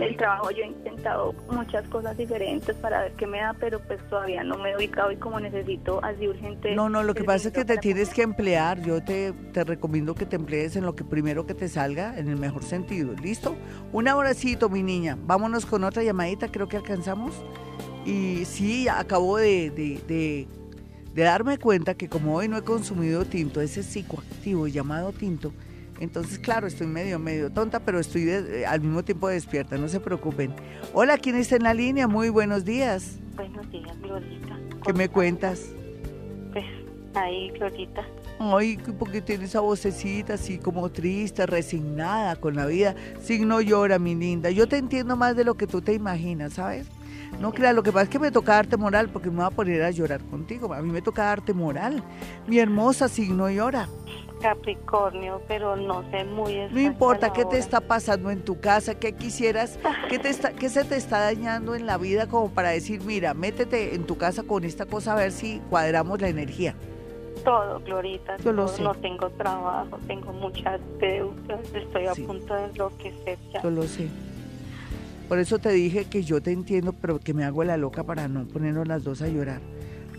El 0.00 0.16
trabajo 0.16 0.50
yo 0.50 0.62
he 0.62 0.66
intentado 0.66 1.34
muchas 1.50 1.86
cosas 1.88 2.16
diferentes 2.16 2.74
para 2.76 3.02
ver 3.02 3.12
qué 3.12 3.26
me 3.26 3.38
da, 3.38 3.54
pero 3.58 3.80
pues 3.80 4.00
todavía 4.08 4.42
no 4.44 4.56
me 4.58 4.70
he 4.70 4.76
ubicado 4.76 5.10
y 5.12 5.16
como 5.16 5.40
necesito 5.40 6.02
así 6.02 6.26
urgente. 6.26 6.74
No, 6.74 6.88
no, 6.88 7.02
lo 7.02 7.14
que 7.14 7.24
pasa 7.24 7.48
es 7.48 7.54
que 7.54 7.64
te 7.64 7.76
tienes 7.76 8.10
que 8.10 8.22
emplear. 8.22 8.80
Yo 8.80 9.02
te, 9.02 9.32
te 9.52 9.64
recomiendo 9.64 10.14
que 10.14 10.26
te 10.26 10.36
emplees 10.36 10.76
en 10.76 10.84
lo 10.84 10.94
que 10.94 11.04
primero 11.04 11.46
que 11.46 11.54
te 11.54 11.68
salga, 11.68 12.18
en 12.18 12.28
el 12.28 12.36
mejor 12.36 12.62
sentido. 12.62 13.14
¿Listo? 13.14 13.56
Un 13.92 14.08
abracito, 14.08 14.68
mi 14.68 14.82
niña. 14.82 15.18
Vámonos 15.20 15.66
con 15.66 15.84
otra 15.84 16.02
llamadita, 16.02 16.48
creo 16.48 16.68
que 16.68 16.76
alcanzamos. 16.76 17.34
Y 18.06 18.44
sí, 18.46 18.88
acabo 18.88 19.36
de, 19.36 19.70
de 19.70 20.00
de 20.06 20.48
darme 21.22 21.58
cuenta 21.58 21.94
que 21.94 22.08
como 22.08 22.36
hoy 22.36 22.48
no 22.48 22.56
he 22.56 22.62
consumido 22.62 23.24
tinto, 23.24 23.60
ese 23.60 23.82
psicoactivo 23.82 24.66
llamado 24.66 25.12
tinto, 25.12 25.52
entonces 26.00 26.38
claro, 26.38 26.66
estoy 26.66 26.86
medio, 26.86 27.18
medio 27.18 27.50
tonta, 27.50 27.80
pero 27.80 27.98
estoy 27.98 28.30
al 28.66 28.80
mismo 28.80 29.02
tiempo 29.02 29.28
despierta, 29.28 29.76
no 29.76 29.88
se 29.88 30.00
preocupen. 30.00 30.54
Hola, 30.92 31.18
¿quién 31.18 31.36
está 31.36 31.56
en 31.56 31.64
la 31.64 31.74
línea? 31.74 32.06
Muy 32.06 32.28
buenos 32.28 32.64
días. 32.64 33.18
Buenos 33.34 33.68
días, 33.70 34.00
Glorita. 34.00 34.58
¿Qué 34.84 34.92
me 34.92 35.08
cuentas? 35.08 35.70
Pues 36.52 36.64
ahí, 37.14 37.50
Glorita. 37.50 38.04
Ay, 38.38 38.78
porque 38.96 39.20
tiene 39.20 39.46
esa 39.46 39.58
vocecita 39.58 40.34
así 40.34 40.58
como 40.58 40.90
triste, 40.90 41.44
resignada 41.46 42.36
con 42.36 42.54
la 42.54 42.66
vida. 42.66 42.94
Signo 43.20 43.60
llora, 43.60 43.98
mi 43.98 44.14
linda. 44.14 44.50
Yo 44.50 44.68
te 44.68 44.76
entiendo 44.76 45.16
más 45.16 45.34
de 45.34 45.42
lo 45.42 45.56
que 45.56 45.66
tú 45.66 45.82
te 45.82 45.94
imaginas, 45.94 46.52
¿sabes? 46.52 46.86
No 47.40 47.52
crea, 47.52 47.72
lo 47.72 47.82
que 47.82 47.92
pasa 47.92 48.04
es 48.04 48.08
que 48.08 48.18
me 48.18 48.30
toca 48.30 48.54
darte 48.54 48.76
moral 48.76 49.10
porque 49.10 49.30
me 49.30 49.36
voy 49.36 49.46
a 49.46 49.50
poner 49.50 49.82
a 49.82 49.90
llorar 49.90 50.22
contigo. 50.24 50.74
A 50.74 50.82
mí 50.82 50.90
me 50.90 51.02
toca 51.02 51.24
darte 51.24 51.54
moral. 51.54 52.02
Mi 52.46 52.58
hermosa 52.58 53.08
signo 53.08 53.48
llora. 53.48 53.88
Capricornio, 54.40 55.42
pero 55.48 55.76
no 55.76 56.08
sé 56.10 56.24
muy 56.24 56.68
No 56.70 56.80
importa 56.80 57.32
qué 57.32 57.44
te 57.44 57.58
está 57.58 57.80
pasando 57.80 58.30
en 58.30 58.42
tu 58.42 58.60
casa, 58.60 58.94
qué 58.94 59.12
quisieras, 59.14 59.78
qué, 60.08 60.18
te 60.18 60.28
está, 60.28 60.52
qué 60.52 60.68
se 60.68 60.84
te 60.84 60.96
está 60.96 61.20
dañando 61.20 61.74
en 61.74 61.86
la 61.86 61.98
vida 61.98 62.28
como 62.28 62.50
para 62.50 62.70
decir, 62.70 63.02
mira, 63.04 63.34
métete 63.34 63.94
en 63.94 64.04
tu 64.04 64.16
casa 64.16 64.44
con 64.44 64.64
esta 64.64 64.86
cosa 64.86 65.12
a 65.12 65.16
ver 65.16 65.32
si 65.32 65.60
cuadramos 65.70 66.20
la 66.20 66.28
energía. 66.28 66.74
Todo, 67.44 67.80
Glorita. 67.80 68.36
Yo 68.38 68.52
lo 68.52 68.68
sé. 68.68 68.82
No 68.82 68.94
tengo 68.94 69.30
trabajo, 69.30 69.98
tengo 70.06 70.32
muchas 70.32 70.80
deudas, 71.00 71.60
estoy 71.74 72.06
a 72.06 72.14
punto 72.14 72.54
de 72.54 72.64
enloquecer 72.64 73.38
ya. 73.52 73.62
Yo 73.62 73.70
lo 73.70 73.82
sé. 73.84 74.08
Por 75.28 75.38
eso 75.38 75.58
te 75.58 75.70
dije 75.70 76.06
que 76.06 76.22
yo 76.22 76.40
te 76.40 76.52
entiendo, 76.52 76.94
pero 76.94 77.20
que 77.20 77.34
me 77.34 77.44
hago 77.44 77.62
la 77.62 77.76
loca 77.76 78.02
para 78.02 78.28
no 78.28 78.46
ponernos 78.48 78.88
las 78.88 79.04
dos 79.04 79.20
a 79.20 79.28
llorar, 79.28 79.60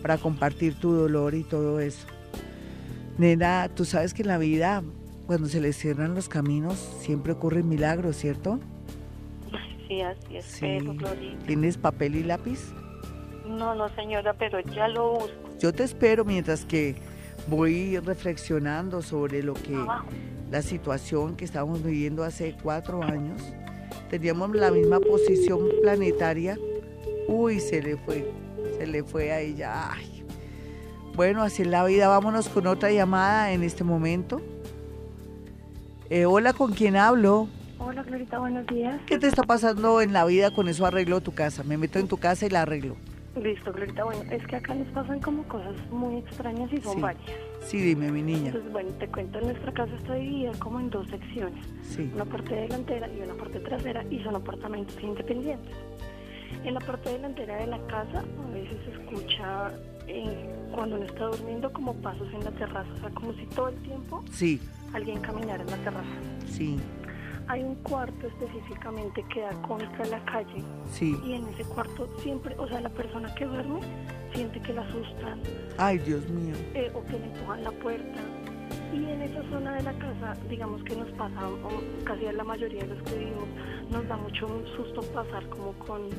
para 0.03 0.19
compartir 0.19 0.75
tu 0.75 0.91
dolor 0.91 1.33
y 1.33 1.43
todo 1.43 1.79
eso. 1.79 2.05
Nena, 3.17 3.69
tú 3.73 3.85
sabes 3.85 4.13
que 4.13 4.21
en 4.21 4.27
la 4.27 4.37
vida, 4.37 4.83
cuando 5.25 5.47
se 5.47 5.61
le 5.61 5.73
cierran 5.73 6.13
los 6.13 6.29
caminos, 6.29 6.77
siempre 7.01 7.33
ocurren 7.33 7.67
milagros, 7.67 8.17
¿cierto? 8.17 8.59
Sí, 9.87 10.01
así 10.01 10.37
es. 10.37 10.45
Sí. 10.45 10.77
¿Tienes 11.47 11.77
papel 11.79 12.15
y 12.15 12.23
lápiz? 12.23 12.71
No, 13.47 13.73
no, 13.73 13.89
señora, 13.95 14.35
pero 14.35 14.59
ya 14.59 14.87
lo 14.87 15.13
busco. 15.13 15.49
Yo 15.59 15.73
te 15.73 15.83
espero 15.83 16.23
mientras 16.23 16.65
que 16.65 16.95
voy 17.47 17.97
reflexionando 17.97 19.01
sobre 19.01 19.41
lo 19.41 19.55
que 19.55 19.75
la 20.51 20.61
situación 20.61 21.35
que 21.35 21.45
estábamos 21.45 21.83
viviendo 21.83 22.23
hace 22.23 22.55
cuatro 22.61 23.03
años 23.03 23.41
teníamos 24.09 24.51
la 24.51 24.71
misma 24.71 24.99
posición 24.99 25.59
planetaria. 25.81 26.57
Uy, 27.27 27.59
se 27.59 27.81
le 27.81 27.97
fue, 27.97 28.29
se 28.77 28.87
le 28.87 29.03
fue 29.03 29.31
a 29.31 29.39
ella. 29.39 29.91
Bueno, 31.15 31.43
así 31.43 31.61
es 31.61 31.67
la 31.67 31.85
vida. 31.85 32.07
Vámonos 32.07 32.49
con 32.49 32.67
otra 32.67 32.91
llamada 32.91 33.51
en 33.51 33.63
este 33.63 33.83
momento. 33.83 34.41
Eh, 36.09 36.25
hola, 36.25 36.53
¿con 36.53 36.73
quién 36.73 36.95
hablo? 36.95 37.47
Hola, 37.77 38.03
Clarita, 38.03 38.39
buenos 38.39 38.65
días. 38.67 38.99
¿Qué 39.05 39.19
te 39.19 39.27
está 39.27 39.43
pasando 39.43 40.01
en 40.01 40.11
la 40.11 40.25
vida 40.25 40.51
con 40.51 40.67
eso 40.67 40.85
arreglo 40.85 41.21
tu 41.21 41.33
casa? 41.33 41.63
Me 41.63 41.77
meto 41.77 41.99
en 41.99 42.07
tu 42.07 42.17
casa 42.17 42.45
y 42.45 42.49
la 42.49 42.63
arreglo. 42.63 42.95
Listo, 43.41 43.71
Clarita. 43.71 44.03
Bueno, 44.03 44.23
es 44.31 44.45
que 44.47 44.55
acá 44.55 44.73
nos 44.73 44.87
pasan 44.89 45.19
como 45.19 45.43
cosas 45.47 45.75
muy 45.91 46.17
extrañas 46.17 46.71
y 46.73 46.81
son 46.81 46.99
varias. 46.99 47.29
Sí, 47.61 47.77
dime, 47.79 48.11
mi 48.11 48.21
niña. 48.21 48.47
Entonces, 48.47 48.71
bueno, 48.71 48.89
te 48.99 49.07
cuento, 49.07 49.41
nuestra 49.41 49.71
casa 49.73 49.93
está 49.95 50.15
dividida 50.15 50.51
como 50.59 50.79
en 50.79 50.89
dos 50.89 51.07
secciones. 51.09 51.65
Sí. 51.83 52.09
Una 52.15 52.25
parte 52.25 52.55
delantera 52.55 53.07
y 53.07 53.21
una 53.21 53.33
parte 53.35 53.59
trasera 53.59 54.03
y 54.09 54.23
son 54.23 54.35
apartamentos 54.35 54.97
independientes. 55.01 55.75
En 56.63 56.73
la 56.73 56.79
parte 56.79 57.11
delantera 57.11 57.57
de 57.57 57.67
la 57.67 57.77
casa 57.87 58.23
a 58.23 58.51
veces 58.51 58.77
se 58.85 58.91
escucha 58.91 59.71
eh, 60.07 60.49
cuando 60.73 60.95
uno 60.95 61.05
está 61.05 61.25
durmiendo 61.25 61.71
como 61.71 61.93
pasos 61.95 62.27
en 62.33 62.43
la 62.43 62.51
terraza, 62.51 62.89
o 62.95 62.97
sea, 62.97 63.09
como 63.11 63.33
si 63.33 63.45
todo 63.47 63.69
el 63.69 63.75
tiempo 63.83 64.23
sí. 64.31 64.59
alguien 64.93 65.19
caminara 65.21 65.61
en 65.61 65.69
la 65.69 65.77
terraza. 65.77 66.07
Sí. 66.47 66.79
hay 67.47 67.63
un 67.63 67.75
cuarto 67.75 68.27
específicamente 68.27 69.23
que 69.33 69.41
da 69.41 69.51
contra 69.61 70.05
la 70.05 70.23
calle. 70.25 70.63
Sí. 70.91 71.15
Y 71.23 71.33
en 71.33 71.47
ese 71.49 71.63
cuarto 71.63 72.09
siempre, 72.21 72.55
o 72.57 72.67
sea, 72.67 72.81
la 72.81 72.89
persona 72.89 73.33
que 73.35 73.45
duerme 73.45 73.79
siente 74.33 74.59
que 74.61 74.73
la 74.73 74.81
asustan. 74.81 75.39
Ay, 75.77 75.97
Dios 75.99 76.27
mío. 76.29 76.55
Eh, 76.73 76.91
o 76.93 77.03
que 77.05 77.13
le 77.13 77.25
empujan 77.25 77.63
la 77.63 77.71
puerta. 77.71 78.19
Y 78.93 78.97
en 78.97 79.21
esa 79.21 79.41
zona 79.49 79.75
de 79.75 79.83
la 79.83 79.93
casa, 79.93 80.33
digamos 80.49 80.83
que 80.83 80.95
nos 80.95 81.09
pasa, 81.11 81.41
casi 82.03 82.27
a 82.27 82.33
la 82.33 82.43
mayoría 82.43 82.81
de 82.81 82.87
los 82.87 83.03
que 83.03 83.17
vivimos, 83.17 83.47
nos 83.89 84.07
da 84.07 84.17
mucho 84.17 84.47
susto 84.75 85.01
pasar 85.13 85.47
como 85.49 85.73
con 85.73 86.09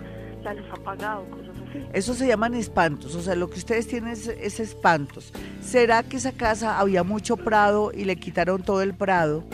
la 0.43 0.55
luz 0.55 0.67
apagada 0.73 1.21
o 1.21 1.31
cosas 1.31 1.55
así. 1.69 1.85
Eso 1.93 2.15
se 2.15 2.27
llaman 2.27 2.55
espantos, 2.55 3.15
o 3.15 3.21
sea, 3.21 3.35
lo 3.35 3.49
que 3.51 3.59
ustedes 3.59 3.87
tienen 3.87 4.11
es, 4.11 4.27
es 4.27 4.59
espantos. 4.61 5.33
¿Será 5.61 6.03
que 6.03 6.17
esa 6.17 6.33
casa 6.33 6.79
había 6.79 7.05
mucho 7.05 7.37
prado 7.37 7.93
y 7.95 8.05
le 8.05 8.17
quitaron 8.17 8.63
todo 8.63 8.83
el 8.83 8.95
prado? 8.95 9.45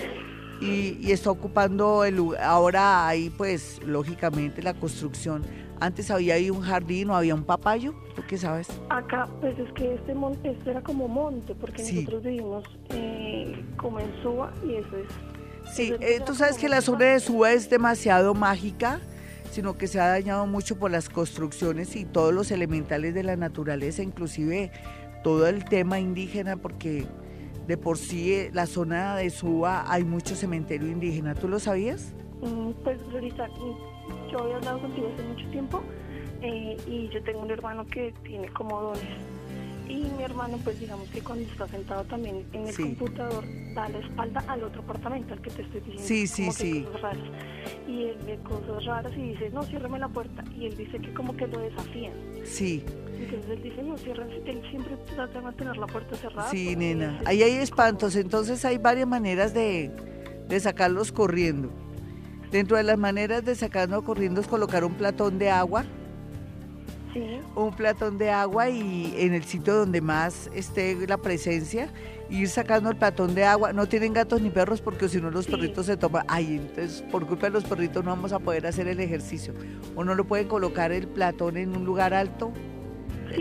y, 0.60 1.10
está 1.10 1.30
ocupando 1.30 2.04
el 2.04 2.16
lugar. 2.16 2.42
Ahora 2.42 3.06
hay, 3.06 3.30
pues, 3.30 3.80
lógicamente, 3.84 4.62
la 4.62 4.74
construcción. 4.74 5.44
Antes 5.80 6.10
había 6.10 6.34
ahí 6.34 6.50
un 6.50 6.62
jardín 6.62 7.10
o 7.10 7.16
había 7.16 7.34
un 7.34 7.44
papayo, 7.44 7.94
¿tú 8.14 8.22
qué 8.26 8.38
sabes? 8.38 8.68
Acá, 8.88 9.28
pues 9.40 9.58
es 9.58 9.70
que 9.72 9.94
este 9.94 10.14
monte, 10.14 10.50
este 10.50 10.70
era 10.70 10.82
como 10.82 11.06
monte, 11.06 11.54
porque 11.54 11.82
nosotros 11.82 12.22
vivimos 12.22 12.64
eh, 12.90 13.62
como 13.76 14.00
en 14.00 14.10
Suba 14.22 14.52
y 14.66 14.76
eso 14.76 14.96
es... 14.96 15.74
Sí, 15.74 15.92
eh, 16.00 16.20
tú 16.24 16.34
sabes 16.34 16.58
que 16.58 16.68
la 16.68 16.80
zona 16.80 17.06
de 17.06 17.20
Suba 17.20 17.52
es 17.52 17.68
demasiado 17.68 18.34
mágica, 18.34 19.00
sino 19.50 19.76
que 19.76 19.86
se 19.86 20.00
ha 20.00 20.08
dañado 20.08 20.46
mucho 20.46 20.78
por 20.78 20.90
las 20.90 21.08
construcciones 21.08 21.96
y 21.96 22.04
todos 22.04 22.32
los 22.32 22.50
elementales 22.50 23.14
de 23.14 23.22
la 23.22 23.36
naturaleza, 23.36 24.02
inclusive 24.02 24.70
todo 25.22 25.46
el 25.46 25.64
tema 25.64 25.98
indígena, 25.98 26.56
porque 26.56 27.06
de 27.66 27.76
por 27.76 27.98
sí 27.98 28.32
eh, 28.32 28.50
la 28.52 28.66
zona 28.66 29.16
de 29.16 29.28
Suba 29.30 29.84
hay 29.92 30.04
mucho 30.04 30.34
cementerio 30.36 30.88
indígena. 30.88 31.34
¿Tú 31.34 31.48
lo 31.48 31.58
sabías? 31.58 32.14
Mm, 32.40 32.70
pues 32.84 32.98
ahorita 33.12 33.48
yo 34.30 34.42
había 34.42 34.56
hablado 34.56 34.80
contigo 34.80 35.10
hace 35.14 35.26
mucho 35.26 35.48
tiempo 35.50 35.82
eh, 36.42 36.76
y 36.86 37.08
yo 37.08 37.22
tengo 37.22 37.40
un 37.40 37.50
hermano 37.50 37.86
que 37.86 38.12
tiene 38.22 38.48
como 38.48 38.80
dones. 38.80 39.36
Y 39.88 40.10
mi 40.16 40.24
hermano, 40.24 40.58
pues 40.64 40.80
digamos 40.80 41.08
que 41.10 41.20
cuando 41.20 41.44
está 41.44 41.68
sentado 41.68 42.02
también 42.04 42.44
en 42.52 42.66
el 42.66 42.76
computador, 42.76 43.44
da 43.74 43.88
la 43.88 43.98
espalda 43.98 44.44
al 44.48 44.64
otro 44.64 44.82
apartamento, 44.82 45.32
al 45.32 45.40
que 45.40 45.50
te 45.50 45.62
estoy 45.62 45.80
diciendo. 45.80 46.02
Sí, 46.02 46.26
sí, 46.26 46.50
sí. 46.50 46.82
Cosas 46.82 47.02
raras. 47.02 47.24
Y 47.86 48.02
él 48.02 48.16
ve 48.26 48.36
cosas 48.38 48.84
raras 48.84 49.12
y 49.16 49.30
dice, 49.30 49.50
no, 49.50 49.62
ciérrame 49.62 50.00
la 50.00 50.08
puerta. 50.08 50.44
Y 50.56 50.66
él 50.66 50.76
dice 50.76 50.98
que 50.98 51.14
como 51.14 51.36
que 51.36 51.46
lo 51.46 51.60
desafían. 51.60 52.12
Sí. 52.44 52.84
Entonces 53.16 53.48
él 53.48 53.62
dice, 53.62 53.82
no, 53.84 53.96
cierra, 53.96 54.26
él 54.26 54.62
siempre 54.70 54.96
trata 55.14 55.38
de 55.38 55.40
mantener 55.40 55.76
la 55.76 55.86
puerta 55.86 56.16
cerrada. 56.16 56.50
Sí, 56.50 56.74
nena, 56.74 57.20
ahí 57.24 57.42
hay 57.42 57.52
espantos, 57.52 58.16
entonces 58.16 58.64
hay 58.64 58.78
varias 58.78 59.06
maneras 59.06 59.54
de, 59.54 59.90
de 60.48 60.60
sacarlos 60.60 61.12
corriendo. 61.12 61.70
Dentro 62.56 62.78
de 62.78 62.84
las 62.84 62.96
maneras 62.96 63.44
de 63.44 63.54
sacarlos 63.54 64.02
corriendo 64.02 64.40
es 64.40 64.46
colocar 64.46 64.82
un 64.82 64.94
platón 64.94 65.38
de 65.38 65.50
agua. 65.50 65.84
Sí. 67.12 67.38
Un 67.54 67.76
platón 67.76 68.16
de 68.16 68.30
agua 68.30 68.70
y 68.70 69.14
en 69.18 69.34
el 69.34 69.44
sitio 69.44 69.74
donde 69.74 70.00
más 70.00 70.48
esté 70.54 71.06
la 71.06 71.18
presencia, 71.18 71.90
ir 72.30 72.48
sacando 72.48 72.88
el 72.88 72.96
platón 72.96 73.34
de 73.34 73.44
agua. 73.44 73.74
No 73.74 73.86
tienen 73.86 74.14
gatos 74.14 74.40
ni 74.40 74.48
perros 74.48 74.80
porque 74.80 75.06
si 75.10 75.20
no 75.20 75.30
los 75.30 75.46
perritos 75.46 75.84
se 75.84 75.98
toman. 75.98 76.24
Ay, 76.28 76.56
entonces 76.56 77.04
por 77.12 77.26
culpa 77.26 77.48
de 77.48 77.52
los 77.52 77.64
perritos 77.64 78.02
no 78.02 78.12
vamos 78.12 78.32
a 78.32 78.38
poder 78.38 78.66
hacer 78.66 78.88
el 78.88 79.00
ejercicio. 79.00 79.52
O 79.94 80.02
no 80.02 80.14
lo 80.14 80.24
pueden 80.24 80.48
colocar 80.48 80.92
el 80.92 81.08
platón 81.08 81.58
en 81.58 81.76
un 81.76 81.84
lugar 81.84 82.14
alto 82.14 82.54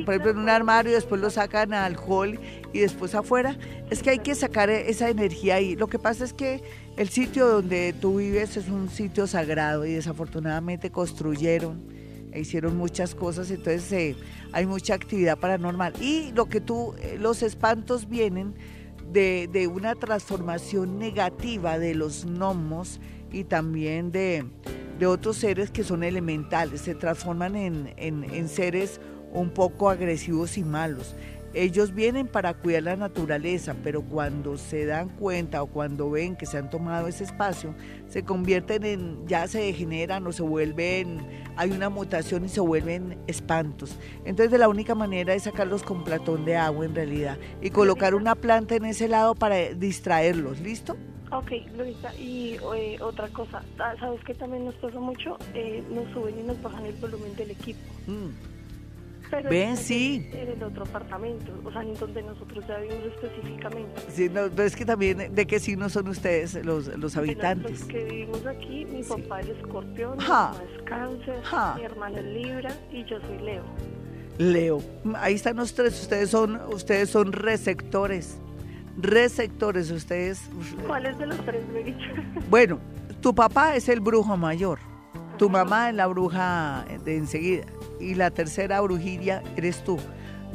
por 0.06 0.14
ejemplo, 0.14 0.32
en 0.32 0.38
un 0.38 0.50
armario, 0.50 0.92
y 0.92 0.96
después 0.96 1.22
lo 1.22 1.30
sacan 1.30 1.74
al 1.74 1.96
hall 1.98 2.40
y 2.74 2.80
después 2.80 3.16
afuera. 3.16 3.58
Es 3.90 4.02
que 4.02 4.12
hay 4.12 4.20
que 4.20 4.36
sacar 4.36 4.70
esa 4.70 5.10
energía 5.10 5.56
ahí. 5.56 5.76
Lo 5.76 5.88
que 5.88 6.00
pasa 6.00 6.24
es 6.24 6.34
que 6.34 6.64
el 6.98 7.10
sitio 7.10 7.48
donde 7.48 7.94
tú 7.94 8.18
vives 8.18 8.58
es 8.58 8.68
un 8.70 8.90
sitio 8.90 9.28
sagrado 9.28 9.86
y 9.86 9.94
desafortunadamente 9.94 10.92
construyeron 10.92 11.96
e 12.32 12.42
hicieron 12.42 12.76
muchas 12.76 13.16
cosas, 13.16 13.50
entonces 13.50 13.90
eh, 13.94 14.16
hay 14.52 14.66
mucha 14.66 14.94
actividad 14.94 15.38
paranormal. 15.38 15.94
Y 16.02 16.34
lo 16.34 16.48
que 16.48 16.60
tú, 16.60 16.94
eh, 17.00 17.18
los 17.18 17.42
espantos 17.42 18.10
vienen 18.10 18.56
de, 19.12 19.50
de, 19.52 19.68
una 19.68 19.96
transformación 19.96 21.00
negativa 21.00 21.80
de 21.80 21.96
los 21.96 22.26
gnomos 22.26 23.00
y 23.32 23.46
también 23.46 24.12
de, 24.12 24.46
de 25.00 25.06
otros 25.06 25.38
seres 25.38 25.72
que 25.72 25.86
son 25.86 26.04
elementales, 26.04 26.82
se 26.82 26.94
transforman 26.94 27.56
en, 27.56 27.94
en, 27.96 28.26
en 28.26 28.50
seres 28.50 29.00
un 29.36 29.50
poco 29.50 29.90
agresivos 29.90 30.58
y 30.58 30.64
malos. 30.64 31.16
Ellos 31.54 31.96
vienen 31.96 32.28
para 32.28 32.54
cuidar 32.54 32.84
la 32.84 32.96
naturaleza, 32.98 33.76
pero 33.82 34.02
cuando 34.02 34.58
se 34.58 34.86
dan 34.86 35.08
cuenta 35.08 35.64
o 35.64 35.68
cuando 35.68 36.12
ven 36.12 36.36
que 36.36 36.46
se 36.46 36.58
han 36.58 36.70
tomado 36.70 37.08
ese 37.08 37.24
espacio, 37.24 37.74
se 38.10 38.24
convierten 38.24 38.84
en, 38.84 39.26
ya 39.26 39.48
se 39.48 39.60
degeneran 39.60 40.28
o 40.28 40.34
se 40.34 40.44
vuelven, 40.44 41.20
hay 41.56 41.72
una 41.72 41.90
mutación 41.90 42.44
y 42.44 42.50
se 42.50 42.60
vuelven 42.60 43.18
espantos. 43.28 43.96
Entonces 44.26 44.60
la 44.60 44.68
única 44.68 44.96
manera 44.96 45.34
es 45.34 45.44
sacarlos 45.44 45.84
con 45.84 46.04
platón 46.04 46.44
de 46.44 46.58
agua 46.58 46.86
en 46.86 46.94
realidad 46.94 47.38
y 47.62 47.70
colocar 47.70 48.16
una 48.16 48.36
planta 48.36 48.76
en 48.76 48.84
ese 48.84 49.08
lado 49.08 49.34
para 49.34 49.56
distraerlos, 49.56 50.60
¿listo? 50.60 50.98
Ok, 51.32 51.52
Luisa, 51.78 52.14
y 52.16 52.58
eh, 52.76 52.98
otra 53.02 53.30
cosa, 53.30 53.64
ah, 53.80 53.94
¿sabes 53.98 54.22
que 54.26 54.34
también 54.34 54.66
nos 54.66 54.76
pasa 54.76 55.00
mucho? 55.00 55.38
Eh, 55.54 55.82
nos 55.90 56.12
suben 56.12 56.38
y 56.38 56.44
nos 56.44 56.62
bajan 56.62 56.86
el 56.86 56.96
volumen 56.96 57.34
del 57.38 57.52
equipo. 57.52 57.80
Mm. 58.08 58.55
Ven, 59.50 59.78
sí. 59.78 60.30
En 60.32 60.50
el 60.50 60.64
otro 60.64 60.84
apartamento, 60.84 61.52
o 61.64 61.72
sea, 61.72 61.82
en 61.82 61.94
donde 61.96 62.24
nosotros 62.24 62.66
ya 62.68 62.78
vivimos 62.80 63.06
específicamente. 63.08 64.02
Sí, 64.10 64.30
no, 64.30 64.50
pero 64.50 64.64
es 64.64 64.76
que 64.76 64.86
también, 64.86 65.34
¿de 65.34 65.48
qué 65.48 65.60
signo 65.60 65.90
son 65.90 66.08
ustedes 66.08 66.64
los, 66.66 66.88
los 66.98 67.18
habitantes? 67.18 67.80
Los 67.80 67.90
que 67.90 68.04
vivimos 68.04 68.46
aquí, 68.46 68.86
mi 68.86 69.04
papá 69.04 69.42
es 69.42 69.50
escorpión, 69.50 70.18
mi 70.18 70.24
mamá 70.24 70.56
es 70.64 70.82
cáncer, 70.84 71.42
mi 71.78 71.84
hermano 71.84 72.18
es 72.18 72.26
libra 72.26 72.76
y 72.92 73.06
yo 73.06 73.20
soy 73.22 73.40
leo. 73.40 73.64
Leo, 74.38 74.82
ahí 75.16 75.36
están 75.36 75.56
los 75.56 75.74
tres, 75.74 76.02
ustedes 76.02 76.30
son, 76.30 76.60
ustedes 76.74 77.10
son 77.10 77.32
receptores, 77.32 78.38
receptores, 78.98 79.92
ustedes. 79.92 80.50
¿Cuáles 80.86 81.18
de 81.18 81.28
los 81.28 81.38
tres, 81.46 81.64
Bueno, 82.50 82.80
tu 83.22 83.34
papá 83.34 83.76
es 83.76 83.88
el 83.88 84.02
brujo 84.02 84.36
mayor, 84.36 84.80
tu 85.38 85.50
mamá 85.50 85.90
es 85.90 85.96
la 85.96 86.08
bruja 86.08 86.86
de 87.04 87.18
enseguida 87.18 87.66
y 88.00 88.16
la 88.16 88.32
tercera 88.32 88.82
brujería 88.82 89.44
eres 89.56 89.84
tú. 89.84 89.98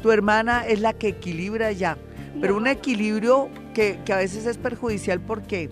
Tu 0.01 0.11
hermana 0.11 0.65
es 0.67 0.79
la 0.81 0.93
que 0.93 1.09
equilibra 1.09 1.71
ya, 1.71 1.97
pero 2.39 2.57
un 2.57 2.67
equilibrio 2.67 3.49
que, 3.73 3.99
a 4.11 4.17
veces 4.17 4.45
es 4.45 4.57
perjudicial 4.57 5.21
porque 5.21 5.69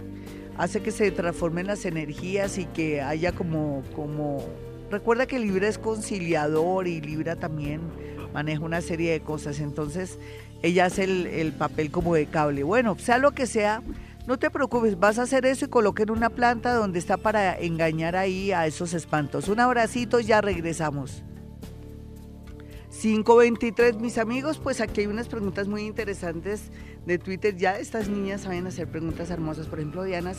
hace 0.57 0.81
que 0.81 0.91
se 0.91 1.09
transformen 1.11 1.67
las 1.67 1.85
energías 1.85 2.57
y 2.57 2.65
que 2.65 3.01
haya 3.01 3.31
como, 3.31 3.83
como... 3.95 4.45
Recuerda 4.91 5.27
que 5.27 5.39
Libra 5.39 5.67
es 5.67 5.77
conciliador 5.77 6.87
y 6.87 6.99
Libra 6.99 7.35
también 7.35 7.81
maneja 8.33 8.61
una 8.61 8.81
serie 8.81 9.11
de 9.11 9.21
cosas, 9.21 9.59
entonces 9.59 10.17
ella 10.61 10.85
hace 10.85 11.03
el, 11.03 11.27
el 11.27 11.53
papel 11.53 11.91
como 11.91 12.15
de 12.15 12.25
cable. 12.25 12.63
Bueno, 12.63 12.97
sea 12.99 13.17
lo 13.17 13.31
que 13.31 13.47
sea, 13.47 13.81
no 14.29 14.37
te 14.37 14.51
preocupes, 14.51 14.99
vas 14.99 15.17
a 15.17 15.23
hacer 15.23 15.47
eso 15.47 15.65
y 15.65 15.69
coloquen 15.69 16.11
una 16.11 16.29
planta 16.29 16.75
donde 16.75 16.99
está 16.99 17.17
para 17.17 17.57
engañar 17.57 18.15
ahí 18.15 18.51
a 18.51 18.67
esos 18.67 18.93
espantos. 18.93 19.47
Un 19.47 19.59
abracito, 19.59 20.19
ya 20.19 20.39
regresamos. 20.39 21.23
523, 23.01 23.99
mis 23.99 24.19
amigos, 24.19 24.59
pues 24.59 24.81
aquí 24.81 25.01
hay 25.01 25.07
unas 25.07 25.27
preguntas 25.27 25.67
muy 25.67 25.81
interesantes 25.81 26.69
de 27.07 27.17
Twitter. 27.17 27.55
Ya 27.57 27.79
estas 27.79 28.07
niñas 28.07 28.41
saben 28.41 28.67
hacer 28.67 28.87
preguntas 28.87 29.31
hermosas. 29.31 29.65
Por 29.65 29.79
ejemplo, 29.79 30.03
Diana 30.03 30.35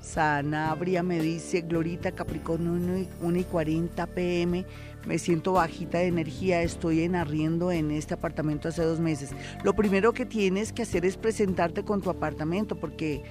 Sanabria 0.00 1.02
me 1.02 1.20
dice, 1.20 1.60
Glorita 1.60 2.12
Capricornio 2.12 2.72
1 3.20 3.38
y 3.38 3.44
40 3.44 4.06
pm, 4.06 4.64
me 5.06 5.18
siento 5.18 5.52
bajita 5.52 5.98
de 5.98 6.06
energía, 6.06 6.62
estoy 6.62 7.02
en 7.02 7.16
arriendo 7.16 7.70
en 7.72 7.90
este 7.90 8.14
apartamento 8.14 8.68
hace 8.68 8.82
dos 8.82 9.00
meses. 9.00 9.30
Lo 9.64 9.74
primero 9.74 10.12
que 10.12 10.26
tienes 10.26 10.72
que 10.72 10.82
hacer 10.82 11.04
es 11.04 11.16
presentarte 11.16 11.84
con 11.84 12.02
tu 12.02 12.10
apartamento 12.10 12.76
porque 12.76 13.22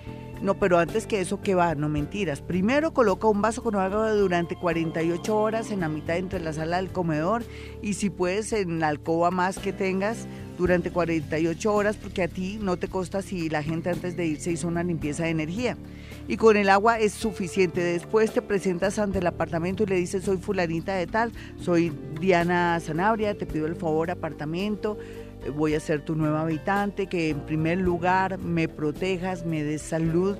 no, 0.41 0.55
pero 0.55 0.79
antes 0.79 1.05
que 1.05 1.21
eso, 1.21 1.39
¿qué 1.41 1.53
va? 1.53 1.75
No 1.75 1.87
mentiras. 1.87 2.41
Primero 2.41 2.93
coloca 2.93 3.27
un 3.27 3.43
vaso 3.43 3.61
con 3.61 3.75
agua 3.75 4.11
durante 4.11 4.55
48 4.55 5.37
horas 5.37 5.69
en 5.69 5.81
la 5.81 5.89
mitad 5.89 6.17
entre 6.17 6.39
la 6.39 6.51
sala 6.51 6.77
del 6.77 6.91
comedor 6.91 7.43
y 7.83 7.93
si 7.93 8.09
puedes 8.09 8.51
en 8.51 8.79
la 8.79 8.87
alcoba 8.87 9.29
más 9.29 9.59
que 9.59 9.71
tengas 9.71 10.25
durante 10.57 10.91
48 10.91 11.73
horas 11.73 11.95
porque 11.95 12.23
a 12.23 12.27
ti 12.27 12.57
no 12.59 12.77
te 12.77 12.87
costa 12.87 13.21
si 13.21 13.49
la 13.49 13.61
gente 13.61 13.91
antes 13.91 14.17
de 14.17 14.25
irse 14.25 14.51
hizo 14.51 14.67
una 14.67 14.83
limpieza 14.83 15.25
de 15.25 15.29
energía. 15.29 15.77
Y 16.27 16.37
con 16.37 16.57
el 16.57 16.69
agua 16.69 16.99
es 16.99 17.13
suficiente. 17.13 17.81
Después 17.81 18.31
te 18.31 18.41
presentas 18.41 18.97
ante 18.97 19.19
el 19.19 19.27
apartamento 19.27 19.83
y 19.83 19.87
le 19.87 19.95
dices, 19.95 20.23
soy 20.23 20.37
fulanita 20.37 20.95
de 20.95 21.05
tal, 21.05 21.31
soy 21.59 21.91
Diana 22.19 22.79
Sanabria, 22.79 23.37
te 23.37 23.45
pido 23.45 23.67
el 23.67 23.75
favor 23.75 24.09
apartamento 24.09 24.97
voy 25.49 25.75
a 25.75 25.79
ser 25.79 26.01
tu 26.01 26.15
nuevo 26.15 26.37
habitante, 26.37 27.07
que 27.07 27.29
en 27.29 27.41
primer 27.41 27.79
lugar 27.79 28.37
me 28.37 28.67
protejas, 28.67 29.45
me 29.45 29.63
des 29.63 29.81
salud, 29.81 30.37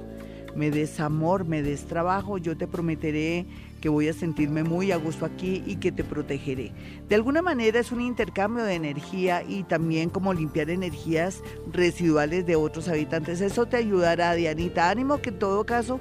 me 0.55 0.69
des 0.71 0.99
amor, 0.99 1.45
me 1.45 1.61
des 1.61 1.85
trabajo, 1.85 2.37
yo 2.37 2.57
te 2.57 2.67
prometeré 2.67 3.45
que 3.81 3.89
voy 3.89 4.07
a 4.07 4.13
sentirme 4.13 4.63
muy 4.63 4.91
a 4.91 4.97
gusto 4.97 5.25
aquí 5.25 5.63
y 5.65 5.77
que 5.77 5.91
te 5.91 6.03
protegeré. 6.03 6.71
De 7.09 7.15
alguna 7.15 7.41
manera 7.41 7.79
es 7.79 7.91
un 7.91 7.99
intercambio 7.99 8.63
de 8.63 8.75
energía 8.75 9.43
y 9.43 9.63
también 9.63 10.09
como 10.09 10.33
limpiar 10.33 10.69
energías 10.69 11.41
residuales 11.73 12.45
de 12.45 12.55
otros 12.55 12.87
habitantes. 12.87 13.41
Eso 13.41 13.65
te 13.65 13.77
ayudará, 13.77 14.35
Dianita. 14.35 14.89
Ánimo 14.89 15.17
que 15.17 15.29
en 15.29 15.39
todo 15.39 15.65
caso 15.65 15.99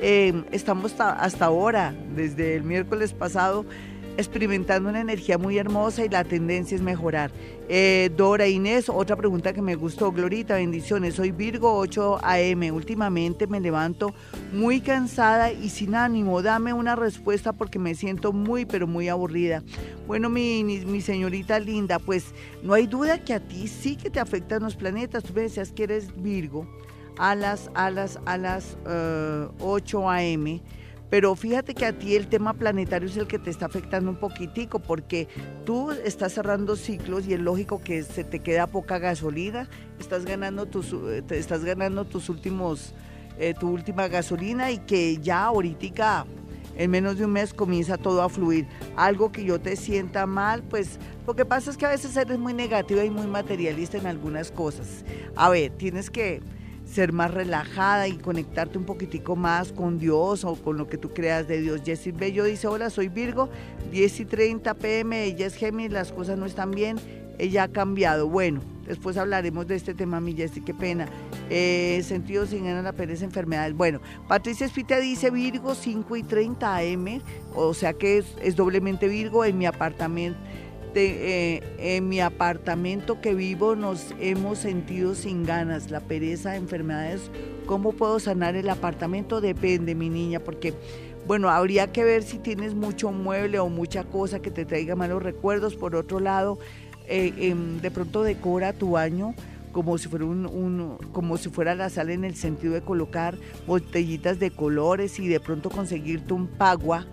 eh, 0.00 0.42
estamos 0.52 0.94
hasta 0.98 1.44
ahora, 1.44 1.94
desde 2.14 2.56
el 2.56 2.62
miércoles 2.62 3.12
pasado, 3.12 3.66
experimentando 4.18 4.90
una 4.90 5.00
energía 5.00 5.38
muy 5.38 5.58
hermosa 5.58 6.04
y 6.04 6.08
la 6.08 6.24
tendencia 6.24 6.74
es 6.74 6.82
mejorar. 6.82 7.30
Eh, 7.68 8.10
Dora 8.16 8.48
Inés, 8.48 8.88
otra 8.88 9.14
pregunta 9.14 9.52
que 9.52 9.62
me 9.62 9.76
gustó. 9.76 10.10
Glorita, 10.10 10.56
bendiciones. 10.56 11.14
Soy 11.14 11.30
Virgo 11.30 11.72
8 11.76 12.18
AM. 12.24 12.74
Últimamente 12.74 13.46
me 13.46 13.60
levanto 13.60 14.12
muy 14.52 14.80
cansada 14.80 15.52
y 15.52 15.68
sin 15.68 15.94
ánimo. 15.94 16.42
Dame 16.42 16.72
una 16.72 16.96
respuesta 16.96 17.52
porque 17.52 17.78
me 17.78 17.94
siento 17.94 18.32
muy, 18.32 18.66
pero 18.66 18.88
muy 18.88 19.08
aburrida. 19.08 19.62
Bueno, 20.08 20.28
mi, 20.28 21.00
señorita 21.00 21.60
linda, 21.60 22.00
pues 22.00 22.34
no 22.64 22.74
hay 22.74 22.88
duda 22.88 23.22
que 23.24 23.34
a 23.34 23.40
ti 23.40 23.68
sí 23.68 23.94
que 23.94 24.10
te 24.10 24.18
afectan 24.18 24.64
los 24.64 24.74
planetas. 24.74 25.22
Tú 25.22 25.32
me 25.32 25.42
decías 25.42 25.70
que 25.70 25.84
eres 25.84 26.20
Virgo 26.20 26.66
a 27.18 27.36
las, 27.36 27.70
a 27.74 27.88
las, 27.90 28.18
a 28.26 28.36
las 28.36 28.76
8 29.60 30.12
eh, 30.12 30.34
AM 30.34 30.60
pero 31.10 31.34
fíjate 31.34 31.74
que 31.74 31.86
a 31.86 31.92
ti 31.92 32.16
el 32.16 32.28
tema 32.28 32.54
planetario 32.54 33.08
es 33.08 33.16
el 33.16 33.26
que 33.26 33.38
te 33.38 33.50
está 33.50 33.66
afectando 33.66 34.10
un 34.10 34.16
poquitico, 34.16 34.78
porque 34.78 35.28
tú 35.64 35.90
estás 35.90 36.32
cerrando 36.32 36.76
ciclos 36.76 37.26
y 37.26 37.34
es 37.34 37.40
lógico 37.40 37.80
que 37.80 38.02
se 38.02 38.24
te 38.24 38.40
queda 38.40 38.66
poca 38.66 38.98
gasolina, 38.98 39.68
estás 39.98 40.24
ganando 40.24 40.66
tus, 40.66 40.92
eh, 40.92 41.22
estás 41.30 41.64
ganando 41.64 42.04
tus 42.04 42.28
últimos, 42.28 42.94
eh, 43.38 43.54
tu 43.58 43.70
última 43.70 44.08
gasolina 44.08 44.70
y 44.70 44.78
que 44.78 45.16
ya 45.18 45.44
ahorita 45.44 46.26
en 46.76 46.90
menos 46.90 47.18
de 47.18 47.24
un 47.24 47.32
mes 47.32 47.52
comienza 47.52 47.96
todo 47.96 48.22
a 48.22 48.28
fluir. 48.28 48.66
Algo 48.96 49.32
que 49.32 49.44
yo 49.44 49.60
te 49.60 49.76
sienta 49.76 50.26
mal, 50.26 50.62
pues 50.62 50.98
lo 51.26 51.34
que 51.34 51.44
pasa 51.44 51.70
es 51.70 51.76
que 51.76 51.86
a 51.86 51.90
veces 51.90 52.16
eres 52.16 52.38
muy 52.38 52.54
negativa 52.54 53.04
y 53.04 53.10
muy 53.10 53.26
materialista 53.26 53.98
en 53.98 54.06
algunas 54.06 54.52
cosas. 54.52 55.04
A 55.34 55.48
ver, 55.50 55.72
tienes 55.72 56.08
que 56.08 56.40
ser 56.88 57.12
más 57.12 57.32
relajada 57.32 58.08
y 58.08 58.16
conectarte 58.16 58.78
un 58.78 58.84
poquitico 58.84 59.36
más 59.36 59.72
con 59.72 59.98
Dios 59.98 60.44
o 60.44 60.56
con 60.56 60.78
lo 60.78 60.88
que 60.88 60.98
tú 60.98 61.10
creas 61.10 61.46
de 61.46 61.60
Dios. 61.60 61.82
Jessie 61.84 62.12
Bello 62.12 62.44
dice, 62.44 62.66
hola, 62.66 62.90
soy 62.90 63.08
Virgo, 63.08 63.48
10 63.92 64.20
y 64.20 64.24
30 64.24 64.74
pm, 64.74 65.24
ella 65.24 65.46
es 65.46 65.54
Géminis, 65.54 65.92
las 65.92 66.12
cosas 66.12 66.38
no 66.38 66.46
están 66.46 66.70
bien, 66.70 66.96
ella 67.38 67.64
ha 67.64 67.68
cambiado. 67.68 68.28
Bueno, 68.28 68.60
después 68.86 69.16
hablaremos 69.16 69.66
de 69.66 69.76
este 69.76 69.94
tema, 69.94 70.20
mi 70.20 70.34
Jessie, 70.34 70.64
qué 70.64 70.74
pena. 70.74 71.08
Eh, 71.50 72.02
sentido 72.04 72.46
sin 72.46 72.64
ganas 72.64 72.84
la 72.84 72.92
pereza, 72.92 73.24
enfermedades. 73.24 73.74
Bueno, 73.74 74.00
Patricia 74.26 74.66
Espita 74.66 74.98
dice 74.98 75.30
Virgo, 75.30 75.74
5 75.74 76.16
y 76.16 76.22
30 76.22 76.76
am, 76.76 77.20
o 77.54 77.74
sea 77.74 77.92
que 77.92 78.24
es 78.42 78.56
doblemente 78.56 79.08
Virgo 79.08 79.44
en 79.44 79.58
mi 79.58 79.66
apartamento 79.66 80.38
eh, 81.06 81.62
en 81.78 82.08
mi 82.08 82.20
apartamento 82.20 83.20
que 83.20 83.34
vivo 83.34 83.76
nos 83.76 84.14
hemos 84.20 84.58
sentido 84.58 85.14
sin 85.14 85.44
ganas, 85.44 85.90
la 85.90 86.00
pereza, 86.00 86.56
enfermedades. 86.56 87.30
¿Cómo 87.66 87.92
puedo 87.92 88.18
sanar 88.20 88.56
el 88.56 88.68
apartamento? 88.68 89.40
Depende, 89.40 89.94
mi 89.94 90.08
niña, 90.08 90.40
porque, 90.40 90.74
bueno, 91.26 91.50
habría 91.50 91.92
que 91.92 92.04
ver 92.04 92.22
si 92.22 92.38
tienes 92.38 92.74
mucho 92.74 93.12
mueble 93.12 93.58
o 93.58 93.68
mucha 93.68 94.04
cosa 94.04 94.40
que 94.40 94.50
te 94.50 94.64
traiga 94.64 94.96
malos 94.96 95.22
recuerdos. 95.22 95.76
Por 95.76 95.94
otro 95.94 96.20
lado, 96.20 96.58
eh, 97.06 97.32
em, 97.38 97.80
de 97.80 97.90
pronto 97.90 98.22
decora 98.22 98.72
tu 98.72 98.92
baño 98.92 99.34
como 99.72 99.98
si 99.98 100.08
fuera 100.08 100.24
un, 100.24 100.98
como 101.12 101.36
si 101.36 101.50
fuera 101.50 101.74
la 101.74 101.90
sala 101.90 102.12
en 102.12 102.24
el 102.24 102.34
sentido 102.34 102.74
de 102.74 102.80
colocar 102.80 103.36
botellitas 103.66 104.38
de 104.38 104.50
colores 104.50 105.18
y 105.20 105.28
de 105.28 105.40
pronto 105.40 105.70
conseguirte 105.70 106.32
un 106.34 106.46
pagua 106.46 107.06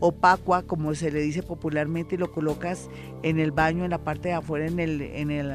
opacua, 0.00 0.62
como 0.62 0.94
se 0.94 1.10
le 1.10 1.20
dice 1.20 1.42
popularmente, 1.42 2.16
y 2.16 2.18
lo 2.18 2.32
colocas 2.32 2.88
en 3.22 3.38
el 3.38 3.52
baño, 3.52 3.84
en 3.84 3.90
la 3.90 3.98
parte 3.98 4.28
de 4.28 4.34
afuera, 4.34 4.66
en, 4.66 4.80
el, 4.80 5.00
en, 5.00 5.30
el, 5.30 5.52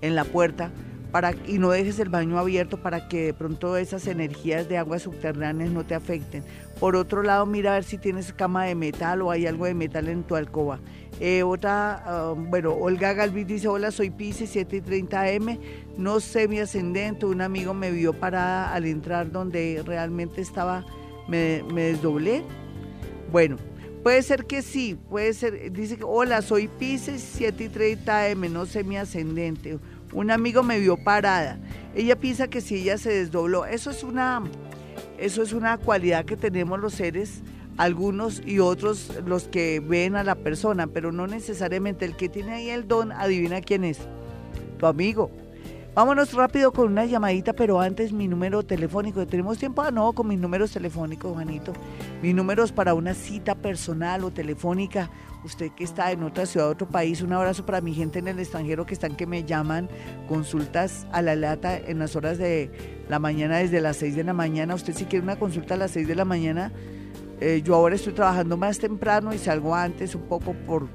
en 0.00 0.14
la 0.14 0.24
puerta, 0.24 0.72
para, 1.12 1.34
y 1.46 1.58
no 1.58 1.70
dejes 1.70 1.98
el 1.98 2.08
baño 2.08 2.38
abierto 2.38 2.78
para 2.78 3.06
que 3.06 3.26
de 3.26 3.34
pronto 3.34 3.76
esas 3.76 4.06
energías 4.06 4.66
de 4.68 4.78
aguas 4.78 5.02
subterráneas 5.02 5.70
no 5.70 5.84
te 5.84 5.94
afecten. 5.94 6.42
Por 6.80 6.96
otro 6.96 7.22
lado, 7.22 7.44
mira 7.44 7.72
a 7.72 7.74
ver 7.74 7.84
si 7.84 7.98
tienes 7.98 8.32
cama 8.32 8.64
de 8.64 8.74
metal 8.74 9.20
o 9.20 9.30
hay 9.30 9.46
algo 9.46 9.66
de 9.66 9.74
metal 9.74 10.08
en 10.08 10.24
tu 10.24 10.34
alcoba. 10.34 10.80
Eh, 11.20 11.42
otra, 11.42 12.02
ah, 12.06 12.34
bueno, 12.36 12.72
Olga 12.72 13.12
Galvis 13.12 13.46
dice, 13.46 13.68
hola, 13.68 13.90
soy 13.90 14.10
Pisces 14.10 14.50
7 14.50 14.76
y 14.76 14.80
30 14.80 15.28
M, 15.32 15.60
no 15.98 16.18
sé 16.18 16.48
mi 16.48 16.58
ascendente, 16.58 17.26
un 17.26 17.42
amigo 17.42 17.74
me 17.74 17.90
vio 17.90 18.14
parada 18.14 18.72
al 18.72 18.86
entrar 18.86 19.30
donde 19.30 19.82
realmente 19.84 20.40
estaba, 20.40 20.84
me, 21.28 21.62
me 21.72 21.82
desdoblé, 21.82 22.42
bueno, 23.32 23.56
puede 24.02 24.22
ser 24.22 24.44
que 24.44 24.60
sí, 24.60 24.96
puede 25.08 25.32
ser, 25.32 25.72
dice 25.72 25.96
que, 25.96 26.04
hola, 26.04 26.42
soy 26.42 26.68
Pisces 26.68 27.26
7 27.36 27.64
y 27.64 27.68
30 27.70 28.28
M, 28.28 28.48
no 28.50 28.66
sé 28.66 28.84
mi 28.84 28.98
ascendente. 28.98 29.78
Un 30.12 30.30
amigo 30.30 30.62
me 30.62 30.78
vio 30.78 30.98
parada. 30.98 31.58
Ella 31.94 32.16
piensa 32.16 32.48
que 32.48 32.60
si 32.60 32.76
ella 32.76 32.98
se 32.98 33.10
desdobló, 33.10 33.64
eso 33.64 33.90
es 33.90 34.04
una, 34.04 34.42
eso 35.18 35.42
es 35.42 35.54
una 35.54 35.78
cualidad 35.78 36.26
que 36.26 36.36
tenemos 36.36 36.78
los 36.78 36.92
seres, 36.92 37.42
algunos 37.78 38.42
y 38.44 38.58
otros 38.58 39.10
los 39.24 39.48
que 39.48 39.80
ven 39.80 40.14
a 40.14 40.24
la 40.24 40.34
persona, 40.34 40.86
pero 40.86 41.10
no 41.10 41.26
necesariamente 41.26 42.04
el 42.04 42.14
que 42.16 42.28
tiene 42.28 42.52
ahí 42.52 42.68
el 42.68 42.86
don, 42.86 43.12
adivina 43.12 43.62
quién 43.62 43.84
es, 43.84 44.00
tu 44.78 44.84
amigo. 44.84 45.30
Vámonos 45.94 46.32
rápido 46.32 46.72
con 46.72 46.90
una 46.90 47.04
llamadita, 47.04 47.52
pero 47.52 47.78
antes 47.78 48.14
mi 48.14 48.26
número 48.26 48.62
telefónico. 48.62 49.26
¿Tenemos 49.26 49.58
tiempo? 49.58 49.82
Ah, 49.82 49.90
no, 49.90 50.14
con 50.14 50.26
mis 50.26 50.38
números 50.38 50.70
telefónicos, 50.70 51.34
Juanito. 51.34 51.74
Mis 52.22 52.34
números 52.34 52.72
para 52.72 52.94
una 52.94 53.12
cita 53.12 53.54
personal 53.54 54.24
o 54.24 54.30
telefónica. 54.30 55.10
Usted 55.44 55.70
que 55.72 55.84
está 55.84 56.10
en 56.10 56.22
otra 56.22 56.46
ciudad, 56.46 56.70
otro 56.70 56.88
país, 56.88 57.20
un 57.20 57.34
abrazo 57.34 57.66
para 57.66 57.82
mi 57.82 57.92
gente 57.92 58.20
en 58.20 58.28
el 58.28 58.38
extranjero 58.38 58.86
que 58.86 58.94
están 58.94 59.16
que 59.16 59.26
me 59.26 59.44
llaman 59.44 59.90
consultas 60.28 61.06
a 61.12 61.20
la 61.20 61.36
lata 61.36 61.76
en 61.76 61.98
las 61.98 62.16
horas 62.16 62.38
de 62.38 62.70
la 63.10 63.18
mañana, 63.18 63.58
desde 63.58 63.82
las 63.82 63.98
6 63.98 64.16
de 64.16 64.24
la 64.24 64.32
mañana. 64.32 64.74
Usted 64.74 64.94
si 64.94 65.04
quiere 65.04 65.22
una 65.22 65.38
consulta 65.38 65.74
a 65.74 65.76
las 65.76 65.90
6 65.90 66.08
de 66.08 66.14
la 66.14 66.24
mañana, 66.24 66.72
eh, 67.38 67.60
yo 67.62 67.74
ahora 67.74 67.96
estoy 67.96 68.14
trabajando 68.14 68.56
más 68.56 68.78
temprano 68.78 69.34
y 69.34 69.38
salgo 69.38 69.74
antes 69.74 70.14
un 70.14 70.22
poco 70.22 70.54
por 70.54 70.88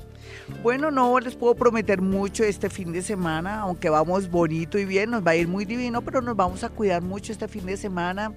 Bueno, 0.63 0.91
no 0.91 1.19
les 1.21 1.35
puedo 1.35 1.55
prometer 1.55 2.01
mucho 2.01 2.45
este 2.45 2.69
fin 2.71 2.93
de 2.93 3.03
semana, 3.03 3.61
aunque 3.61 3.91
vamos 3.91 4.31
bonito 4.31 4.79
y 4.79 4.85
bien, 4.85 5.11
nos 5.11 5.27
va 5.27 5.33
a 5.33 5.37
ir 5.37 5.49
muy 5.49 5.65
divino, 5.65 6.03
pero 6.03 6.21
nos 6.21 6.37
vamos 6.37 6.65
a 6.65 6.69
cuidar 6.69 7.03
mucho 7.03 7.33
este 7.33 7.49
fin 7.49 7.67
de 7.67 7.77
semana. 7.77 8.33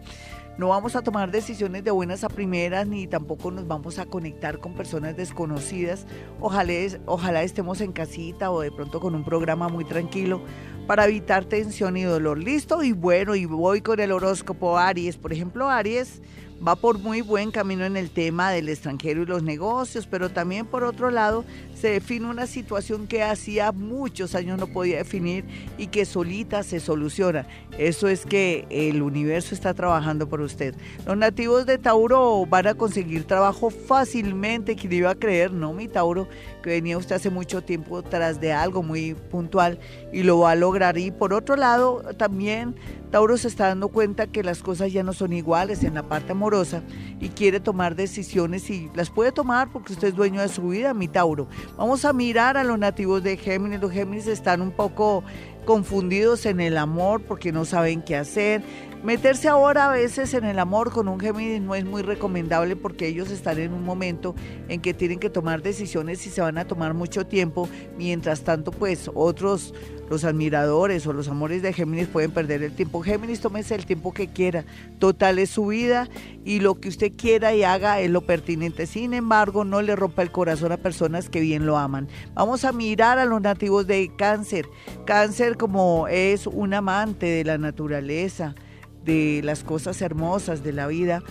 No 0.58 0.70
vamos 0.70 0.96
a 0.96 1.02
tomar 1.02 1.32
decisiones 1.32 1.84
de 1.84 1.92
buenas 1.92 2.24
a 2.24 2.30
primeras 2.30 2.88
ni 2.88 3.08
tampoco 3.08 3.52
nos 3.52 3.68
vamos 3.68 4.00
a 4.00 4.06
conectar 4.06 4.60
con 4.60 4.74
personas 4.74 5.18
desconocidas. 5.18 6.06
Ojalá, 6.40 6.74
ojalá 7.06 7.44
estemos 7.44 7.82
en 7.82 7.92
casita 7.92 8.50
o 8.52 8.62
de 8.62 8.72
pronto 8.72 9.02
con 9.02 9.16
un 9.16 9.26
programa 9.26 9.68
muy 9.68 9.84
tranquilo 9.84 10.42
para 10.88 11.06
evitar 11.06 11.44
tensión 11.44 11.98
y 11.98 12.04
dolor. 12.04 12.42
Listo 12.42 12.84
y 12.84 12.94
bueno, 12.94 13.36
y 13.36 13.46
voy 13.46 13.82
con 13.82 14.00
el 14.00 14.14
horóscopo 14.14 14.78
Aries. 14.78 15.18
Por 15.18 15.34
ejemplo, 15.34 15.70
Aries 15.70 16.22
va 16.66 16.76
por 16.76 17.00
muy 17.00 17.22
buen 17.22 17.52
camino 17.52 17.86
en 17.86 17.98
el 17.98 18.10
tema 18.10 18.52
del 18.52 18.70
extranjero 18.70 19.24
y 19.24 19.26
los 19.26 19.44
negocios, 19.44 20.08
pero 20.08 20.30
también 20.30 20.66
por 20.66 20.84
otro 20.84 21.12
lado 21.12 21.46
se 21.74 21.90
define 21.90 22.28
una 22.28 22.48
situación 22.48 23.08
que 23.08 23.24
hacía 23.24 23.72
muchos 23.72 24.36
años 24.36 24.60
no 24.60 24.68
podía 24.68 24.98
definir 24.98 25.46
y 25.78 25.88
que 25.88 26.06
solita 26.06 26.64
se 26.64 26.80
soluciona. 26.80 27.46
Eso 27.78 28.08
es 28.08 28.26
que 28.26 28.66
el 28.70 29.02
universo 29.02 29.54
está 29.54 29.74
trabajando 29.74 30.30
por 30.30 30.42
usted. 30.42 30.76
Los 31.06 31.18
nativos 31.18 31.66
de 31.66 31.78
Tauro 31.78 32.46
van 32.46 32.68
a 32.68 32.74
conseguir 32.74 33.26
trabajo 33.26 33.70
fácilmente, 33.70 34.76
quien 34.76 34.94
iba 34.94 35.12
a 35.12 35.16
creer, 35.16 35.52
no 35.52 35.74
mi 35.74 35.88
Tauro, 35.88 36.28
que 36.64 36.70
venía 36.72 36.98
usted 36.98 37.16
hace 37.16 37.30
mucho 37.30 37.64
tiempo 37.64 38.02
tras 38.02 38.40
de 38.40 38.54
algo 38.54 38.82
muy 38.82 39.14
puntual 39.14 39.80
y 40.14 40.24
lo 40.24 40.40
va 40.40 40.52
a 40.52 40.56
lograr. 40.56 40.98
Y 40.98 41.12
por 41.12 41.34
otro 41.34 41.56
lado, 41.56 42.02
también 42.18 42.76
Tauro 43.16 43.38
se 43.38 43.48
está 43.48 43.68
dando 43.68 43.88
cuenta 43.88 44.28
que 44.28 44.44
las 44.44 44.62
cosas 44.62 44.92
ya 44.92 45.02
no 45.02 45.14
son 45.14 45.32
iguales 45.32 45.86
en 45.86 45.94
la 45.94 46.04
parte 46.04 46.34
amorosa 46.34 46.84
y 47.22 47.30
quiere 47.30 47.62
tomar 47.62 47.96
decisiones 47.96 48.70
y 48.70 48.92
las 48.94 49.10
puede 49.10 49.32
tomar 49.32 49.72
porque 49.72 49.94
usted 49.94 50.10
es 50.10 50.16
dueño 50.18 50.42
de 50.42 50.50
su 50.50 50.68
vida, 50.68 50.94
mi 50.94 51.08
Tauro. 51.08 51.48
Vamos 51.78 52.04
a 52.04 52.12
mirar 52.12 52.58
a 52.58 52.66
los 52.66 52.78
nativos 52.78 53.24
de 53.24 53.38
Géminis. 53.38 53.80
Los 53.80 53.94
Géminis 53.94 54.28
están 54.28 54.62
un 54.62 54.72
poco 54.72 55.24
confundidos 55.64 56.46
en 56.46 56.60
el 56.60 56.78
amor 56.78 57.22
porque 57.22 57.54
no 57.54 57.64
saben 57.64 58.02
qué 58.02 58.18
hacer. 58.18 58.62
Meterse 59.02 59.48
ahora 59.48 59.86
a 59.86 59.94
veces 59.94 60.34
en 60.34 60.46
el 60.46 60.58
amor 60.58 60.92
con 60.92 61.08
un 61.08 61.20
Géminis 61.20 61.62
no 61.62 61.76
es 61.76 61.86
muy 61.86 62.02
recomendable 62.02 62.76
porque 62.76 63.08
ellos 63.08 63.30
están 63.30 63.60
en 63.60 63.72
un 63.72 63.84
momento 63.84 64.36
en 64.68 64.82
que 64.82 64.94
tienen 64.94 65.20
que 65.20 65.30
tomar 65.30 65.62
decisiones 65.62 66.26
y 66.26 66.32
se 66.32 66.42
van 66.42 66.58
a 66.58 66.66
tomar 66.66 66.94
mucho 66.94 67.26
tiempo. 67.26 67.70
Mientras 67.98 68.42
tanto, 68.42 68.72
pues 68.72 69.10
otros 69.14 69.74
los 70.10 70.24
admiradores 70.24 71.06
o 71.08 71.14
los 71.14 71.28
amores 71.28 71.62
de 71.62 71.74
Géminis 71.74 72.08
pueden 72.08 72.32
perder 72.32 72.64
el 72.64 72.74
tiempo. 72.74 73.02
Géminis, 73.02 73.42
tómese 73.42 73.76
el 73.76 73.86
tiempo 73.86 74.14
que 74.14 74.28
quiera. 74.28 74.64
Total 75.00 75.40
es 75.40 75.50
su 75.50 75.68
vida 75.68 76.08
y 76.44 76.60
lo 76.60 76.80
que 76.80 76.90
usted 76.90 77.12
quiera 77.16 77.54
y 77.56 77.64
haga 77.64 78.00
es 78.00 78.10
lo 78.10 78.22
pertinente. 78.22 78.86
Sin 78.86 79.14
embargo, 79.14 79.66
no 79.66 79.82
le 79.82 79.96
rompa 79.96 80.22
el 80.22 80.32
corazón 80.32 80.72
a 80.72 80.78
personas 80.78 81.30
que 81.30 81.40
bien 81.40 81.66
lo 81.66 81.78
aman. 81.78 82.08
Vamos 82.34 82.66
a 82.66 82.72
mirar 82.72 83.18
a 83.18 83.26
los 83.26 83.42
nativos 83.42 83.88
de 83.88 84.12
cáncer. 84.16 84.66
Cáncer 85.06 85.58
como 85.58 86.08
es 86.08 86.48
un 86.48 86.74
amante 86.74 87.26
de 87.26 87.44
la 87.44 87.58
naturaleza, 87.58 88.56
de 89.04 89.42
las 89.44 89.64
cosas 89.64 90.02
hermosas 90.02 90.64
de 90.64 90.74
la 90.74 90.88
vida. 90.88 91.24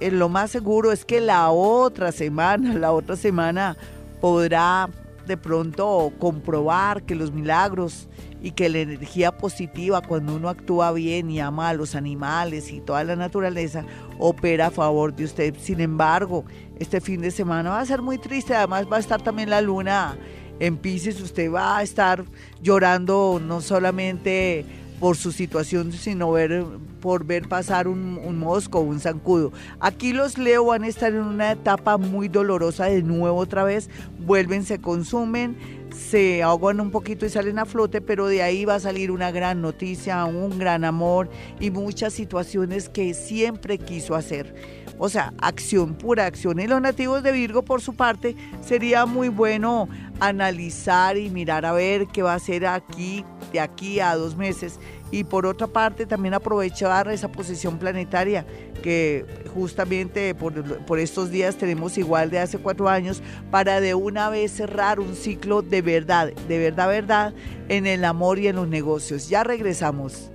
Eh, 0.00 0.10
lo 0.10 0.28
más 0.28 0.50
seguro 0.50 0.92
es 0.92 1.04
que 1.04 1.20
la 1.20 1.50
otra 1.50 2.12
semana, 2.12 2.74
la 2.78 2.92
otra 2.92 3.16
semana 3.16 3.76
podrá 4.20 4.88
de 5.26 5.36
pronto 5.36 6.12
comprobar 6.18 7.02
que 7.04 7.14
los 7.14 7.32
milagros 7.32 8.08
y 8.42 8.50
que 8.50 8.68
la 8.68 8.78
energía 8.78 9.36
positiva 9.36 10.02
cuando 10.02 10.34
uno 10.36 10.48
actúa 10.48 10.92
bien 10.92 11.30
y 11.30 11.40
ama 11.40 11.70
a 11.70 11.74
los 11.74 11.94
animales 11.94 12.70
y 12.70 12.80
toda 12.80 13.02
la 13.04 13.16
naturaleza 13.16 13.84
opera 14.18 14.66
a 14.66 14.70
favor 14.70 15.14
de 15.14 15.24
usted. 15.24 15.54
Sin 15.58 15.80
embargo, 15.80 16.44
este 16.78 17.00
fin 17.00 17.22
de 17.22 17.30
semana 17.30 17.70
va 17.70 17.80
a 17.80 17.86
ser 17.86 18.02
muy 18.02 18.18
triste, 18.18 18.54
además 18.54 18.86
va 18.90 18.98
a 18.98 19.00
estar 19.00 19.22
también 19.22 19.50
la 19.50 19.60
luna 19.60 20.18
en 20.60 20.76
Pisces, 20.76 21.20
usted 21.20 21.50
va 21.50 21.78
a 21.78 21.82
estar 21.82 22.24
llorando 22.62 23.40
no 23.44 23.60
solamente 23.60 24.64
por 25.04 25.18
su 25.18 25.32
situación, 25.32 25.92
sino 25.92 26.32
ver, 26.32 26.64
por 27.02 27.26
ver 27.26 27.46
pasar 27.46 27.88
un, 27.88 28.18
un 28.24 28.38
mosco 28.38 28.78
o 28.78 28.84
un 28.84 29.00
zancudo. 29.00 29.52
Aquí 29.78 30.14
los 30.14 30.38
Leo 30.38 30.64
van 30.64 30.84
a 30.84 30.88
estar 30.88 31.12
en 31.12 31.20
una 31.20 31.52
etapa 31.52 31.98
muy 31.98 32.28
dolorosa 32.28 32.86
de 32.86 33.02
nuevo 33.02 33.36
otra 33.36 33.64
vez, 33.64 33.90
vuelven, 34.20 34.64
se 34.64 34.80
consumen, 34.80 35.58
se 35.94 36.42
ahogan 36.42 36.80
un 36.80 36.90
poquito 36.90 37.26
y 37.26 37.28
salen 37.28 37.58
a 37.58 37.66
flote, 37.66 38.00
pero 38.00 38.28
de 38.28 38.42
ahí 38.42 38.64
va 38.64 38.76
a 38.76 38.80
salir 38.80 39.10
una 39.10 39.30
gran 39.30 39.60
noticia, 39.60 40.24
un 40.24 40.58
gran 40.58 40.86
amor 40.86 41.28
y 41.60 41.70
muchas 41.70 42.14
situaciones 42.14 42.88
que 42.88 43.12
siempre 43.12 43.76
quiso 43.76 44.14
hacer. 44.14 44.54
O 44.98 45.08
sea, 45.08 45.32
acción, 45.38 45.94
pura 45.94 46.26
acción. 46.26 46.60
En 46.60 46.70
los 46.70 46.80
nativos 46.80 47.22
de 47.22 47.32
Virgo, 47.32 47.62
por 47.62 47.80
su 47.80 47.94
parte, 47.94 48.36
sería 48.60 49.06
muy 49.06 49.28
bueno 49.28 49.88
analizar 50.20 51.16
y 51.16 51.30
mirar 51.30 51.66
a 51.66 51.72
ver 51.72 52.06
qué 52.06 52.22
va 52.22 52.32
a 52.32 52.36
hacer 52.36 52.66
aquí, 52.66 53.24
de 53.52 53.60
aquí 53.60 54.00
a 54.00 54.14
dos 54.14 54.36
meses. 54.36 54.78
Y 55.10 55.24
por 55.24 55.46
otra 55.46 55.66
parte, 55.66 56.06
también 56.06 56.34
aprovechar 56.34 57.08
esa 57.08 57.30
posición 57.30 57.78
planetaria 57.78 58.46
que 58.82 59.24
justamente 59.54 60.34
por, 60.34 60.84
por, 60.84 60.98
estos 60.98 61.30
días 61.30 61.56
tenemos 61.56 61.96
igual 61.98 62.30
de 62.30 62.38
hace 62.38 62.58
cuatro 62.58 62.88
años, 62.88 63.22
para 63.50 63.80
de 63.80 63.94
una 63.94 64.28
vez 64.28 64.52
cerrar 64.52 65.00
un 65.00 65.14
ciclo 65.14 65.62
de 65.62 65.82
verdad, 65.82 66.32
de 66.48 66.58
verdad, 66.58 66.88
verdad, 66.88 67.34
en 67.68 67.86
el 67.86 68.04
amor 68.04 68.38
y 68.38 68.48
en 68.48 68.56
los 68.56 68.68
negocios. 68.68 69.28
Ya 69.28 69.44
regresamos. 69.44 70.30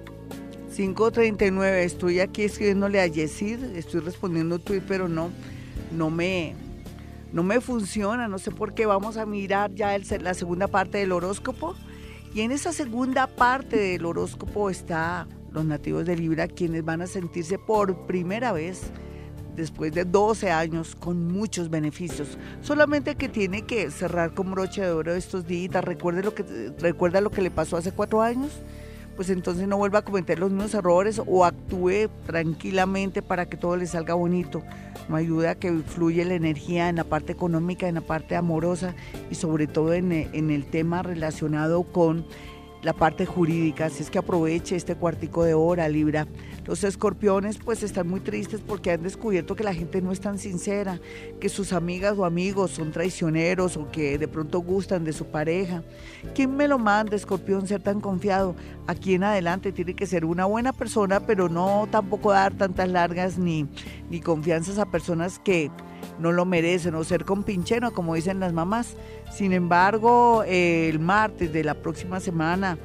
5.39, 0.79 1.83
estoy 1.83 2.21
aquí 2.21 2.43
escribiéndole 2.43 3.01
a 3.01 3.07
Yesid, 3.07 3.75
estoy 3.75 3.99
respondiendo 3.99 4.59
tweet, 4.59 4.81
pero 4.87 5.09
no, 5.09 5.29
no 5.91 6.09
me, 6.09 6.55
no 7.33 7.43
me 7.43 7.59
funciona, 7.59 8.29
no 8.29 8.39
sé 8.39 8.51
por 8.51 8.73
qué. 8.73 8.85
Vamos 8.85 9.17
a 9.17 9.25
mirar 9.25 9.75
ya 9.75 9.93
el, 9.93 10.05
la 10.23 10.33
segunda 10.33 10.69
parte 10.69 10.99
del 10.99 11.11
horóscopo. 11.11 11.75
Y 12.33 12.41
en 12.41 12.53
esa 12.53 12.71
segunda 12.71 13.27
parte 13.27 13.75
del 13.75 14.05
horóscopo 14.05 14.69
está 14.69 15.27
los 15.51 15.65
nativos 15.65 16.05
de 16.05 16.15
Libra, 16.15 16.47
quienes 16.47 16.85
van 16.85 17.01
a 17.01 17.07
sentirse 17.07 17.59
por 17.59 18.05
primera 18.05 18.53
vez 18.53 18.83
después 19.57 19.91
de 19.91 20.05
12 20.05 20.49
años 20.49 20.95
con 20.95 21.27
muchos 21.27 21.69
beneficios. 21.69 22.37
Solamente 22.61 23.15
que 23.15 23.27
tiene 23.27 23.63
que 23.63 23.91
cerrar 23.91 24.33
con 24.33 24.51
broche 24.51 24.79
de 24.79 24.91
oro 24.91 25.13
estos 25.13 25.45
días. 25.45 25.83
Recuerde 25.83 26.23
lo 26.23 26.33
que, 26.33 26.71
recuerda 26.79 27.19
lo 27.19 27.31
que 27.31 27.41
le 27.41 27.51
pasó 27.51 27.75
hace 27.75 27.91
cuatro 27.91 28.21
años 28.21 28.61
pues 29.19 29.29
entonces 29.31 29.67
no 29.67 29.75
vuelva 29.75 29.99
a 29.99 30.05
cometer 30.05 30.39
los 30.39 30.49
mismos 30.49 30.73
errores 30.73 31.21
o 31.27 31.43
actúe 31.43 32.09
tranquilamente 32.25 33.21
para 33.21 33.49
que 33.49 33.57
todo 33.57 33.75
le 33.75 33.85
salga 33.85 34.13
bonito. 34.13 34.63
No 35.09 35.17
ayuda 35.17 35.51
a 35.51 35.55
que 35.55 35.73
fluya 35.79 36.23
la 36.23 36.35
energía 36.35 36.87
en 36.87 36.95
la 36.95 37.03
parte 37.03 37.33
económica, 37.33 37.89
en 37.89 37.95
la 37.95 38.01
parte 38.01 38.37
amorosa 38.37 38.95
y 39.29 39.35
sobre 39.35 39.67
todo 39.67 39.93
en, 39.93 40.13
en 40.13 40.51
el 40.51 40.65
tema 40.67 41.03
relacionado 41.03 41.83
con 41.83 42.25
la 42.81 42.93
parte 42.93 43.25
jurídica, 43.25 43.85
así 43.85 44.03
es 44.03 44.09
que 44.09 44.19
aproveche 44.19 44.75
este 44.75 44.95
cuartico 44.95 45.43
de 45.43 45.53
hora, 45.53 45.89
Libra. 45.89 46.27
Los 46.65 46.83
escorpiones 46.83 47.57
pues 47.57 47.83
están 47.83 48.07
muy 48.07 48.19
tristes 48.19 48.61
porque 48.61 48.91
han 48.91 49.03
descubierto 49.03 49.55
que 49.55 49.63
la 49.63 49.73
gente 49.73 50.01
no 50.01 50.11
es 50.11 50.21
tan 50.21 50.37
sincera, 50.37 50.99
que 51.39 51.49
sus 51.49 51.73
amigas 51.73 52.17
o 52.17 52.25
amigos 52.25 52.71
son 52.71 52.91
traicioneros 52.91 53.75
o 53.75 53.89
que 53.91 54.17
de 54.17 54.27
pronto 54.27 54.59
gustan 54.59 55.03
de 55.03 55.13
su 55.13 55.25
pareja. 55.25 55.83
¿Quién 56.35 56.55
me 56.55 56.67
lo 56.67 56.77
manda, 56.77 57.15
escorpión, 57.15 57.67
ser 57.67 57.81
tan 57.81 57.99
confiado? 57.99 58.55
Aquí 58.87 59.15
en 59.15 59.23
adelante 59.23 59.71
tiene 59.71 59.95
que 59.95 60.05
ser 60.05 60.25
una 60.25 60.45
buena 60.45 60.71
persona, 60.71 61.19
pero 61.19 61.49
no 61.49 61.87
tampoco 61.91 62.31
dar 62.31 62.53
tantas 62.53 62.87
largas 62.87 63.37
ni, 63.37 63.67
ni 64.09 64.21
confianzas 64.21 64.77
a 64.77 64.85
personas 64.85 65.39
que 65.39 65.71
no 66.19 66.31
lo 66.31 66.45
merecen 66.45 66.95
o 66.95 67.03
ser 67.03 67.25
compinchero, 67.25 67.91
como 67.91 68.15
dicen 68.15 68.39
las 68.39 68.53
mamás. 68.53 68.95
Sin 69.31 69.53
embargo, 69.53 70.43
el 70.47 70.99
martes 70.99 71.53
de 71.53 71.63
la 71.63 71.75
próxima 71.75 72.19
semana, 72.19 72.77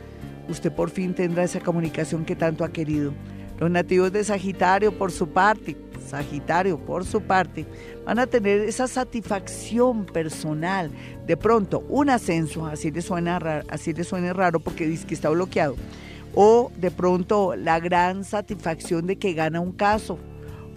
usted 0.49 0.73
por 0.73 0.91
fin 0.91 1.15
tendrá 1.15 1.45
esa 1.45 1.61
comunicación 1.61 2.25
que 2.25 2.37
tanto 2.37 2.65
ha 2.65 2.71
querido. 2.71 3.12
Los 3.59 3.71
nativos 3.71 4.12
de 4.12 4.25
Sagitario, 4.25 4.97
por 4.97 5.12
su 5.12 5.29
parte, 5.29 5.77
Sagitario, 6.07 6.79
por 6.79 7.05
su 7.05 7.23
parte, 7.23 7.67
van 8.05 8.19
a 8.19 8.27
tener 8.27 8.61
esa 8.61 8.87
satisfacción 8.87 10.05
personal. 10.07 10.91
De 11.27 11.37
pronto, 11.37 11.85
un 11.89 12.11
ascenso, 12.11 12.67
así 12.67 12.91
le 12.91 13.01
suena 13.01 13.39
raro, 13.39 13.67
así 13.71 13.93
le 13.93 14.05
suena 14.05 14.33
raro 14.33 14.61
porque 14.61 14.87
dice 14.87 15.07
que 15.07 15.15
está 15.15 15.31
bloqueado. 15.31 15.77
O 16.35 16.73
de 16.77 16.91
pronto 16.91 17.55
la 17.57 17.79
gran 17.79 18.25
satisfacción 18.25 19.07
de 19.07 19.17
que 19.17 19.35
gana 19.35 19.61
un 19.61 19.73
caso, 19.73 20.19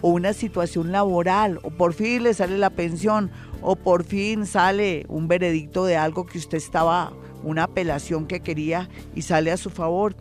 o 0.00 0.10
una 0.10 0.32
situación 0.32 0.92
laboral, 0.92 1.58
o 1.62 1.70
por 1.70 1.92
fin 1.92 2.22
le 2.22 2.34
sale 2.34 2.58
la 2.58 2.70
pensión, 2.70 3.30
o 3.60 3.76
por 3.76 4.04
fin 4.04 4.46
sale 4.46 5.04
un 5.08 5.28
veredicto 5.28 5.84
de 5.84 5.96
algo 5.96 6.26
que 6.26 6.38
usted 6.38 6.58
estaba, 6.58 7.12
una 7.42 7.64
apelación 7.64 8.26
que 8.26 8.40
quería 8.40 8.88
y 9.14 9.22
sale 9.22 9.50
a 9.50 9.56
su 9.56 9.70
favor. 9.70 10.16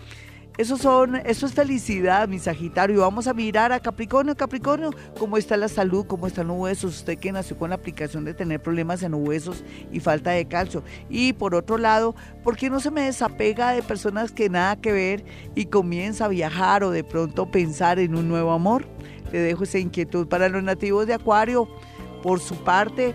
Eso, 0.57 0.75
son, 0.75 1.17
eso 1.17 1.45
es 1.45 1.53
felicidad, 1.53 2.28
mi 2.28 2.39
Sagitario. 2.39 3.01
Vamos 3.01 3.28
a 3.28 3.34
mirar 3.36 3.71
a 3.71 3.80
Capricornio. 3.80 4.36
Capricornio, 4.36 4.89
cómo 5.19 5.38
está 5.38 5.55
la 5.55 5.67
salud, 5.67 6.07
cómo 6.07 6.25
están 6.25 6.47
los 6.47 6.57
huesos. 6.57 6.95
Usted 6.95 7.19
que 7.19 7.32
nació 7.32 7.59
con 7.59 7.69
la 7.69 7.75
aplicación 7.75 8.25
de 8.25 8.34
tener 8.34 8.59
problemas 8.59 9.03
en 9.03 9.11
los 9.11 9.21
huesos 9.21 9.63
y 9.91 9.99
falta 9.99 10.32
de 10.32 10.47
calcio. 10.47 10.82
Y 11.11 11.34
por 11.34 11.53
otro 11.53 11.78
lado, 11.78 12.15
¿por 12.43 12.57
qué 12.57 12.71
no 12.71 12.80
se 12.80 12.89
me 12.89 13.03
desapega 13.03 13.73
de 13.73 13.84
personas 13.84 14.32
que 14.32 14.49
nada 14.49 14.78
que 14.78 14.91
ver 14.91 15.23
y 15.53 15.65
comienza 15.65 16.25
a 16.25 16.30
viajar 16.30 16.84
o 16.84 16.89
de 16.89 17.03
pronto 17.03 17.51
pensar 17.51 17.99
en 17.99 18.15
un 18.15 18.28
nuevo 18.28 18.51
amor? 18.51 18.88
Le 19.32 19.39
dejo 19.39 19.63
esa 19.63 19.80
inquietud 19.80 20.28
para 20.28 20.49
los 20.49 20.63
nativos 20.63 21.07
de 21.07 21.13
Acuario. 21.13 21.67
Por 22.23 22.39
su 22.39 22.55
parte, 22.55 23.13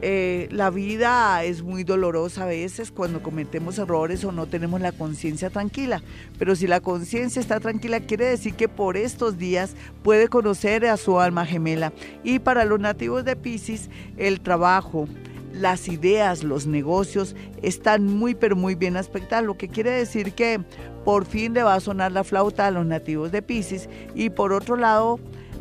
eh, 0.00 0.48
la 0.52 0.70
vida 0.70 1.42
es 1.42 1.62
muy 1.62 1.82
dolorosa 1.82 2.44
a 2.44 2.46
veces 2.46 2.92
cuando 2.92 3.20
cometemos 3.20 3.78
errores 3.78 4.24
o 4.24 4.30
no 4.30 4.46
tenemos 4.46 4.80
la 4.80 4.92
conciencia 4.92 5.50
tranquila, 5.50 6.02
pero 6.38 6.54
si 6.54 6.68
la 6.68 6.80
conciencia 6.80 7.40
está 7.40 7.58
tranquila 7.58 7.98
quiere 7.98 8.26
decir 8.26 8.54
que 8.54 8.68
por 8.68 8.96
estos 8.96 9.38
días 9.38 9.74
puede 10.04 10.28
conocer 10.28 10.86
a 10.86 10.96
su 10.96 11.18
alma 11.18 11.44
gemela. 11.44 11.92
Y 12.22 12.38
para 12.38 12.64
los 12.64 12.78
nativos 12.78 13.24
de 13.24 13.34
Pisces, 13.34 13.90
el 14.16 14.40
trabajo, 14.40 15.08
las 15.52 15.88
ideas, 15.88 16.44
los 16.44 16.68
negocios 16.68 17.34
están 17.62 18.06
muy 18.06 18.36
pero 18.36 18.54
muy 18.54 18.76
bien 18.76 18.96
aspectados, 18.96 19.46
lo 19.46 19.56
que 19.56 19.68
quiere 19.68 19.90
decir 19.90 20.32
que 20.32 20.60
por 21.04 21.24
fin 21.24 21.54
le 21.54 21.64
va 21.64 21.74
a 21.74 21.80
sonar 21.80 22.12
la 22.12 22.22
flauta 22.22 22.68
a 22.68 22.70
los 22.70 22.86
nativos 22.86 23.32
de 23.32 23.42
Pisces 23.42 23.88
y 24.14 24.30
por 24.30 24.52
otro 24.52 24.76
lado 24.76 25.18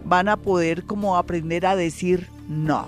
van 0.08 0.30
a 0.30 0.38
poder 0.38 0.86
como 0.86 1.18
aprender 1.18 1.66
a 1.66 1.76
decir 1.76 2.30
no. 2.48 2.88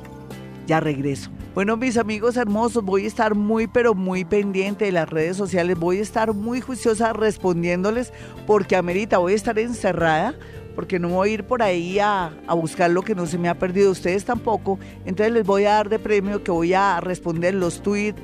Ya 0.67 0.79
regreso. 0.79 1.29
Bueno, 1.55 1.75
mis 1.77 1.97
amigos 1.97 2.37
hermosos, 2.37 2.83
voy 2.83 3.05
a 3.05 3.07
estar 3.07 3.35
muy, 3.35 3.67
pero 3.67 3.95
muy 3.95 4.23
pendiente 4.23 4.85
de 4.85 4.91
las 4.91 5.09
redes 5.09 5.35
sociales. 5.35 5.77
Voy 5.77 5.97
a 5.97 6.01
estar 6.01 6.33
muy 6.33 6.61
juiciosa 6.61 7.11
respondiéndoles 7.11 8.13
porque 8.45 8.75
amerita, 8.75 9.17
voy 9.17 9.33
a 9.33 9.35
estar 9.35 9.57
encerrada 9.59 10.35
porque 10.75 10.99
no 10.99 11.09
voy 11.09 11.29
a 11.29 11.33
ir 11.33 11.43
por 11.43 11.61
ahí 11.61 11.99
a, 11.99 12.31
a, 12.47 12.53
buscar 12.53 12.89
lo 12.89 13.01
que 13.01 13.13
no 13.13 13.25
se 13.25 13.37
me 13.37 13.49
ha 13.49 13.59
perdido, 13.59 13.91
ustedes 13.91 14.23
tampoco. 14.23 14.79
Entonces 15.05 15.33
les 15.33 15.45
voy 15.45 15.65
a 15.65 15.73
dar 15.73 15.89
de 15.89 15.99
premio 15.99 16.41
que 16.41 16.51
voy 16.51 16.73
a 16.73 17.01
responder 17.01 17.53
los 17.53 17.81
tweets, 17.81 18.21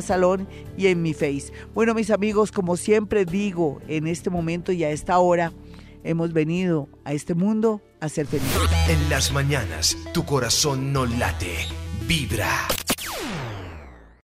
en 0.87 1.01
mi 1.01 1.13
face. 1.13 1.51
Bueno, 1.73 1.93
mis 1.93 2.09
amigos, 2.09 2.53
como 2.53 2.77
siempre 2.77 3.25
digo, 3.25 3.81
en 3.87 4.07
este 4.07 4.29
momento 4.29 4.71
y 4.71 4.85
a 4.85 4.91
esta 4.91 5.19
hora, 5.19 5.51
hemos 6.03 6.31
venido 6.33 6.89
a 7.03 7.13
este 7.13 7.35
mundo 7.35 7.81
En 8.87 9.09
las 9.11 9.31
mañanas, 9.31 9.95
tu 10.11 10.25
corazón 10.25 10.91
no 10.91 11.05
late, 11.05 11.67
vibra. 12.07 12.67